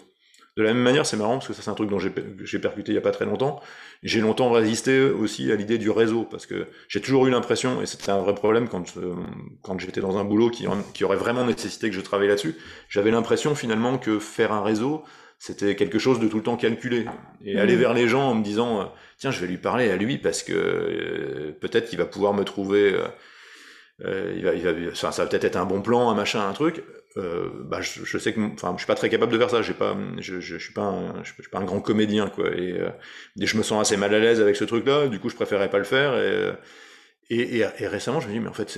De 0.58 0.64
la 0.64 0.74
même 0.74 0.84
manière, 0.84 1.06
c'est 1.06 1.18
marrant 1.18 1.34
parce 1.34 1.50
que 1.50 1.54
ça 1.54 1.62
c'est 1.62 1.70
un 1.70 1.74
truc 1.74 1.90
dont 1.90 2.00
j'ai 2.00 2.60
percuté 2.60 2.94
il 2.94 2.96
y 2.96 2.98
a 2.98 3.02
pas 3.02 3.12
très 3.12 3.26
longtemps. 3.26 3.60
J'ai 4.04 4.22
longtemps 4.22 4.50
résisté 4.52 5.02
aussi 5.02 5.52
à 5.52 5.56
l'idée 5.56 5.78
du 5.78 5.90
réseau 5.90 6.24
parce 6.24 6.46
que 6.46 6.68
j'ai 6.88 7.02
toujours 7.02 7.28
eu 7.28 7.30
l'impression, 7.30 7.82
et 7.82 7.86
c'était 7.86 8.12
un 8.12 8.20
vrai 8.20 8.34
problème 8.34 8.70
quand, 8.70 8.96
euh, 8.96 9.16
quand 9.62 9.78
j'étais 9.80 10.00
dans 10.00 10.18
un 10.18 10.24
boulot 10.24 10.50
qui, 10.50 10.66
qui 10.94 11.04
aurait 11.04 11.18
vraiment 11.18 11.44
nécessité 11.44 11.90
que 11.90 11.96
je 11.96 12.00
travaille 12.00 12.30
là-dessus, 12.30 12.56
j'avais 12.88 13.12
l'impression 13.12 13.54
finalement 13.54 13.98
que 13.98 14.18
faire 14.18 14.54
un 14.54 14.64
réseau, 14.64 15.04
c'était 15.38 15.76
quelque 15.76 16.00
chose 16.00 16.20
de 16.20 16.28
tout 16.28 16.38
le 16.38 16.44
temps 16.44 16.58
calculé. 16.58 17.06
Et 17.44 17.60
aller 17.60 17.76
mmh. 17.76 17.80
vers 17.80 17.94
les 17.94 18.08
gens 18.08 18.30
en 18.30 18.36
me 18.36 18.44
disant, 18.44 18.82
euh, 18.82 18.86
tiens, 19.18 19.32
je 19.32 19.40
vais 19.40 19.48
lui 19.48 19.58
parler 19.58 19.90
à 19.92 19.96
lui 19.96 20.18
parce 20.18 20.44
que 20.44 20.54
euh, 20.54 21.52
peut-être 21.60 21.90
qu'il 21.90 21.98
va 21.98 22.06
pouvoir 22.06 22.34
me 22.34 22.44
trouver, 22.44 22.96
euh, 24.04 24.34
il 24.36 24.44
va, 24.44 24.54
il 24.54 24.64
va, 24.64 24.96
ça 24.96 25.10
va 25.10 25.26
peut-être 25.28 25.44
être 25.44 25.58
un 25.58 25.66
bon 25.66 25.82
plan, 25.82 26.10
un 26.10 26.16
machin, 26.16 26.48
un 26.48 26.54
truc. 26.54 26.84
bah, 27.16 27.82
je, 27.82 28.18
sais 28.18 28.34
que, 28.34 28.42
enfin, 28.54 28.74
je 28.74 28.80
suis 28.80 28.88
pas 28.88 28.96
très 28.96 29.10
capable 29.10 29.32
de 29.32 29.38
faire 29.38 29.50
ça. 29.50 29.62
J'ai 29.62 29.74
pas, 29.74 29.96
je, 30.20 30.40
je, 30.40 30.58
suis 30.58 30.74
pas, 30.74 30.84
un, 30.84 31.24
je, 31.24 31.34
suis 31.34 31.50
pas 31.52 31.60
un 31.60 31.66
grand 31.66 31.82
comédien, 31.82 32.30
quoi. 32.30 32.50
Et, 32.56 32.80
et, 33.40 33.46
je 33.46 33.58
me 33.58 33.64
sens 33.64 33.82
assez 33.82 33.98
mal 33.98 34.14
à 34.14 34.20
l'aise 34.20 34.42
avec 34.42 34.56
ce 34.56 34.64
truc-là. 34.64 35.08
Du 35.08 35.20
coup, 35.20 35.30
je 35.30 35.36
préférais 35.36 35.70
pas 35.70 35.78
le 35.78 35.84
faire. 35.84 36.18
Et, 36.18 36.52
et, 37.30 37.58
et, 37.58 37.88
récemment, 37.88 38.20
je 38.20 38.28
me 38.28 38.34
dis, 38.34 38.40
mais 38.40 38.50
en 38.50 38.54
fait, 38.54 38.70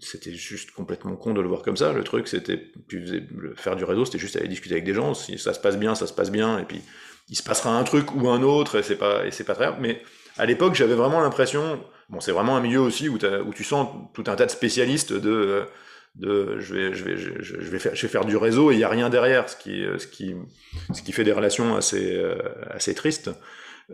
c'était 0.00 0.32
juste 0.32 0.70
complètement 0.70 1.14
con 1.16 1.34
de 1.34 1.42
le 1.42 1.48
voir 1.48 1.62
comme 1.62 1.76
ça. 1.76 1.92
Le 1.92 2.02
truc, 2.04 2.26
c'était, 2.26 2.72
faire 3.56 3.76
du 3.76 3.84
réseau, 3.84 4.06
c'était 4.06 4.18
juste 4.18 4.36
aller 4.36 4.48
discuter 4.48 4.74
avec 4.74 4.84
des 4.84 4.94
gens. 4.94 5.12
Si 5.12 5.38
ça 5.38 5.52
se 5.52 5.60
passe 5.60 5.78
bien, 5.78 5.94
ça 5.94 6.06
se 6.06 6.14
passe 6.14 6.30
bien. 6.30 6.58
Et 6.58 6.64
puis, 6.64 6.80
il 7.28 7.36
se 7.36 7.42
passera 7.42 7.76
un 7.76 7.84
truc 7.84 8.14
ou 8.14 8.30
un 8.30 8.42
autre, 8.42 8.78
et 8.78 8.82
c'est 8.82 8.96
pas, 8.96 9.26
et 9.26 9.30
c'est 9.30 9.44
pas 9.44 9.54
très 9.54 9.66
grave. 9.66 9.78
Mais 9.80 10.02
à 10.38 10.46
l'époque, 10.46 10.74
j'avais 10.74 10.94
vraiment 10.94 11.20
l'impression, 11.20 11.84
bon, 12.08 12.20
c'est 12.20 12.32
vraiment 12.32 12.56
un 12.56 12.60
milieu 12.60 12.80
aussi 12.80 13.10
où, 13.10 13.16
où 13.16 13.54
tu 13.54 13.64
sens 13.64 13.88
tout 14.14 14.24
un 14.26 14.36
tas 14.36 14.46
de 14.46 14.50
spécialistes 14.50 15.12
de, 15.12 15.66
de, 16.14 16.58
je 16.60 16.74
vais, 16.74 16.94
je 16.94 17.04
vais, 17.04 17.16
je, 17.18 17.54
vais 17.54 17.78
faire, 17.78 17.94
je 17.94 18.02
vais 18.02 18.08
faire 18.08 18.24
du 18.24 18.38
réseau 18.38 18.70
et 18.70 18.74
il 18.74 18.80
y 18.80 18.84
a 18.84 18.88
rien 18.88 19.10
derrière, 19.10 19.50
ce 19.50 19.56
qui, 19.56 19.84
ce 19.98 20.06
qui, 20.06 20.34
ce 20.94 21.02
qui 21.02 21.12
fait 21.12 21.24
des 21.24 21.32
relations 21.32 21.76
assez, 21.76 22.16
euh, 22.16 22.36
assez 22.70 22.94
tristes. 22.94 23.30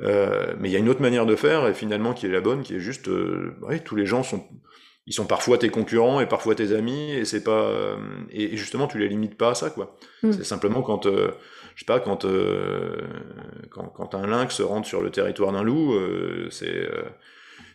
Euh, 0.02 0.54
mais 0.58 0.68
il 0.68 0.72
y 0.72 0.76
a 0.76 0.78
une 0.78 0.88
autre 0.88 1.02
manière 1.02 1.26
de 1.26 1.36
faire, 1.36 1.66
et 1.66 1.74
finalement 1.74 2.12
qui 2.12 2.26
est 2.26 2.30
la 2.30 2.40
bonne, 2.40 2.62
qui 2.62 2.74
est 2.74 2.80
juste, 2.80 3.08
euh, 3.08 3.54
tous 3.84 3.96
les 3.96 4.06
gens 4.06 4.22
sont, 4.22 4.44
ils 5.06 5.12
sont 5.12 5.26
parfois 5.26 5.58
tes 5.58 5.70
concurrents 5.70 6.20
et 6.20 6.26
parfois 6.26 6.54
tes 6.54 6.72
amis, 6.72 7.12
et 7.12 7.24
c'est 7.24 7.42
pas, 7.42 7.62
euh, 7.62 7.96
et, 8.30 8.56
justement 8.56 8.86
tu 8.86 8.98
les 8.98 9.08
limites 9.08 9.36
pas 9.36 9.50
à 9.50 9.54
ça, 9.54 9.70
quoi. 9.70 9.96
Mm. 10.22 10.32
C'est 10.32 10.44
simplement 10.44 10.82
quand, 10.82 11.04
je 11.04 11.30
sais 11.76 11.86
pas, 11.86 12.00
quand, 12.00 12.26
quand, 13.70 13.88
quand 13.88 14.14
un 14.14 14.26
lynx 14.26 14.60
rentre 14.60 14.86
sur 14.86 15.02
le 15.02 15.10
territoire 15.10 15.52
d'un 15.52 15.62
loup, 15.62 15.94
c'est 16.50 16.88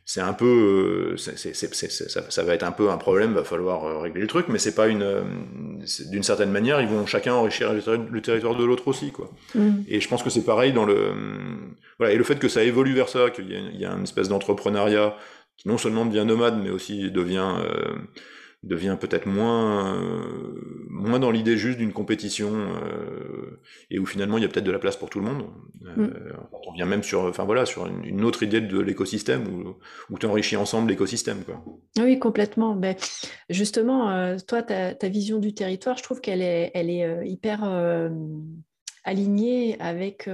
c'est 0.06 0.22
un 0.22 0.34
peu, 0.34 1.14
euh, 1.14 1.18
c'est, 1.18 1.54
ça, 1.56 2.30
ça, 2.30 2.44
va 2.44 2.54
être 2.54 2.64
un 2.64 2.72
peu 2.72 2.90
un 2.90 2.98
problème, 2.98 3.34
va 3.34 3.44
falloir 3.44 3.86
euh, 3.86 4.00
régler 4.00 4.22
le 4.22 4.28
truc, 4.28 4.48
mais 4.50 4.60
c'est 4.60 4.76
pas 4.76 4.88
une, 4.88 5.02
euh, 5.02 5.24
d'une 6.12 6.24
certaine 6.24 6.52
manière, 6.52 6.82
ils 6.82 6.88
vont 6.88 7.06
chacun 7.06 7.34
enrichir 7.34 7.72
le, 7.74 8.22
territoire 8.22 8.56
de 8.56 8.66
l'autre 8.66 8.88
aussi, 8.90 9.12
quoi. 9.12 9.32
Mm. 9.56 9.84
Et 9.88 10.02
je 10.02 10.08
pense 10.10 10.22
que 10.22 10.30
c'est 10.30 10.44
pareil 10.44 10.74
dans 10.74 10.86
le, 10.86 11.14
voilà, 12.00 12.14
et 12.14 12.18
le 12.18 12.24
fait 12.26 12.38
que 12.38 12.50
ça 12.50 12.64
évolue 12.64 12.94
vers 12.94 13.08
ça, 13.08 13.30
qu'il 13.30 13.50
y 13.50 13.80
y 13.80 13.86
a 13.86 13.94
une 13.94 14.04
espèce 14.04 14.28
d'entrepreneuriat 14.28 15.16
qui 15.56 15.70
non 15.70 15.78
seulement 15.78 16.06
devient 16.06 16.26
nomade, 16.26 16.60
mais 16.62 16.70
aussi 16.70 17.10
devient 17.10 17.56
devient 18.64 18.98
peut-être 19.00 19.26
moins 19.26 19.94
euh, 19.94 20.86
moins 20.90 21.20
dans 21.20 21.32
l'idée 21.32 21.58
juste 21.58 21.78
d'une 21.78 21.92
compétition 21.92 22.52
euh, 22.54 23.60
et 23.92 24.00
où 24.00 24.06
finalement 24.06 24.38
il 24.38 24.42
y 24.42 24.46
a 24.46 24.50
peut-être 24.50 24.66
de 24.66 24.72
la 24.72 24.80
place 24.80 24.96
pour 24.96 25.10
tout 25.10 25.20
le 25.20 25.26
monde. 25.26 25.44
Euh, 25.86 26.08
mm. 26.08 26.14
On 26.68 26.72
vient 26.72 26.86
même 26.86 27.04
sur 27.04 27.24
enfin 27.24 27.44
voilà 27.44 27.66
sur 27.66 27.86
une, 27.86 28.24
autre 28.24 28.42
idée 28.44 28.62
de 28.62 28.80
l'écosystème 28.80 29.48
où, 29.48 29.76
où 30.10 30.18
tu 30.18 30.26
enrichis 30.26 30.56
ensemble 30.56 30.90
l'écosystème 30.90 31.44
quoi. 31.44 31.64
Oui 32.00 32.20
complètement. 32.20 32.76
Ben, 32.76 32.96
justement 33.50 34.38
toi 34.48 34.64
ta, 34.64 34.96
ta, 34.96 35.10
vision 35.10 35.40
du 35.40 35.54
territoire 35.54 35.98
je 35.98 36.04
trouve 36.04 36.22
qu'elle 36.22 36.42
est 36.42 36.72
elle 36.74 36.90
est 36.90 37.28
hyper 37.28 37.64
alignée 39.04 39.78
avec 39.80 40.30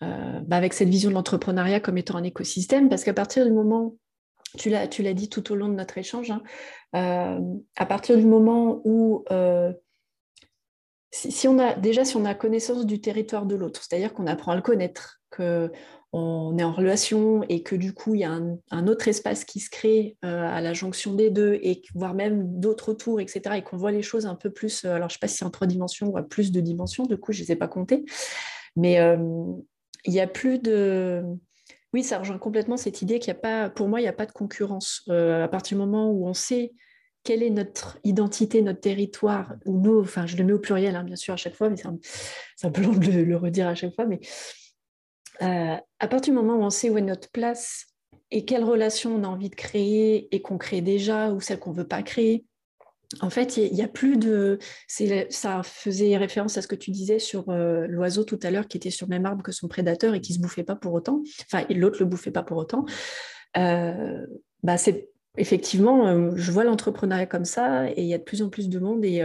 bah, 0.00 0.56
avec 0.56 0.72
cette 0.72 0.88
vision 0.88 1.10
de 1.10 1.14
l'entrepreneuriat 1.14 1.80
comme 1.80 1.98
étant 1.98 2.16
un 2.16 2.24
écosystème 2.24 2.88
parce 2.88 3.04
qu'à 3.04 3.14
partir 3.14 3.44
du 3.44 3.52
moment 3.52 3.96
tu 4.58 4.70
l'as, 4.70 4.88
tu 4.88 5.02
l'as 5.02 5.14
dit 5.14 5.28
tout 5.28 5.52
au 5.52 5.54
long 5.54 5.68
de 5.68 5.74
notre 5.74 5.98
échange, 5.98 6.30
hein, 6.30 6.42
euh, 6.94 7.40
à 7.76 7.86
partir 7.86 8.16
du 8.16 8.26
moment 8.26 8.80
où, 8.84 9.24
euh, 9.30 9.72
si, 11.10 11.48
on 11.48 11.58
a, 11.58 11.74
déjà 11.74 12.04
si 12.04 12.16
on 12.16 12.24
a 12.24 12.34
connaissance 12.34 12.86
du 12.86 13.00
territoire 13.00 13.46
de 13.46 13.54
l'autre, 13.54 13.82
c'est-à-dire 13.82 14.12
qu'on 14.14 14.26
apprend 14.26 14.52
à 14.52 14.56
le 14.56 14.62
connaître, 14.62 15.20
qu'on 15.30 16.58
est 16.58 16.64
en 16.64 16.72
relation 16.72 17.42
et 17.48 17.62
que 17.62 17.74
du 17.74 17.94
coup 17.94 18.14
il 18.14 18.20
y 18.20 18.24
a 18.24 18.38
un, 18.70 18.86
autre 18.86 19.08
espace 19.08 19.44
qui 19.44 19.60
se 19.60 19.70
crée 19.70 20.16
euh, 20.24 20.46
à 20.46 20.60
la 20.60 20.74
jonction 20.74 21.14
des 21.14 21.30
deux, 21.30 21.58
et 21.62 21.82
voire 21.94 22.14
même 22.14 22.60
d'autres 22.60 22.92
tours, 22.92 23.20
etc., 23.20 23.56
et 23.56 23.62
qu'on 23.62 23.76
voit 23.76 23.92
les 23.92 24.02
choses 24.02 24.26
un 24.26 24.34
peu 24.34 24.50
plus, 24.50 24.84
alors 24.84 25.08
je 25.08 25.14
ne 25.14 25.16
sais 25.16 25.20
pas 25.20 25.28
si 25.28 25.36
c'est 25.36 25.44
en 25.44 25.50
trois 25.50 25.66
dimensions 25.66 26.08
ou 26.08 26.18
à 26.18 26.22
plus 26.22 26.52
de 26.52 26.60
dimensions, 26.60 27.04
du 27.04 27.16
coup 27.16 27.32
je 27.32 27.40
ne 27.40 27.46
les 27.46 27.52
ai 27.52 27.56
pas 27.56 27.68
comptées, 27.68 28.04
mais 28.76 28.98
il 30.04 30.12
n'y 30.12 30.20
a 30.20 30.26
plus 30.26 30.58
de 30.58 31.24
oui, 31.92 32.02
ça 32.02 32.18
rejoint 32.18 32.38
complètement 32.38 32.76
cette 32.76 33.02
idée 33.02 33.18
qu'il 33.18 33.32
n'y 33.32 33.38
a 33.38 33.40
pas, 33.40 33.70
pour 33.70 33.88
moi, 33.88 34.00
il 34.00 34.04
n'y 34.04 34.08
a 34.08 34.14
pas 34.14 34.26
de 34.26 34.32
concurrence. 34.32 35.02
Euh, 35.08 35.44
à 35.44 35.48
partir 35.48 35.76
du 35.76 35.84
moment 35.84 36.10
où 36.10 36.26
on 36.26 36.34
sait 36.34 36.72
quelle 37.24 37.42
est 37.42 37.50
notre 37.50 37.98
identité, 38.02 38.62
notre 38.62 38.80
territoire, 38.80 39.54
ou 39.64 39.78
nous, 39.78 40.00
enfin, 40.00 40.26
je 40.26 40.36
le 40.36 40.44
mets 40.44 40.52
au 40.52 40.58
pluriel, 40.58 40.96
hein, 40.96 41.04
bien 41.04 41.16
sûr, 41.16 41.34
à 41.34 41.36
chaque 41.36 41.54
fois, 41.54 41.68
mais 41.68 41.76
c'est 41.76 42.66
un, 42.66 42.70
peu 42.70 42.82
long 42.82 42.92
de 42.92 43.10
le, 43.10 43.36
redire 43.36 43.68
à 43.68 43.74
chaque 43.74 43.94
fois, 43.94 44.06
mais 44.06 44.20
euh, 45.42 45.76
à 45.98 46.08
partir 46.08 46.32
du 46.32 46.38
moment 46.38 46.56
où 46.56 46.62
on 46.62 46.70
sait 46.70 46.90
où 46.90 46.98
est 46.98 47.02
notre 47.02 47.30
place 47.30 47.86
et 48.30 48.44
quelles 48.44 48.64
relations 48.64 49.14
on 49.14 49.24
a 49.24 49.28
envie 49.28 49.50
de 49.50 49.54
créer 49.54 50.34
et 50.34 50.42
qu'on 50.42 50.58
crée 50.58 50.80
déjà 50.80 51.30
ou 51.30 51.40
celles 51.40 51.58
qu'on 51.58 51.72
ne 51.72 51.76
veut 51.76 51.88
pas 51.88 52.02
créer, 52.02 52.44
en 53.20 53.30
fait, 53.30 53.56
il 53.56 53.72
n'y 53.72 53.82
a, 53.82 53.88
plus 53.88 54.16
de. 54.16 54.58
Ça 54.88 55.62
faisait 55.62 56.16
référence 56.16 56.56
à 56.56 56.62
ce 56.62 56.68
que 56.68 56.74
tu 56.74 56.90
disais 56.90 57.18
sur 57.18 57.50
euh, 57.50 57.86
l'oiseau 57.86 58.24
tout 58.24 58.38
à 58.42 58.50
l'heure 58.50 58.68
qui 58.68 58.76
était 58.76 58.90
sur 58.90 59.06
le 59.06 59.10
même 59.10 59.26
arbre 59.26 59.42
que 59.42 59.52
son 59.52 59.68
prédateur 59.68 60.14
et 60.14 60.20
qui 60.20 60.32
ne 60.32 60.36
se 60.36 60.42
bouffait 60.42 60.64
pas 60.64 60.76
pour 60.76 60.92
autant. 60.94 61.22
Enfin, 61.46 61.64
l'autre 61.70 61.96
ne 61.96 62.04
le 62.04 62.10
bouffait 62.10 62.30
pas 62.30 62.42
pour 62.42 62.56
autant. 62.56 62.84
Euh, 63.56 64.26
bah, 64.62 64.78
c'est 64.78 65.10
effectivement, 65.36 66.08
euh, 66.08 66.32
je 66.36 66.52
vois 66.52 66.64
l'entrepreneuriat 66.64 67.26
comme 67.26 67.44
ça 67.44 67.90
et 67.90 68.02
il 68.02 68.06
y 68.06 68.14
a 68.14 68.18
de 68.18 68.22
plus 68.22 68.42
en 68.42 68.50
plus 68.50 68.68
de 68.68 68.78
monde 68.78 69.04
et, 69.04 69.22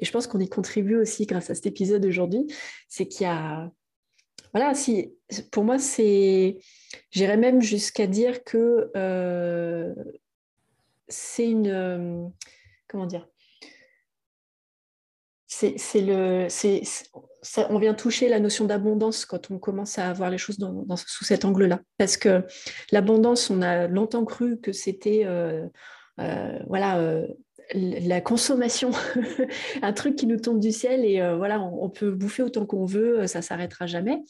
je 0.00 0.10
pense 0.10 0.26
qu'on 0.26 0.40
y 0.40 0.48
contribue 0.48 0.96
aussi 0.96 1.26
grâce 1.26 1.50
à 1.50 1.54
cet 1.54 1.66
épisode 1.66 2.04
aujourd'hui. 2.04 2.46
C'est 2.88 3.06
qu'il 3.06 3.26
y 3.26 3.30
a. 3.30 3.70
Voilà, 4.54 4.74
si, 4.74 5.14
pour 5.50 5.64
moi, 5.64 5.78
c'est. 5.78 6.58
J'irais 7.10 7.36
même 7.36 7.60
jusqu'à 7.60 8.06
dire 8.06 8.44
que 8.44 8.90
c'est 11.08 11.48
une 11.48 12.32
comment 12.96 13.06
dire. 13.06 13.28
C'est 15.48 16.00
le 16.00 16.46
c'est 16.48 16.82
on 17.70 17.78
vient 17.78 17.94
toucher 17.94 18.28
la 18.28 18.40
notion 18.40 18.64
d'abondance 18.64 19.24
quand 19.24 19.50
on 19.50 19.58
commence 19.58 19.98
à 19.98 20.12
voir 20.12 20.28
les 20.28 20.38
choses 20.38 20.58
dans, 20.58 20.84
sous 20.96 21.24
cet 21.24 21.44
angle-là. 21.44 21.80
Parce 21.98 22.16
que 22.16 22.44
l'abondance 22.90 23.48
on 23.50 23.62
a 23.62 23.86
longtemps 23.86 24.24
cru 24.24 24.60
que 24.60 24.72
c'était 24.72 25.22
euh, 25.24 25.66
euh, 26.20 26.58
voilà 26.66 26.98
euh, 26.98 27.26
la 27.74 28.20
consommation 28.20 28.90
un 29.82 29.92
truc 29.92 30.16
qui 30.16 30.26
nous 30.26 30.38
tombe 30.38 30.60
du 30.60 30.72
ciel 30.72 31.04
et 31.04 31.20
voilà 31.36 31.60
on, 31.60 31.88
peut 31.90 32.10
bouffer 32.10 32.42
autant 32.42 32.66
qu'on 32.66 32.84
veut 32.84 33.26
ça 33.26 33.40
s'arrêtera 33.40 33.86
jamais. 33.86 34.22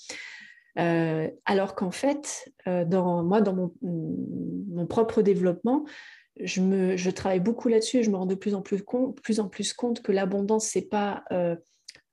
Alors 0.77 1.75
qu'en 1.75 1.91
fait 1.91 2.53
dans 2.67 3.25
moi 3.25 3.41
dans 3.41 3.73
mon 3.83 4.87
propre 4.87 5.23
développement 5.23 5.85
je, 6.41 7.11
travaille 7.11 7.41
beaucoup 7.41 7.69
là-dessus 7.69 7.99
et 7.99 8.03
je 8.03 8.11
me 8.11 8.17
rends 8.17 8.27
de 8.27 8.35
plus 8.35 8.55
en 8.55 8.63
plus, 8.63 8.83
compte, 8.83 9.19
en 9.39 9.49
plus 9.49 9.73
compte 9.73 10.03
que 10.03 10.13
l'abondance, 10.13 10.71
ce 10.71 10.79
n'est 10.79 10.85
pas 10.85 11.25
euh, 11.33 11.57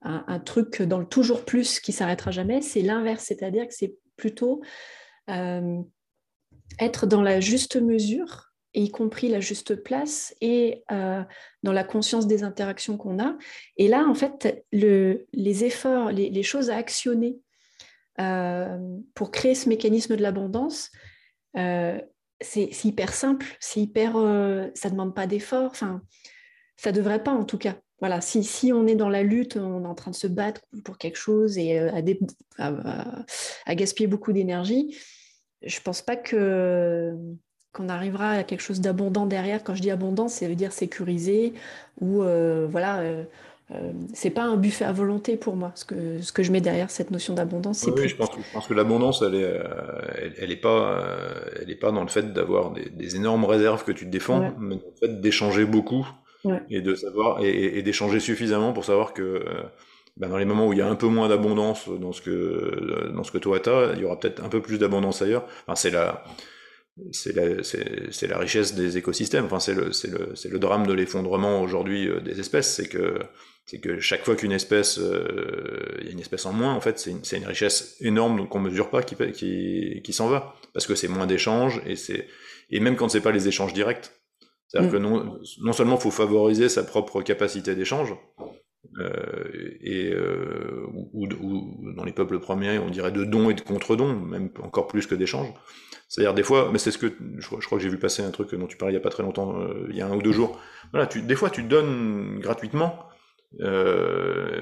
un, 0.02 0.40
truc 0.40 0.82
dans 0.82 1.00
le 1.00 1.06
toujours 1.06 1.46
plus 1.46 1.80
qui 1.80 1.92
s'arrêtera 1.92 2.32
jamais, 2.32 2.62
c'est 2.62 2.82
l'inverse, 2.82 3.26
c'est-à-dire 3.26 3.68
que 3.68 3.74
c'est 3.74 3.96
plutôt 4.16 4.62
euh, 5.30 5.82
être 6.80 7.06
dans 7.06 7.22
la 7.22 7.40
juste 7.40 7.76
mesure, 7.76 8.54
y 8.74 8.90
compris 8.90 9.30
la 9.30 9.40
juste 9.40 9.76
place 9.76 10.34
et 10.42 10.84
euh, 10.92 11.24
dans 11.62 11.74
la 11.74 11.84
conscience 11.84 12.26
des 12.26 12.44
interactions 12.44 12.98
qu'on 12.98 13.20
a. 13.20 13.38
Et 13.78 13.88
là, 13.88 14.06
en 14.08 14.16
fait, 14.16 14.66
les 14.72 15.64
efforts, 15.64 16.12
les, 16.12 16.44
choses 16.44 16.70
à 16.70 16.78
actionner 16.78 17.38
pour 19.16 19.32
créer 19.32 19.56
ce 19.56 19.70
mécanisme 19.70 20.16
de 20.16 20.22
l'abondance, 20.22 20.92
c'est 22.44 22.86
hyper 22.86 23.14
simple, 23.14 23.46
c'est 23.60 23.80
hyper, 23.82 24.16
euh, 24.18 24.68
ça 24.76 24.90
demande 24.90 25.16
pas 25.16 25.28
d'effort. 25.28 25.72
Enfin, 25.72 26.02
ça 26.78 26.92
devrait 26.92 27.24
pas 27.24 27.32
en 27.32 27.46
tout 27.46 27.58
cas. 27.58 27.76
Voilà, 28.00 28.20
si, 28.20 28.74
on 28.74 28.86
est 28.86 28.96
dans 28.96 29.10
la 29.10 29.24
lutte, 29.24 29.56
on 29.56 29.86
est 29.86 29.88
en 29.88 29.96
train 29.96 30.12
de 30.12 30.16
se 30.16 30.28
battre 30.28 30.62
pour 30.84 30.98
quelque 30.98 31.16
chose 31.18 31.58
et 31.58 31.80
euh, 31.80 31.90
à, 32.58 33.76
gaspiller 33.76 34.08
beaucoup 34.08 34.34
d'énergie, 34.34 34.98
je 35.62 35.80
pense 35.80 36.02
pas 36.02 36.18
que 36.18 37.14
qu'on 37.72 37.90
arrivera 37.90 38.32
à 38.32 38.44
quelque 38.44 38.62
chose 38.62 38.82
d'abondant 38.82 39.26
derrière. 39.26 39.64
Quand 39.64 39.74
je 39.74 39.82
dis 39.82 39.90
abondant, 39.90 40.28
ça 40.28 40.48
veut 40.48 40.56
dire 40.56 40.74
sécurisé 40.74 41.54
ou 42.02 42.22
euh, 42.22 42.68
voilà 42.70 43.02
c'est 44.14 44.30
pas 44.30 44.44
un 44.44 44.58
buffet 44.58 44.86
à 44.86 44.92
volonté 44.92 45.38
pour 45.38 45.56
moi. 45.56 45.72
Ce 45.76 45.86
que, 45.86 46.22
ce 46.22 46.32
que 46.32 46.44
je 46.44 46.52
mets 46.52 46.62
derrière 46.62 46.92
cette 46.92 47.12
notion 47.12 47.34
d'abondance, 47.34 47.84
oui, 47.88 48.08
je, 48.08 48.16
pense, 48.16 48.30
je 48.36 48.54
pense 48.54 48.68
que 48.68 48.74
l'abondance, 48.74 49.22
elle 49.22 49.36
est, 49.36 49.44
euh, 49.44 49.64
elle, 50.38 50.52
est 50.52 50.58
pas, 50.58 51.00
euh, 51.00 51.42
elle 51.62 51.70
est 51.72 51.76
pas 51.76 51.92
dans 51.92 52.02
le 52.02 52.10
fait 52.10 52.34
d'avoir 52.34 52.72
des, 52.72 53.16
énormes 53.16 53.46
réserves 53.46 53.84
que 53.84 53.92
tu 53.92 54.06
te 54.06 54.12
défends, 54.12 54.54
mais 54.60 54.76
dans 54.76 54.82
le 54.82 55.08
fait 55.08 55.22
d'échanger 55.22 55.66
beaucoup 55.66 56.08
et 56.70 56.82
de 56.82 56.94
savoir 56.94 57.42
et, 57.42 57.82
d'échanger 57.84 58.20
suffisamment 58.20 58.74
pour 58.74 58.84
savoir 58.84 59.14
que 59.14 59.46
ben, 60.18 60.28
dans 60.28 60.38
les 60.38 60.46
moments 60.46 60.68
où 60.68 60.74
il 60.74 60.80
y 60.80 60.82
a 60.82 60.88
un 60.88 60.96
peu 60.96 61.08
moins 61.08 61.30
d'abondance 61.30 61.88
dans 61.88 62.12
ce 62.12 62.22
que 62.22 63.12
dans 63.16 63.24
ce 63.24 63.32
que 63.32 63.38
toi 63.38 63.62
t'as, 63.62 63.94
il 63.94 64.02
y 64.02 64.06
aura 64.06 64.20
peut-être 64.20 64.44
un 64.44 64.50
peu 64.50 64.62
plus 64.62 64.78
d'abondance 64.78 65.22
ailleurs. 65.22 65.46
Enfin, 65.66 65.76
c'est 65.76 65.92
la 65.92 66.24
c'est 67.12 67.36
la, 67.36 67.46
la, 68.28 68.38
richesse 68.38 68.76
des 68.76 68.98
écosystèmes. 68.98 69.46
Enfin, 69.46 69.60
c'est 69.60 69.74
le, 69.74 69.90
le, 70.04 70.50
le, 70.50 70.60
drame 70.60 70.86
de 70.86 70.94
l'effondrement 70.94 71.62
aujourd'hui 71.62 72.08
euh, 72.08 72.20
des 72.20 72.40
espèces. 72.40 72.76
C'est 72.76 72.88
que, 72.88 73.20
que 73.82 74.00
chaque 74.00 74.24
fois 74.24 74.36
qu'une 74.36 74.52
espèce, 74.52 75.00
euh, 75.00 75.98
il 76.02 76.06
y 76.06 76.10
a 76.10 76.12
une 76.12 76.20
espèce 76.20 76.46
en 76.46 76.54
moins, 76.54 76.74
en 76.74 76.82
fait, 76.82 77.00
c'est 77.00 77.12
une, 77.12 77.22
une, 77.32 77.48
richesse 77.48 77.96
énorme 78.00 78.48
qu'on 78.48 78.60
mesure 78.60 78.90
pas 78.90 79.02
qui, 79.02 79.16
qui, 79.34 80.02
qui 80.04 80.14
s'en 80.14 80.28
va. 80.28 80.56
Parce 80.74 80.86
que 80.86 80.96
c'est 80.96 81.08
moins 81.08 81.26
d'échanges 81.26 81.82
et 81.86 81.96
c'est, 81.96 82.28
et 82.70 82.80
même 82.80 82.96
quand 82.96 83.10
c'est 83.10 83.22
pas 83.22 83.32
les 83.32 83.48
échanges 83.48 83.74
directs. 83.74 84.12
C'est-à-dire 84.68 84.90
mm. 84.90 84.94
que 84.94 84.98
non, 84.98 85.40
non 85.62 85.74
seulement 85.74 85.98
faut 85.98 86.12
favoriser 86.12 86.70
sa 86.70 86.84
propre 86.84 87.22
capacité 87.22 87.76
d'échange, 87.76 88.16
euh, 89.00 89.78
et 89.82 90.12
euh, 90.12 90.86
ou, 91.14 91.26
ou, 91.26 91.94
dans 91.96 92.04
les 92.04 92.12
peuples 92.12 92.40
premiers, 92.40 92.78
on 92.80 92.90
dirait 92.90 93.12
de 93.12 93.24
dons 93.24 93.50
et 93.50 93.54
de 93.54 93.62
contre-dons, 93.62 94.14
même 94.14 94.50
encore 94.62 94.88
plus 94.88 95.08
que 95.08 95.16
d'échanges. 95.16 95.54
C'est-à-dire 96.14 96.36
des 96.36 96.44
fois, 96.44 96.70
mais 96.72 96.78
c'est 96.78 96.92
ce 96.92 97.00
que 97.00 97.12
je, 97.40 97.48
crois 97.48 97.60
que 97.60 97.80
j'ai 97.80 97.90
vu 97.90 97.98
passer 97.98 98.22
un 98.22 98.30
truc 98.30 98.54
dont 98.54 98.68
tu 98.68 98.78
parlais 98.78 98.94
il 98.94 98.98
y 98.98 99.00
a 99.00 99.02
pas 99.02 99.10
très 99.10 99.24
longtemps, 99.24 99.60
euh, 99.60 99.88
il 99.90 99.96
y 99.96 100.02
a 100.02 100.06
un 100.06 100.16
ou 100.16 100.22
deux 100.22 100.32
jours. 100.32 100.62
Voilà, 100.92 101.08
tu, 101.08 101.24
des 101.24 101.34
fois 101.34 101.50
tu 101.50 101.64
donnes 101.64 102.38
gratuitement 102.40 103.00
euh, 103.62 104.62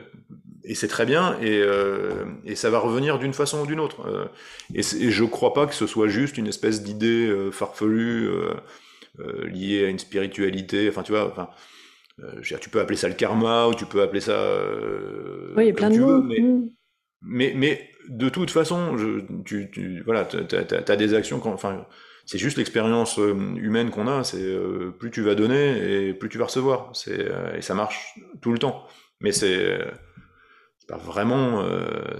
et 0.64 0.76
c'est 0.76 0.88
très 0.88 1.06
bien 1.06 1.38
et, 1.42 1.62
euh, 1.62 2.24
et, 2.46 2.56
ça 2.56 2.70
va 2.70 2.80
revenir 2.80 3.20
d'une 3.20 3.34
façon 3.34 3.64
ou 3.64 3.66
d'une 3.66 3.82
autre. 3.82 4.32
Et, 4.74 4.80
et, 4.80 5.12
je 5.12 5.24
crois 5.26 5.54
pas 5.54 5.68
que 5.68 5.76
ce 5.76 5.88
soit 5.88 6.08
juste 6.08 6.38
une 6.38 6.48
espèce 6.48 6.84
d'idée 6.84 7.30
farfelue 7.52 8.30
liée 9.44 9.84
à 9.84 9.90
une 9.90 10.00
spiritualité. 10.00 10.88
Enfin, 10.88 11.04
tu 11.04 11.12
vois, 11.12 11.28
enfin. 11.28 11.50
tu 12.62 12.70
peux 12.70 12.80
appeler 12.80 12.98
ça 12.98 13.10
le 13.10 13.16
karma 13.16 13.68
ou 13.68 13.74
tu 13.74 13.86
peux 13.86 14.02
appeler 14.02 14.22
ça. 14.22 14.40
oui, 15.58 15.66
il 15.66 15.68
y 15.68 15.72
a 15.72 15.74
plein 15.74 15.90
de 15.90 16.00
mots. 16.00 16.22
Mais, 16.22 16.40
mm. 16.40 16.70
Mais, 17.22 17.54
mais 17.56 17.90
de 18.10 18.30
toute 18.30 18.52
façon, 18.52 18.96
tu, 19.46 20.02
voilà, 20.06 20.28
as, 20.88 20.96
des 20.96 21.14
actions, 21.14 21.42
enfin, 21.46 21.86
c'est 22.26 22.38
juste 22.38 22.58
l'expérience 22.58 23.20
euh, 23.20 23.34
humaine 23.56 23.90
qu'on 23.90 24.08
a. 24.08 24.24
C'est 24.24 24.42
euh, 24.42 24.92
plus 24.92 25.12
tu 25.12 25.22
vas 25.22 25.36
donner 25.36 26.08
et 26.08 26.14
plus 26.14 26.30
tu 26.30 26.38
vas 26.38 26.46
recevoir. 26.46 26.90
C'est 26.94 27.20
euh, 27.20 27.56
et 27.56 27.62
ça 27.62 27.74
marche 27.74 28.20
tout 28.42 28.52
le 28.52 28.58
temps. 28.58 28.86
Mais 29.20 29.32
c'est 29.32 29.78
pas 30.88 30.98
vraiment, 30.98 31.64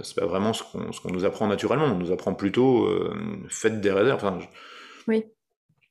c'est 0.02 0.14
pas 0.16 0.26
vraiment 0.26 0.52
ce 0.52 0.62
qu'on 0.62 0.90
qu'on 0.90 1.12
nous 1.12 1.24
apprend 1.24 1.46
naturellement. 1.46 1.86
On 1.86 1.98
nous 1.98 2.12
apprend 2.12 2.32
plutôt 2.32 2.88
faites 3.48 3.80
des 3.80 3.90
réserves. 3.90 4.46
Oui 5.08 5.24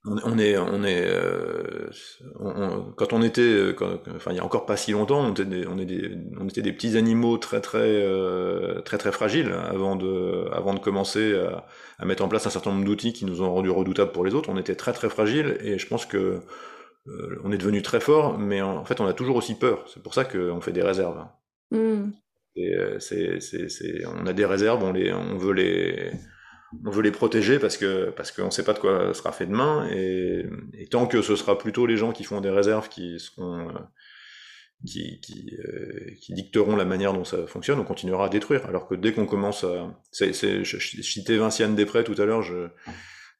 on, 0.03 0.39
est, 0.39 0.57
on 0.57 0.83
est, 0.83 1.05
euh, 1.05 1.89
quand 2.95 3.13
on 3.13 3.21
était, 3.21 3.41
euh, 3.41 3.75
enfin 4.15 4.31
il 4.31 4.37
y 4.37 4.39
a 4.39 4.43
encore 4.43 4.65
pas 4.65 4.75
si 4.75 4.93
longtemps, 4.93 5.21
on 5.21 5.31
était 5.31 5.45
des, 5.45 5.67
on, 5.67 5.75
des, 5.75 6.17
on 6.39 6.47
était 6.47 6.63
des 6.63 6.73
petits 6.73 6.97
animaux 6.97 7.37
très 7.37 7.61
très 7.61 7.79
euh, 7.79 8.81
très 8.81 8.97
très 8.97 9.11
fragiles 9.11 9.51
avant 9.51 9.95
de, 9.95 10.49
avant 10.53 10.73
de 10.73 10.79
commencer 10.79 11.39
à, 11.99 12.05
mettre 12.05 12.23
en 12.23 12.27
place 12.27 12.47
un 12.47 12.49
certain 12.49 12.71
nombre 12.71 12.85
d'outils 12.85 13.13
qui 13.13 13.25
nous 13.25 13.43
ont 13.43 13.53
rendus 13.53 13.69
redoutables 13.69 14.11
pour 14.11 14.25
les 14.25 14.33
autres. 14.33 14.49
On 14.49 14.57
était 14.57 14.75
très 14.75 14.93
très 14.93 15.09
fragiles 15.09 15.57
et 15.61 15.77
je 15.77 15.87
pense 15.87 16.07
que 16.07 16.41
on 17.43 17.51
est 17.51 17.57
devenu 17.57 17.81
très 17.81 17.99
fort, 17.99 18.37
mais 18.37 18.61
en, 18.61 18.85
fait 18.85 19.01
on 19.01 19.05
a 19.05 19.13
toujours 19.13 19.35
aussi 19.35 19.55
peur. 19.55 19.85
C'est 19.87 20.01
pour 20.01 20.15
ça 20.15 20.25
qu'on 20.25 20.61
fait 20.61 20.71
des 20.71 20.83
réserves. 20.83 21.27
Mmh. 21.69 22.11
Et 22.55 22.75
c'est, 22.99 23.39
c'est, 23.39 24.05
on 24.07 24.25
a 24.25 24.33
des 24.33 24.45
réserves, 24.45 24.83
on 24.83 24.93
les, 24.93 25.13
on 25.13 25.37
veut 25.37 25.53
les 25.53 26.11
on 26.85 26.89
veut 26.89 27.01
les 27.01 27.11
protéger 27.11 27.59
parce 27.59 27.77
que 27.77 28.09
parce 28.11 28.31
qu'on 28.31 28.45
ne 28.45 28.51
sait 28.51 28.63
pas 28.63 28.73
de 28.73 28.79
quoi 28.79 29.13
sera 29.13 29.31
fait 29.31 29.45
demain 29.45 29.87
et, 29.91 30.45
tant 30.89 31.05
que 31.07 31.21
ce 31.21 31.35
sera 31.35 31.57
plutôt 31.57 31.85
les 31.85 31.97
gens 31.97 32.11
qui 32.11 32.23
font 32.23 32.41
des 32.41 32.49
réserves 32.49 32.89
qui 32.89 33.19
seront 33.19 33.69
euh, 33.69 33.73
qui, 34.85 35.19
qui, 35.21 35.57
euh, 35.59 36.11
qui, 36.19 36.33
dicteront 36.33 36.75
la 36.75 36.85
manière 36.85 37.13
dont 37.13 37.23
ça 37.23 37.45
fonctionne, 37.45 37.79
on 37.79 37.83
continuera 37.83 38.25
à 38.25 38.29
détruire. 38.29 38.65
Alors 38.65 38.87
que 38.87 38.95
dès 38.95 39.13
qu'on 39.13 39.27
commence 39.27 39.63
à... 39.63 39.95
C'est, 40.11 40.33
c'est, 40.33 40.63
je, 40.63 41.03
citais 41.03 41.37
Vinciane 41.37 41.75
Després 41.75 42.03
tout 42.03 42.19
à 42.19 42.25
l'heure, 42.25 42.41
je, 42.41 42.67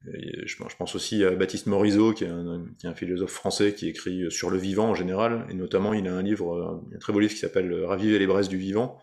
je, 0.05 0.55
pense 0.77 0.93
aussi 0.93 1.23
à 1.23 1.31
Baptiste 1.31 1.65
Morisot, 1.65 2.13
qui 2.13 2.25
est, 2.25 2.27
un, 2.27 2.67
qui 2.77 2.85
est, 2.85 2.89
un, 2.91 2.93
philosophe 2.93 3.31
français 3.31 3.73
qui 3.73 3.87
écrit 3.87 4.29
sur 4.29 4.51
le 4.51 4.59
vivant 4.59 4.89
en 4.89 4.95
général, 4.95 5.47
et 5.49 5.55
notamment 5.55 5.93
il 5.93 6.07
a 6.07 6.13
un 6.13 6.21
livre, 6.21 6.79
un 6.93 6.99
très 6.99 7.11
beau 7.11 7.19
livre 7.19 7.33
qui 7.33 7.39
s'appelle 7.39 7.73
Raviver 7.85 8.19
les 8.19 8.27
braises 8.27 8.47
du 8.47 8.57
vivant, 8.57 8.99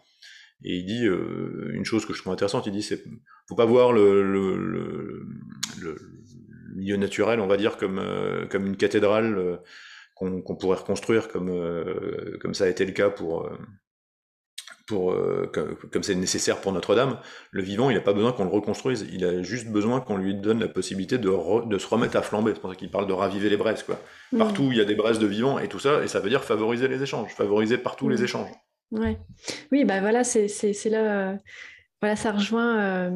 et 0.65 0.77
il 0.77 0.87
dit 0.87 1.07
euh, 1.07 1.71
une 1.73 1.85
chose 1.85 2.05
que 2.05 2.13
je 2.13 2.21
trouve 2.21 2.33
intéressante, 2.33 2.67
il 2.67 2.73
dit 2.73 2.83
c'est 2.83 3.03
faut 3.49 3.55
pas 3.55 3.65
voir 3.65 3.93
le, 3.93 4.23
le, 4.23 4.57
le, 4.57 5.27
le, 5.81 5.97
milieu 6.75 6.97
naturel, 6.97 7.41
on 7.41 7.47
va 7.47 7.57
dire, 7.57 7.77
comme, 7.77 7.99
euh, 7.99 8.47
comme 8.47 8.67
une 8.67 8.77
cathédrale 8.77 9.39
euh, 9.39 9.57
qu'on 10.15 10.57
pourrait 10.57 10.79
reconstruire, 10.79 11.29
comme, 11.29 11.53
comme 12.41 12.53
ça 12.53 12.65
a 12.65 12.69
été 12.69 12.85
le 12.85 12.91
cas 12.91 13.09
pour, 13.09 13.49
pour 14.89 15.15
comme 15.93 16.03
c'est 16.03 16.17
nécessaire 16.17 16.61
pour 16.61 16.73
Notre-Dame. 16.73 17.21
Le 17.53 17.63
vivant, 17.63 17.89
il 17.89 17.95
n'a 17.95 18.01
pas 18.01 18.15
besoin 18.15 18.33
qu'on 18.33 18.43
le 18.43 18.51
reconstruise, 18.51 19.07
il 19.13 19.25
a 19.25 19.45
juste 19.45 19.69
besoin 19.69 20.01
qu'on 20.01 20.17
lui 20.17 20.35
donne 20.35 20.59
la 20.59 20.67
possibilité 20.67 21.19
de, 21.19 21.69
de 21.69 21.79
se 21.79 21.87
remettre 21.87 22.17
à 22.17 22.23
flamber. 22.23 22.51
C'est 22.53 22.61
pour 22.61 22.71
ça 22.71 22.75
qu'il 22.77 22.91
parle 22.91 23.07
de 23.07 23.13
raviver 23.13 23.49
les 23.49 23.57
braises. 23.57 23.85
Quoi. 23.85 24.01
Mmh. 24.33 24.39
Partout, 24.39 24.69
il 24.73 24.79
y 24.79 24.81
a 24.81 24.85
des 24.85 24.97
braises 24.97 25.21
de 25.21 25.27
vivant 25.29 25.61
et 25.61 25.69
tout 25.69 25.79
ça, 25.79 26.03
et 26.03 26.09
ça 26.09 26.19
veut 26.19 26.31
dire 26.31 26.43
favoriser 26.43 26.89
les 26.89 27.01
échanges, 27.01 27.33
favoriser 27.33 27.79
partout 27.79 28.09
les 28.09 28.19
mmh. 28.19 28.25
échanges. 28.25 28.51
Ouais. 28.91 29.19
Oui, 29.71 29.85
bah 29.85 30.01
voilà, 30.01 30.25
c'est 30.25 30.47
là. 30.87 31.31
Euh, 31.33 31.37
voilà, 32.01 32.17
ça 32.17 32.33
rejoint. 32.33 32.81
Euh, 32.81 33.11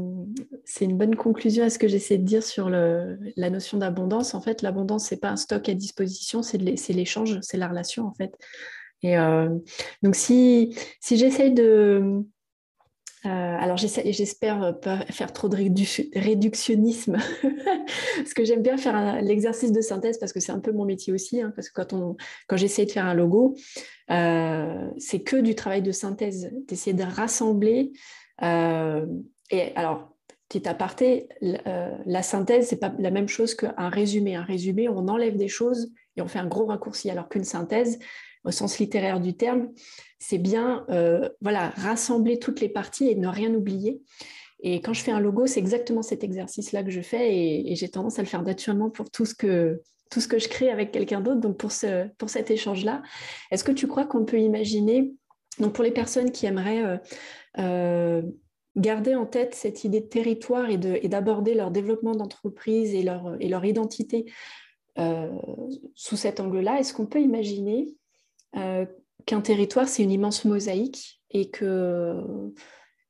c'est 0.64 0.84
une 0.84 0.98
bonne 0.98 1.14
conclusion 1.14 1.64
à 1.64 1.70
ce 1.70 1.78
que 1.78 1.88
j'essaie 1.88 2.18
de 2.18 2.24
dire 2.24 2.42
sur 2.42 2.68
le, 2.68 3.18
la 3.36 3.48
notion 3.48 3.78
d'abondance. 3.78 4.34
En 4.34 4.40
fait, 4.40 4.60
l'abondance, 4.62 5.06
c'est 5.06 5.20
pas 5.20 5.30
un 5.30 5.36
stock 5.36 5.68
à 5.68 5.74
disposition, 5.74 6.42
c'est 6.42 6.58
l'échange, 6.58 7.38
c'est 7.42 7.56
la 7.56 7.68
relation, 7.68 8.06
en 8.06 8.14
fait. 8.14 8.36
Et 9.02 9.16
euh, 9.18 9.48
donc, 10.02 10.14
si, 10.16 10.76
si 11.00 11.16
j'essaye 11.16 11.52
de. 11.52 12.22
Alors, 13.24 13.76
j'espère 13.76 14.78
pas 14.80 15.06
faire 15.06 15.32
trop 15.32 15.48
de 15.48 15.56
réductionnisme, 15.56 17.18
parce 18.16 18.34
que 18.34 18.44
j'aime 18.44 18.62
bien 18.62 18.76
faire 18.76 19.22
l'exercice 19.22 19.72
de 19.72 19.80
synthèse, 19.80 20.18
parce 20.18 20.32
que 20.32 20.40
c'est 20.40 20.52
un 20.52 20.60
peu 20.60 20.72
mon 20.72 20.84
métier 20.84 21.12
aussi, 21.12 21.40
hein, 21.40 21.52
parce 21.54 21.68
que 21.68 21.74
quand, 21.74 21.92
on, 21.92 22.16
quand 22.48 22.56
j'essaie 22.56 22.84
de 22.84 22.90
faire 22.90 23.06
un 23.06 23.14
logo, 23.14 23.54
euh, 24.10 24.90
c'est 24.98 25.20
que 25.20 25.36
du 25.36 25.54
travail 25.54 25.82
de 25.82 25.92
synthèse, 25.92 26.50
d'essayer 26.66 26.94
de 26.94 27.04
rassembler. 27.04 27.92
Euh, 28.42 29.06
et 29.50 29.74
alors, 29.76 30.14
petit 30.48 30.68
aparté, 30.68 31.28
euh, 31.42 31.96
la 32.04 32.22
synthèse, 32.22 32.68
c'est 32.68 32.80
pas 32.80 32.92
la 32.98 33.10
même 33.10 33.28
chose 33.28 33.54
qu'un 33.54 33.88
résumé. 33.88 34.34
Un 34.34 34.42
résumé, 34.42 34.88
on 34.88 35.08
enlève 35.08 35.36
des 35.36 35.48
choses 35.48 35.92
et 36.16 36.22
on 36.22 36.28
fait 36.28 36.38
un 36.38 36.46
gros 36.46 36.66
raccourci, 36.66 37.10
alors 37.10 37.28
qu'une 37.28 37.44
synthèse, 37.44 37.98
au 38.44 38.50
sens 38.50 38.78
littéraire 38.78 39.20
du 39.20 39.36
terme, 39.36 39.70
c'est 40.18 40.38
bien 40.38 40.84
voilà, 41.40 41.70
rassembler 41.76 42.38
toutes 42.38 42.60
les 42.60 42.68
parties 42.68 43.08
et 43.08 43.14
ne 43.14 43.28
rien 43.28 43.54
oublier. 43.54 44.00
Et 44.62 44.80
quand 44.80 44.92
je 44.92 45.02
fais 45.02 45.10
un 45.10 45.20
logo, 45.20 45.46
c'est 45.46 45.60
exactement 45.60 46.02
cet 46.02 46.22
exercice-là 46.22 46.84
que 46.84 46.90
je 46.90 47.00
fais 47.00 47.36
et, 47.36 47.74
j'ai 47.74 47.88
tendance 47.88 48.18
à 48.18 48.22
le 48.22 48.28
faire 48.28 48.42
naturellement 48.42 48.90
pour 48.90 49.10
tout 49.10 49.26
ce 49.26 49.34
que, 49.34 49.82
tout 50.08 50.20
ce 50.20 50.28
que 50.28 50.38
je 50.38 50.48
crée 50.48 50.70
avec 50.70 50.92
quelqu'un 50.92 51.20
d'autre. 51.20 51.40
Donc 51.40 51.56
pour, 51.58 51.72
ce, 51.72 52.06
pour 52.16 52.30
cet 52.30 52.50
échange-là, 52.50 53.02
est-ce 53.50 53.64
que 53.64 53.72
tu 53.72 53.88
crois 53.88 54.06
qu'on 54.06 54.24
peut 54.24 54.38
imaginer, 54.38 55.12
donc 55.58 55.72
pour 55.74 55.82
les 55.82 55.90
personnes 55.90 56.30
qui 56.30 56.46
aimeraient 56.46 56.84
euh, 56.84 56.96
euh, 57.58 58.22
garder 58.76 59.16
en 59.16 59.26
tête 59.26 59.54
cette 59.54 59.82
idée 59.82 60.00
de 60.00 60.06
territoire 60.06 60.70
et 60.70 60.78
d'aborder 60.78 61.54
leur 61.54 61.72
développement 61.72 62.14
d'entreprise 62.14 62.94
et 62.94 63.02
leur, 63.02 63.36
et 63.40 63.48
leur 63.48 63.64
identité 63.64 64.26
euh, 64.98 65.28
sous 65.94 66.16
cet 66.16 66.38
angle-là, 66.38 66.78
est-ce 66.78 66.94
qu'on 66.94 67.06
peut 67.06 67.20
imaginer 67.20 67.88
qu'un 68.52 69.40
territoire, 69.40 69.88
c'est 69.88 70.02
une 70.02 70.10
immense 70.10 70.44
mosaïque 70.44 71.20
et 71.30 71.50
que 71.50 72.14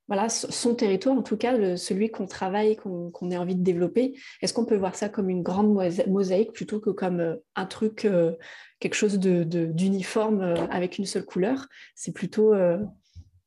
voilà, 0.09 0.29
son 0.29 0.75
territoire, 0.75 1.17
en 1.17 1.23
tout 1.23 1.39
cas, 1.39 1.77
celui 1.79 2.11
qu'on 2.11 2.27
travaille, 2.27 2.77
qu'on 2.77 3.31
ait 3.31 3.37
envie 3.39 3.55
de 3.55 3.63
développer, 3.63 4.15
est-ce 4.43 4.53
qu'on 4.53 4.67
peut 4.67 4.77
voir 4.77 4.95
ça 4.95 5.09
comme 5.09 5.31
une 5.31 5.43
grande 5.43 5.75
mosaïque 6.07 6.53
plutôt 6.53 6.81
que 6.81 6.91
comme 6.91 7.21
euh, 7.21 7.37
un 7.57 7.65
truc, 7.65 8.05
euh, 8.05 8.33
quelque 8.79 8.95
chose 8.95 9.19
d'uniforme 9.19 10.43
euh, 10.43 10.67
avec 10.71 10.99
une 10.99 11.07
seule 11.07 11.25
couleur? 11.25 11.67
C'est 11.95 12.13
plutôt 12.13 12.53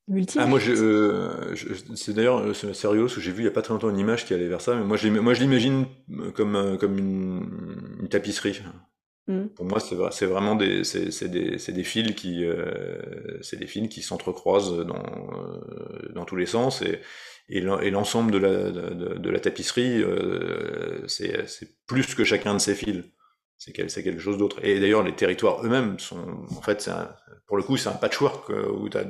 multiple. 0.08 0.44
Ah, 0.44 1.56
c'est 1.96 2.14
d'ailleurs 2.14 2.56
sérieux 2.56 3.08
j'ai 3.08 3.32
vu 3.32 3.42
il 3.42 3.46
n'y 3.46 3.50
a 3.50 3.52
pas 3.52 3.62
très 3.62 3.74
longtemps 3.74 3.92
une 3.92 4.00
image 4.00 4.26
qui 4.26 4.34
allait 4.34 4.48
vers 4.48 4.62
ça, 4.62 4.76
mais 4.76 4.86
moi, 4.86 4.98
je 4.98 5.42
l'imagine 5.42 5.86
comme, 6.34 6.78
comme 6.80 6.98
une 6.98 8.08
tapisserie. 8.10 8.62
Mmh. 9.28 9.48
Pour 9.56 9.66
moi, 9.66 9.80
c'est 9.80 9.96
c'est 10.12 10.26
vraiment 10.28 10.56
des, 10.56 10.84
c'est 10.84 11.28
des, 11.30 11.58
des 11.58 11.84
fils 11.84 12.14
qui, 12.16 12.46
euh, 12.46 13.42
c'est 13.42 13.58
des 13.58 13.68
fils 13.68 13.90
qui 13.90 14.02
s'entrecroisent 14.02 14.86
dans, 14.86 15.04
euh, 15.04 16.14
dans 16.14 16.26
tous 16.26 16.36
les 16.36 16.46
sens 16.46 16.84
et, 16.84 17.02
et 17.50 17.62
l'ensemble 17.62 18.32
de 18.32 18.38
la, 18.38 18.72
de, 18.72 19.30
la 19.30 19.40
tapisserie, 19.40 20.02
euh, 20.02 21.08
c'est 21.08 21.46
plus 21.86 22.16
que 22.16 22.24
chacun 22.24 22.54
de 22.54 22.60
ces 22.60 22.74
fils. 22.76 23.04
C'est 23.58 23.72
quelque 23.72 24.20
chose 24.20 24.38
d'autre. 24.38 24.64
Et 24.64 24.80
d'ailleurs, 24.80 25.04
les 25.04 25.16
territoires 25.16 25.64
eux-mêmes 25.66 25.98
sont, 25.98 26.46
en 26.50 26.62
fait, 26.62 26.88
un, 26.88 27.10
pour 27.48 27.58
le 27.58 27.64
coup, 27.64 27.78
c'est 27.78 27.90
un 27.90 27.94
patchwork 27.94 28.50
euh, 28.50 28.70
où 28.72 28.90
tu 28.90 28.98
as 28.98 29.06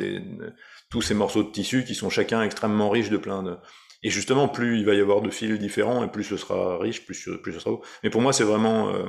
tous 0.90 1.02
ces 1.02 1.14
morceaux 1.14 1.44
de 1.44 1.52
tissu 1.52 1.84
qui 1.84 1.96
sont 1.96 2.10
chacun 2.10 2.44
extrêmement 2.44 2.90
riches 2.90 3.10
de 3.10 3.18
plein 3.18 3.42
de. 3.42 3.58
Et 4.04 4.10
justement, 4.10 4.48
plus 4.48 4.78
il 4.78 4.86
va 4.86 4.94
y 4.94 5.00
avoir 5.00 5.22
de 5.22 5.30
fils 5.30 5.58
différents, 5.58 6.04
et 6.04 6.12
plus 6.12 6.24
ce 6.24 6.38
sera 6.38 6.78
riche, 6.78 7.06
plus, 7.06 7.30
plus 7.42 7.54
ce 7.54 7.60
sera 7.60 7.72
beau. 7.72 7.82
Mais 8.04 8.10
pour 8.10 8.22
moi, 8.22 8.34
c'est 8.34 8.44
vraiment 8.44 8.90
euh, 8.90 9.06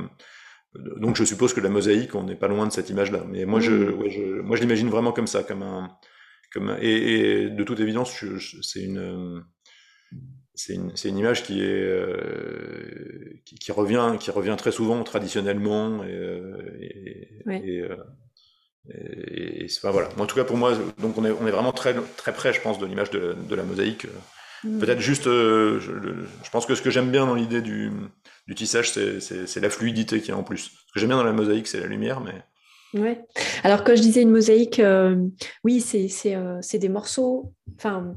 donc 0.78 1.16
je 1.16 1.24
suppose 1.24 1.54
que 1.54 1.60
la 1.60 1.68
mosaïque, 1.68 2.14
on 2.14 2.24
n'est 2.24 2.36
pas 2.36 2.48
loin 2.48 2.66
de 2.66 2.72
cette 2.72 2.90
image-là. 2.90 3.24
Mais 3.28 3.44
moi, 3.44 3.60
je, 3.60 3.72
mm. 3.72 4.10
je, 4.10 4.40
moi, 4.40 4.56
je 4.56 4.62
l'imagine 4.62 4.88
vraiment 4.88 5.12
comme 5.12 5.26
ça, 5.26 5.42
comme 5.42 5.62
un, 5.62 5.90
comme 6.52 6.76
et, 6.80 7.48
de 7.50 7.64
toute 7.64 7.80
évidence, 7.80 8.12
c'est 8.62 8.82
une, 8.82 9.44
c'est 10.54 10.74
une, 10.74 10.92
une, 11.04 11.18
image 11.18 11.42
qui 11.42 11.62
est 11.62 11.82
euh, 11.82 13.40
qui, 13.44 13.56
qui, 13.56 13.72
revient 13.72 14.16
qui 14.18 14.30
revient 14.30 14.56
très 14.56 14.72
souvent 14.72 15.02
traditionnellement 15.04 16.02
et, 16.04 16.12
euh, 16.12 16.78
et, 16.80 17.28
et, 17.50 17.80
euh, 17.82 17.96
et 18.88 19.66
voilà. 19.82 20.08
En 20.18 20.26
tout 20.26 20.36
cas 20.36 20.44
pour 20.44 20.56
moi, 20.56 20.74
donc 20.98 21.18
on 21.18 21.24
est 21.24 21.30
on 21.30 21.46
est 21.46 21.50
vraiment 21.50 21.72
très 21.72 21.94
très 22.16 22.32
près, 22.32 22.52
je 22.52 22.60
pense, 22.60 22.78
de 22.78 22.86
l'image 22.86 23.10
de, 23.10 23.34
de, 23.48 23.54
la 23.54 23.64
mosaïque. 23.64 24.06
Mm. 24.64 24.78
Peut-être 24.78 25.00
juste, 25.00 25.24
je, 25.24 25.78
je, 25.78 26.50
pense 26.50 26.66
que 26.66 26.74
ce 26.74 26.82
que 26.82 26.90
j'aime 26.90 27.10
bien 27.10 27.26
dans 27.26 27.34
l'idée 27.34 27.60
du, 27.60 27.90
du 28.46 28.54
tissage, 28.54 28.92
c'est 28.92 29.60
la 29.60 29.70
fluidité 29.70 30.20
qui 30.20 30.30
est 30.30 30.34
en 30.34 30.44
plus. 30.44 30.70
Ce 30.86 30.92
que 30.92 31.00
j'aime 31.00 31.08
bien 31.08 31.16
dans 31.16 31.24
la 31.24 31.32
mosaïque, 31.32 31.66
c'est 31.66 31.80
la 31.80 31.86
lumière, 31.86 32.20
mais 32.20 32.34
Ouais. 32.94 33.20
Alors 33.62 33.84
quand 33.84 33.94
je 33.94 34.00
disais 34.00 34.22
une 34.22 34.30
mosaïque, 34.30 34.80
oui, 35.64 35.80
c'est 35.80 36.78
des 36.78 36.88
morceaux. 36.88 37.52
Enfin, 37.76 38.16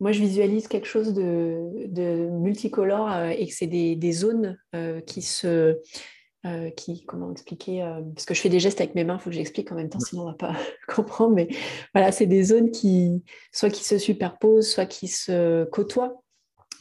moi, 0.00 0.12
je 0.12 0.20
visualise 0.20 0.68
quelque 0.68 0.86
chose 0.86 1.12
de, 1.12 2.28
multicolore 2.30 3.10
euh, 3.10 3.28
et 3.30 3.46
que 3.46 3.52
c'est 3.52 3.66
des, 3.66 4.12
zones 4.12 4.58
euh, 4.74 5.00
qui 5.00 5.22
se. 5.22 5.78
Euh, 6.46 6.70
qui, 6.70 7.04
comment 7.04 7.32
expliquer 7.32 7.80
Parce 8.14 8.24
que 8.24 8.32
je 8.32 8.40
fais 8.40 8.48
des 8.48 8.60
gestes 8.60 8.80
avec 8.80 8.94
mes 8.94 9.02
mains, 9.02 9.16
il 9.16 9.20
faut 9.20 9.30
que 9.30 9.34
j'explique 9.34 9.72
en 9.72 9.74
même 9.74 9.88
temps, 9.88 9.98
sinon 9.98 10.22
on 10.22 10.26
ne 10.26 10.30
va 10.30 10.36
pas 10.36 10.56
comprendre. 10.88 11.34
Mais 11.34 11.48
voilà, 11.92 12.12
c'est 12.12 12.26
des 12.26 12.44
zones 12.44 12.70
qui, 12.70 13.24
soit 13.52 13.70
qui 13.70 13.84
se 13.84 13.98
superposent, 13.98 14.70
soit 14.70 14.86
qui 14.86 15.08
se 15.08 15.64
côtoient. 15.64 16.22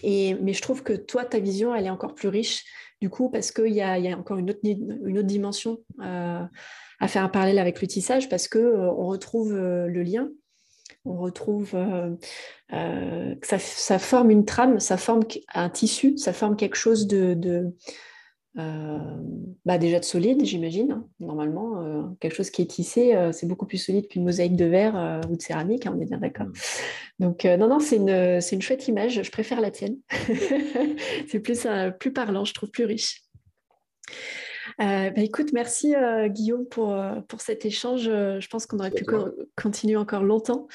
Et, 0.03 0.35
mais 0.35 0.53
je 0.53 0.61
trouve 0.61 0.83
que 0.83 0.93
toi, 0.93 1.25
ta 1.25 1.39
vision, 1.39 1.73
elle 1.73 1.87
est 1.87 1.89
encore 1.89 2.13
plus 2.13 2.27
riche, 2.27 2.65
du 3.01 3.09
coup, 3.09 3.29
parce 3.29 3.51
qu'il 3.51 3.73
y 3.73 3.81
a, 3.81 4.17
encore 4.17 4.37
une 4.37 4.49
autre, 4.49 4.59
une 4.63 5.17
autre 5.17 5.27
dimension 5.27 5.79
à 5.99 7.07
faire 7.07 7.23
un 7.23 7.29
parallèle 7.29 7.59
avec 7.59 7.81
le 7.81 7.87
tissage, 7.87 8.29
parce 8.29 8.47
qu'on 8.47 8.59
on 8.59 9.07
retrouve 9.07 9.53
le 9.55 10.03
lien. 10.03 10.29
On 11.07 11.17
retrouve 11.17 11.71
euh, 11.73 12.15
euh, 12.73 13.35
que 13.35 13.47
ça, 13.47 13.99
forme 13.99 14.29
une 14.29 14.45
trame, 14.45 14.79
ça 14.79 14.97
forme 14.97 15.21
un 15.53 15.69
tissu, 15.69 16.17
ça 16.17 16.33
forme 16.33 16.55
quelque 16.55 16.75
chose 16.75 17.07
de, 17.07 17.37
euh, 17.45 17.69
bah, 18.57 19.77
déjà 19.77 19.99
de 19.99 20.05
solide, 20.05 20.43
j'imagine. 20.43 20.91
Hein, 20.91 21.07
normalement, 21.19 22.15
quelque 22.19 22.33
chose 22.33 22.49
qui 22.49 22.61
est 22.61 22.67
tissé, 22.67 23.15
c'est 23.31 23.47
beaucoup 23.47 23.65
plus 23.65 23.77
solide 23.77 24.07
qu'une 24.07 24.23
mosaïque 24.23 24.55
de 24.55 24.65
verre 24.65 25.21
ou 25.29 25.35
de 25.35 25.41
céramique, 25.41 25.85
hein, 25.85 25.93
on 25.95 26.01
est 26.01 26.05
bien 26.05 26.17
d'accord. 26.17 26.47
Mm. 26.47 26.53
Donc, 27.19 27.45
non, 27.45 27.67
non, 27.67 27.79
c'est 27.79 27.97
une, 27.97 28.39
une, 28.51 28.61
chouette 28.61 28.87
image, 28.87 29.21
je 29.21 29.31
préfère 29.31 29.61
la 29.61 29.71
tienne. 29.71 29.97
c'est 31.27 31.39
plus, 31.39 31.67
plus 31.99 32.13
parlant, 32.13 32.45
je 32.45 32.53
trouve 32.53 32.71
plus 32.71 32.85
riche. 32.85 33.21
Euh, 34.79 35.09
bah, 35.09 35.21
écoute, 35.21 35.53
merci 35.53 35.95
euh, 35.95 36.27
Guillaume 36.27 36.65
pour, 36.67 36.93
euh, 36.93 37.15
pour 37.27 37.41
cet 37.41 37.65
échange. 37.65 38.03
Je 38.03 38.47
pense 38.47 38.65
qu'on 38.65 38.79
aurait 38.79 38.91
pu 38.91 39.05
continuer 39.55 39.95
encore 39.95 40.23
longtemps. 40.23 40.67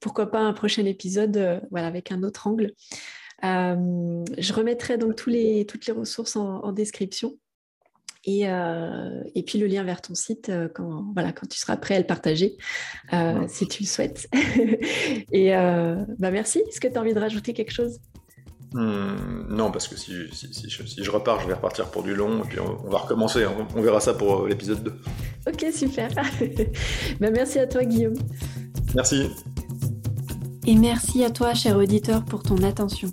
pourquoi 0.00 0.30
pas 0.30 0.40
un 0.40 0.52
prochain 0.52 0.84
épisode 0.84 1.62
voilà, 1.70 1.86
avec 1.86 2.12
un 2.12 2.22
autre 2.22 2.46
angle. 2.46 2.72
Je 3.42 4.52
remettrai 4.52 4.98
donc 4.98 5.16
tous 5.16 5.30
les, 5.30 5.66
toutes 5.66 5.86
les 5.86 5.92
ressources 5.92 6.36
en, 6.36 6.72
description. 6.72 7.36
Et, 8.24 8.42
et, 8.42 9.42
puis 9.42 9.58
le 9.58 9.66
lien 9.66 9.82
vers 9.82 10.02
ton 10.02 10.14
site 10.14 10.52
quand, 10.74 11.06
voilà, 11.14 11.32
quand 11.32 11.46
tu 11.46 11.58
seras 11.58 11.76
prêt 11.76 11.94
à 11.96 11.98
le 11.98 12.06
partager, 12.06 12.56
si 13.48 13.66
tu 13.68 13.82
le 13.82 13.88
souhaites. 13.88 14.28
et 15.32 15.50
bah 15.50 16.30
merci. 16.30 16.58
Est-ce 16.68 16.80
que 16.80 16.88
tu 16.88 16.96
as 16.96 17.00
envie 17.00 17.14
de 17.14 17.20
rajouter 17.20 17.54
quelque 17.54 17.72
chose? 17.72 17.98
Hmm, 18.72 19.46
non, 19.48 19.72
parce 19.72 19.88
que 19.88 19.96
si, 19.96 20.12
si, 20.32 20.68
je, 20.68 21.10
repars, 21.10 21.40
je 21.40 21.48
vais 21.48 21.54
repartir 21.54 21.90
pour 21.90 22.04
du 22.04 22.14
long, 22.14 22.44
et 22.44 22.48
puis 22.48 22.60
on, 22.60 22.88
va 22.88 22.98
recommencer. 22.98 23.44
On, 23.74 23.82
verra 23.82 23.98
ça 24.00 24.14
pour 24.14 24.42
euh, 24.42 24.48
l'épisode 24.48 24.84
2. 24.84 24.94
Ok, 25.48 25.66
super. 25.74 26.08
Ben, 27.20 27.32
merci 27.32 27.58
à 27.58 27.66
toi, 27.66 27.84
Guillaume. 27.84 28.14
Merci. 28.94 29.28
Et 30.66 30.76
merci 30.76 31.24
à 31.24 31.30
toi, 31.30 31.52
cher 31.54 31.76
auditeur, 31.76 32.24
pour 32.24 32.42
ton 32.42 32.62
attention. 32.62 33.10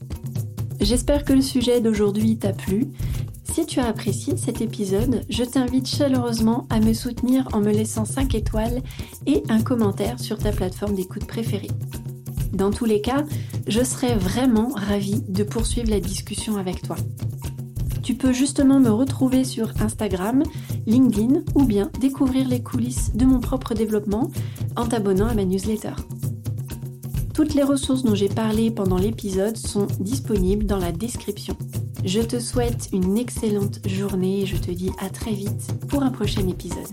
J'espère 0.79 1.23
que 1.25 1.33
le 1.33 1.41
sujet 1.41 1.81
d'aujourd'hui 1.81 2.37
t'a 2.37 2.53
plu. 2.53 2.87
Si 3.43 3.65
tu 3.65 3.79
as 3.79 3.87
apprécié 3.87 4.37
cet 4.37 4.61
épisode, 4.61 5.23
je 5.29 5.43
t'invite 5.43 5.87
chaleureusement 5.87 6.67
à 6.69 6.79
me 6.79 6.93
soutenir 6.93 7.47
en 7.53 7.61
me 7.61 7.71
laissant 7.71 8.05
5 8.05 8.35
étoiles 8.35 8.83
et 9.25 9.41
un 9.49 9.61
commentaire 9.61 10.19
sur 10.19 10.37
ta 10.37 10.51
plateforme 10.51 10.93
d'écoute 10.93 11.25
préférée. 11.25 11.71
Dans 12.53 12.71
tous 12.71 12.85
les 12.85 13.01
cas, 13.01 13.25
je 13.67 13.83
serais 13.83 14.15
vraiment 14.15 14.69
ravie 14.69 15.21
de 15.27 15.43
poursuivre 15.43 15.89
la 15.89 15.99
discussion 15.99 16.57
avec 16.57 16.83
toi. 16.83 16.95
Tu 18.03 18.13
peux 18.13 18.31
justement 18.31 18.79
me 18.79 18.89
retrouver 18.89 19.43
sur 19.43 19.73
Instagram, 19.81 20.43
LinkedIn 20.85 21.41
ou 21.55 21.65
bien 21.65 21.89
découvrir 21.99 22.47
les 22.47 22.61
coulisses 22.61 23.13
de 23.15 23.25
mon 23.25 23.39
propre 23.39 23.73
développement 23.73 24.31
en 24.75 24.85
t'abonnant 24.85 25.27
à 25.27 25.33
ma 25.33 25.43
newsletter. 25.43 25.93
Toutes 27.37 27.53
les 27.53 27.61
ressources 27.61 28.01
dont 28.01 28.15
j'ai 28.15 28.29
parlé 28.29 28.71
pendant 28.71 28.97
l'épisode 28.97 29.57
sont 29.57 29.85
disponibles 29.99 30.65
dans 30.65 30.79
la 30.79 30.91
description. 30.91 31.55
Je 32.03 32.21
te 32.21 32.39
souhaite 32.39 32.89
une 32.93 33.15
excellente 33.15 33.77
journée 33.87 34.41
et 34.41 34.45
je 34.47 34.57
te 34.57 34.71
dis 34.71 34.89
à 34.97 35.07
très 35.11 35.33
vite 35.33 35.71
pour 35.87 36.01
un 36.01 36.09
prochain 36.09 36.47
épisode. 36.47 36.87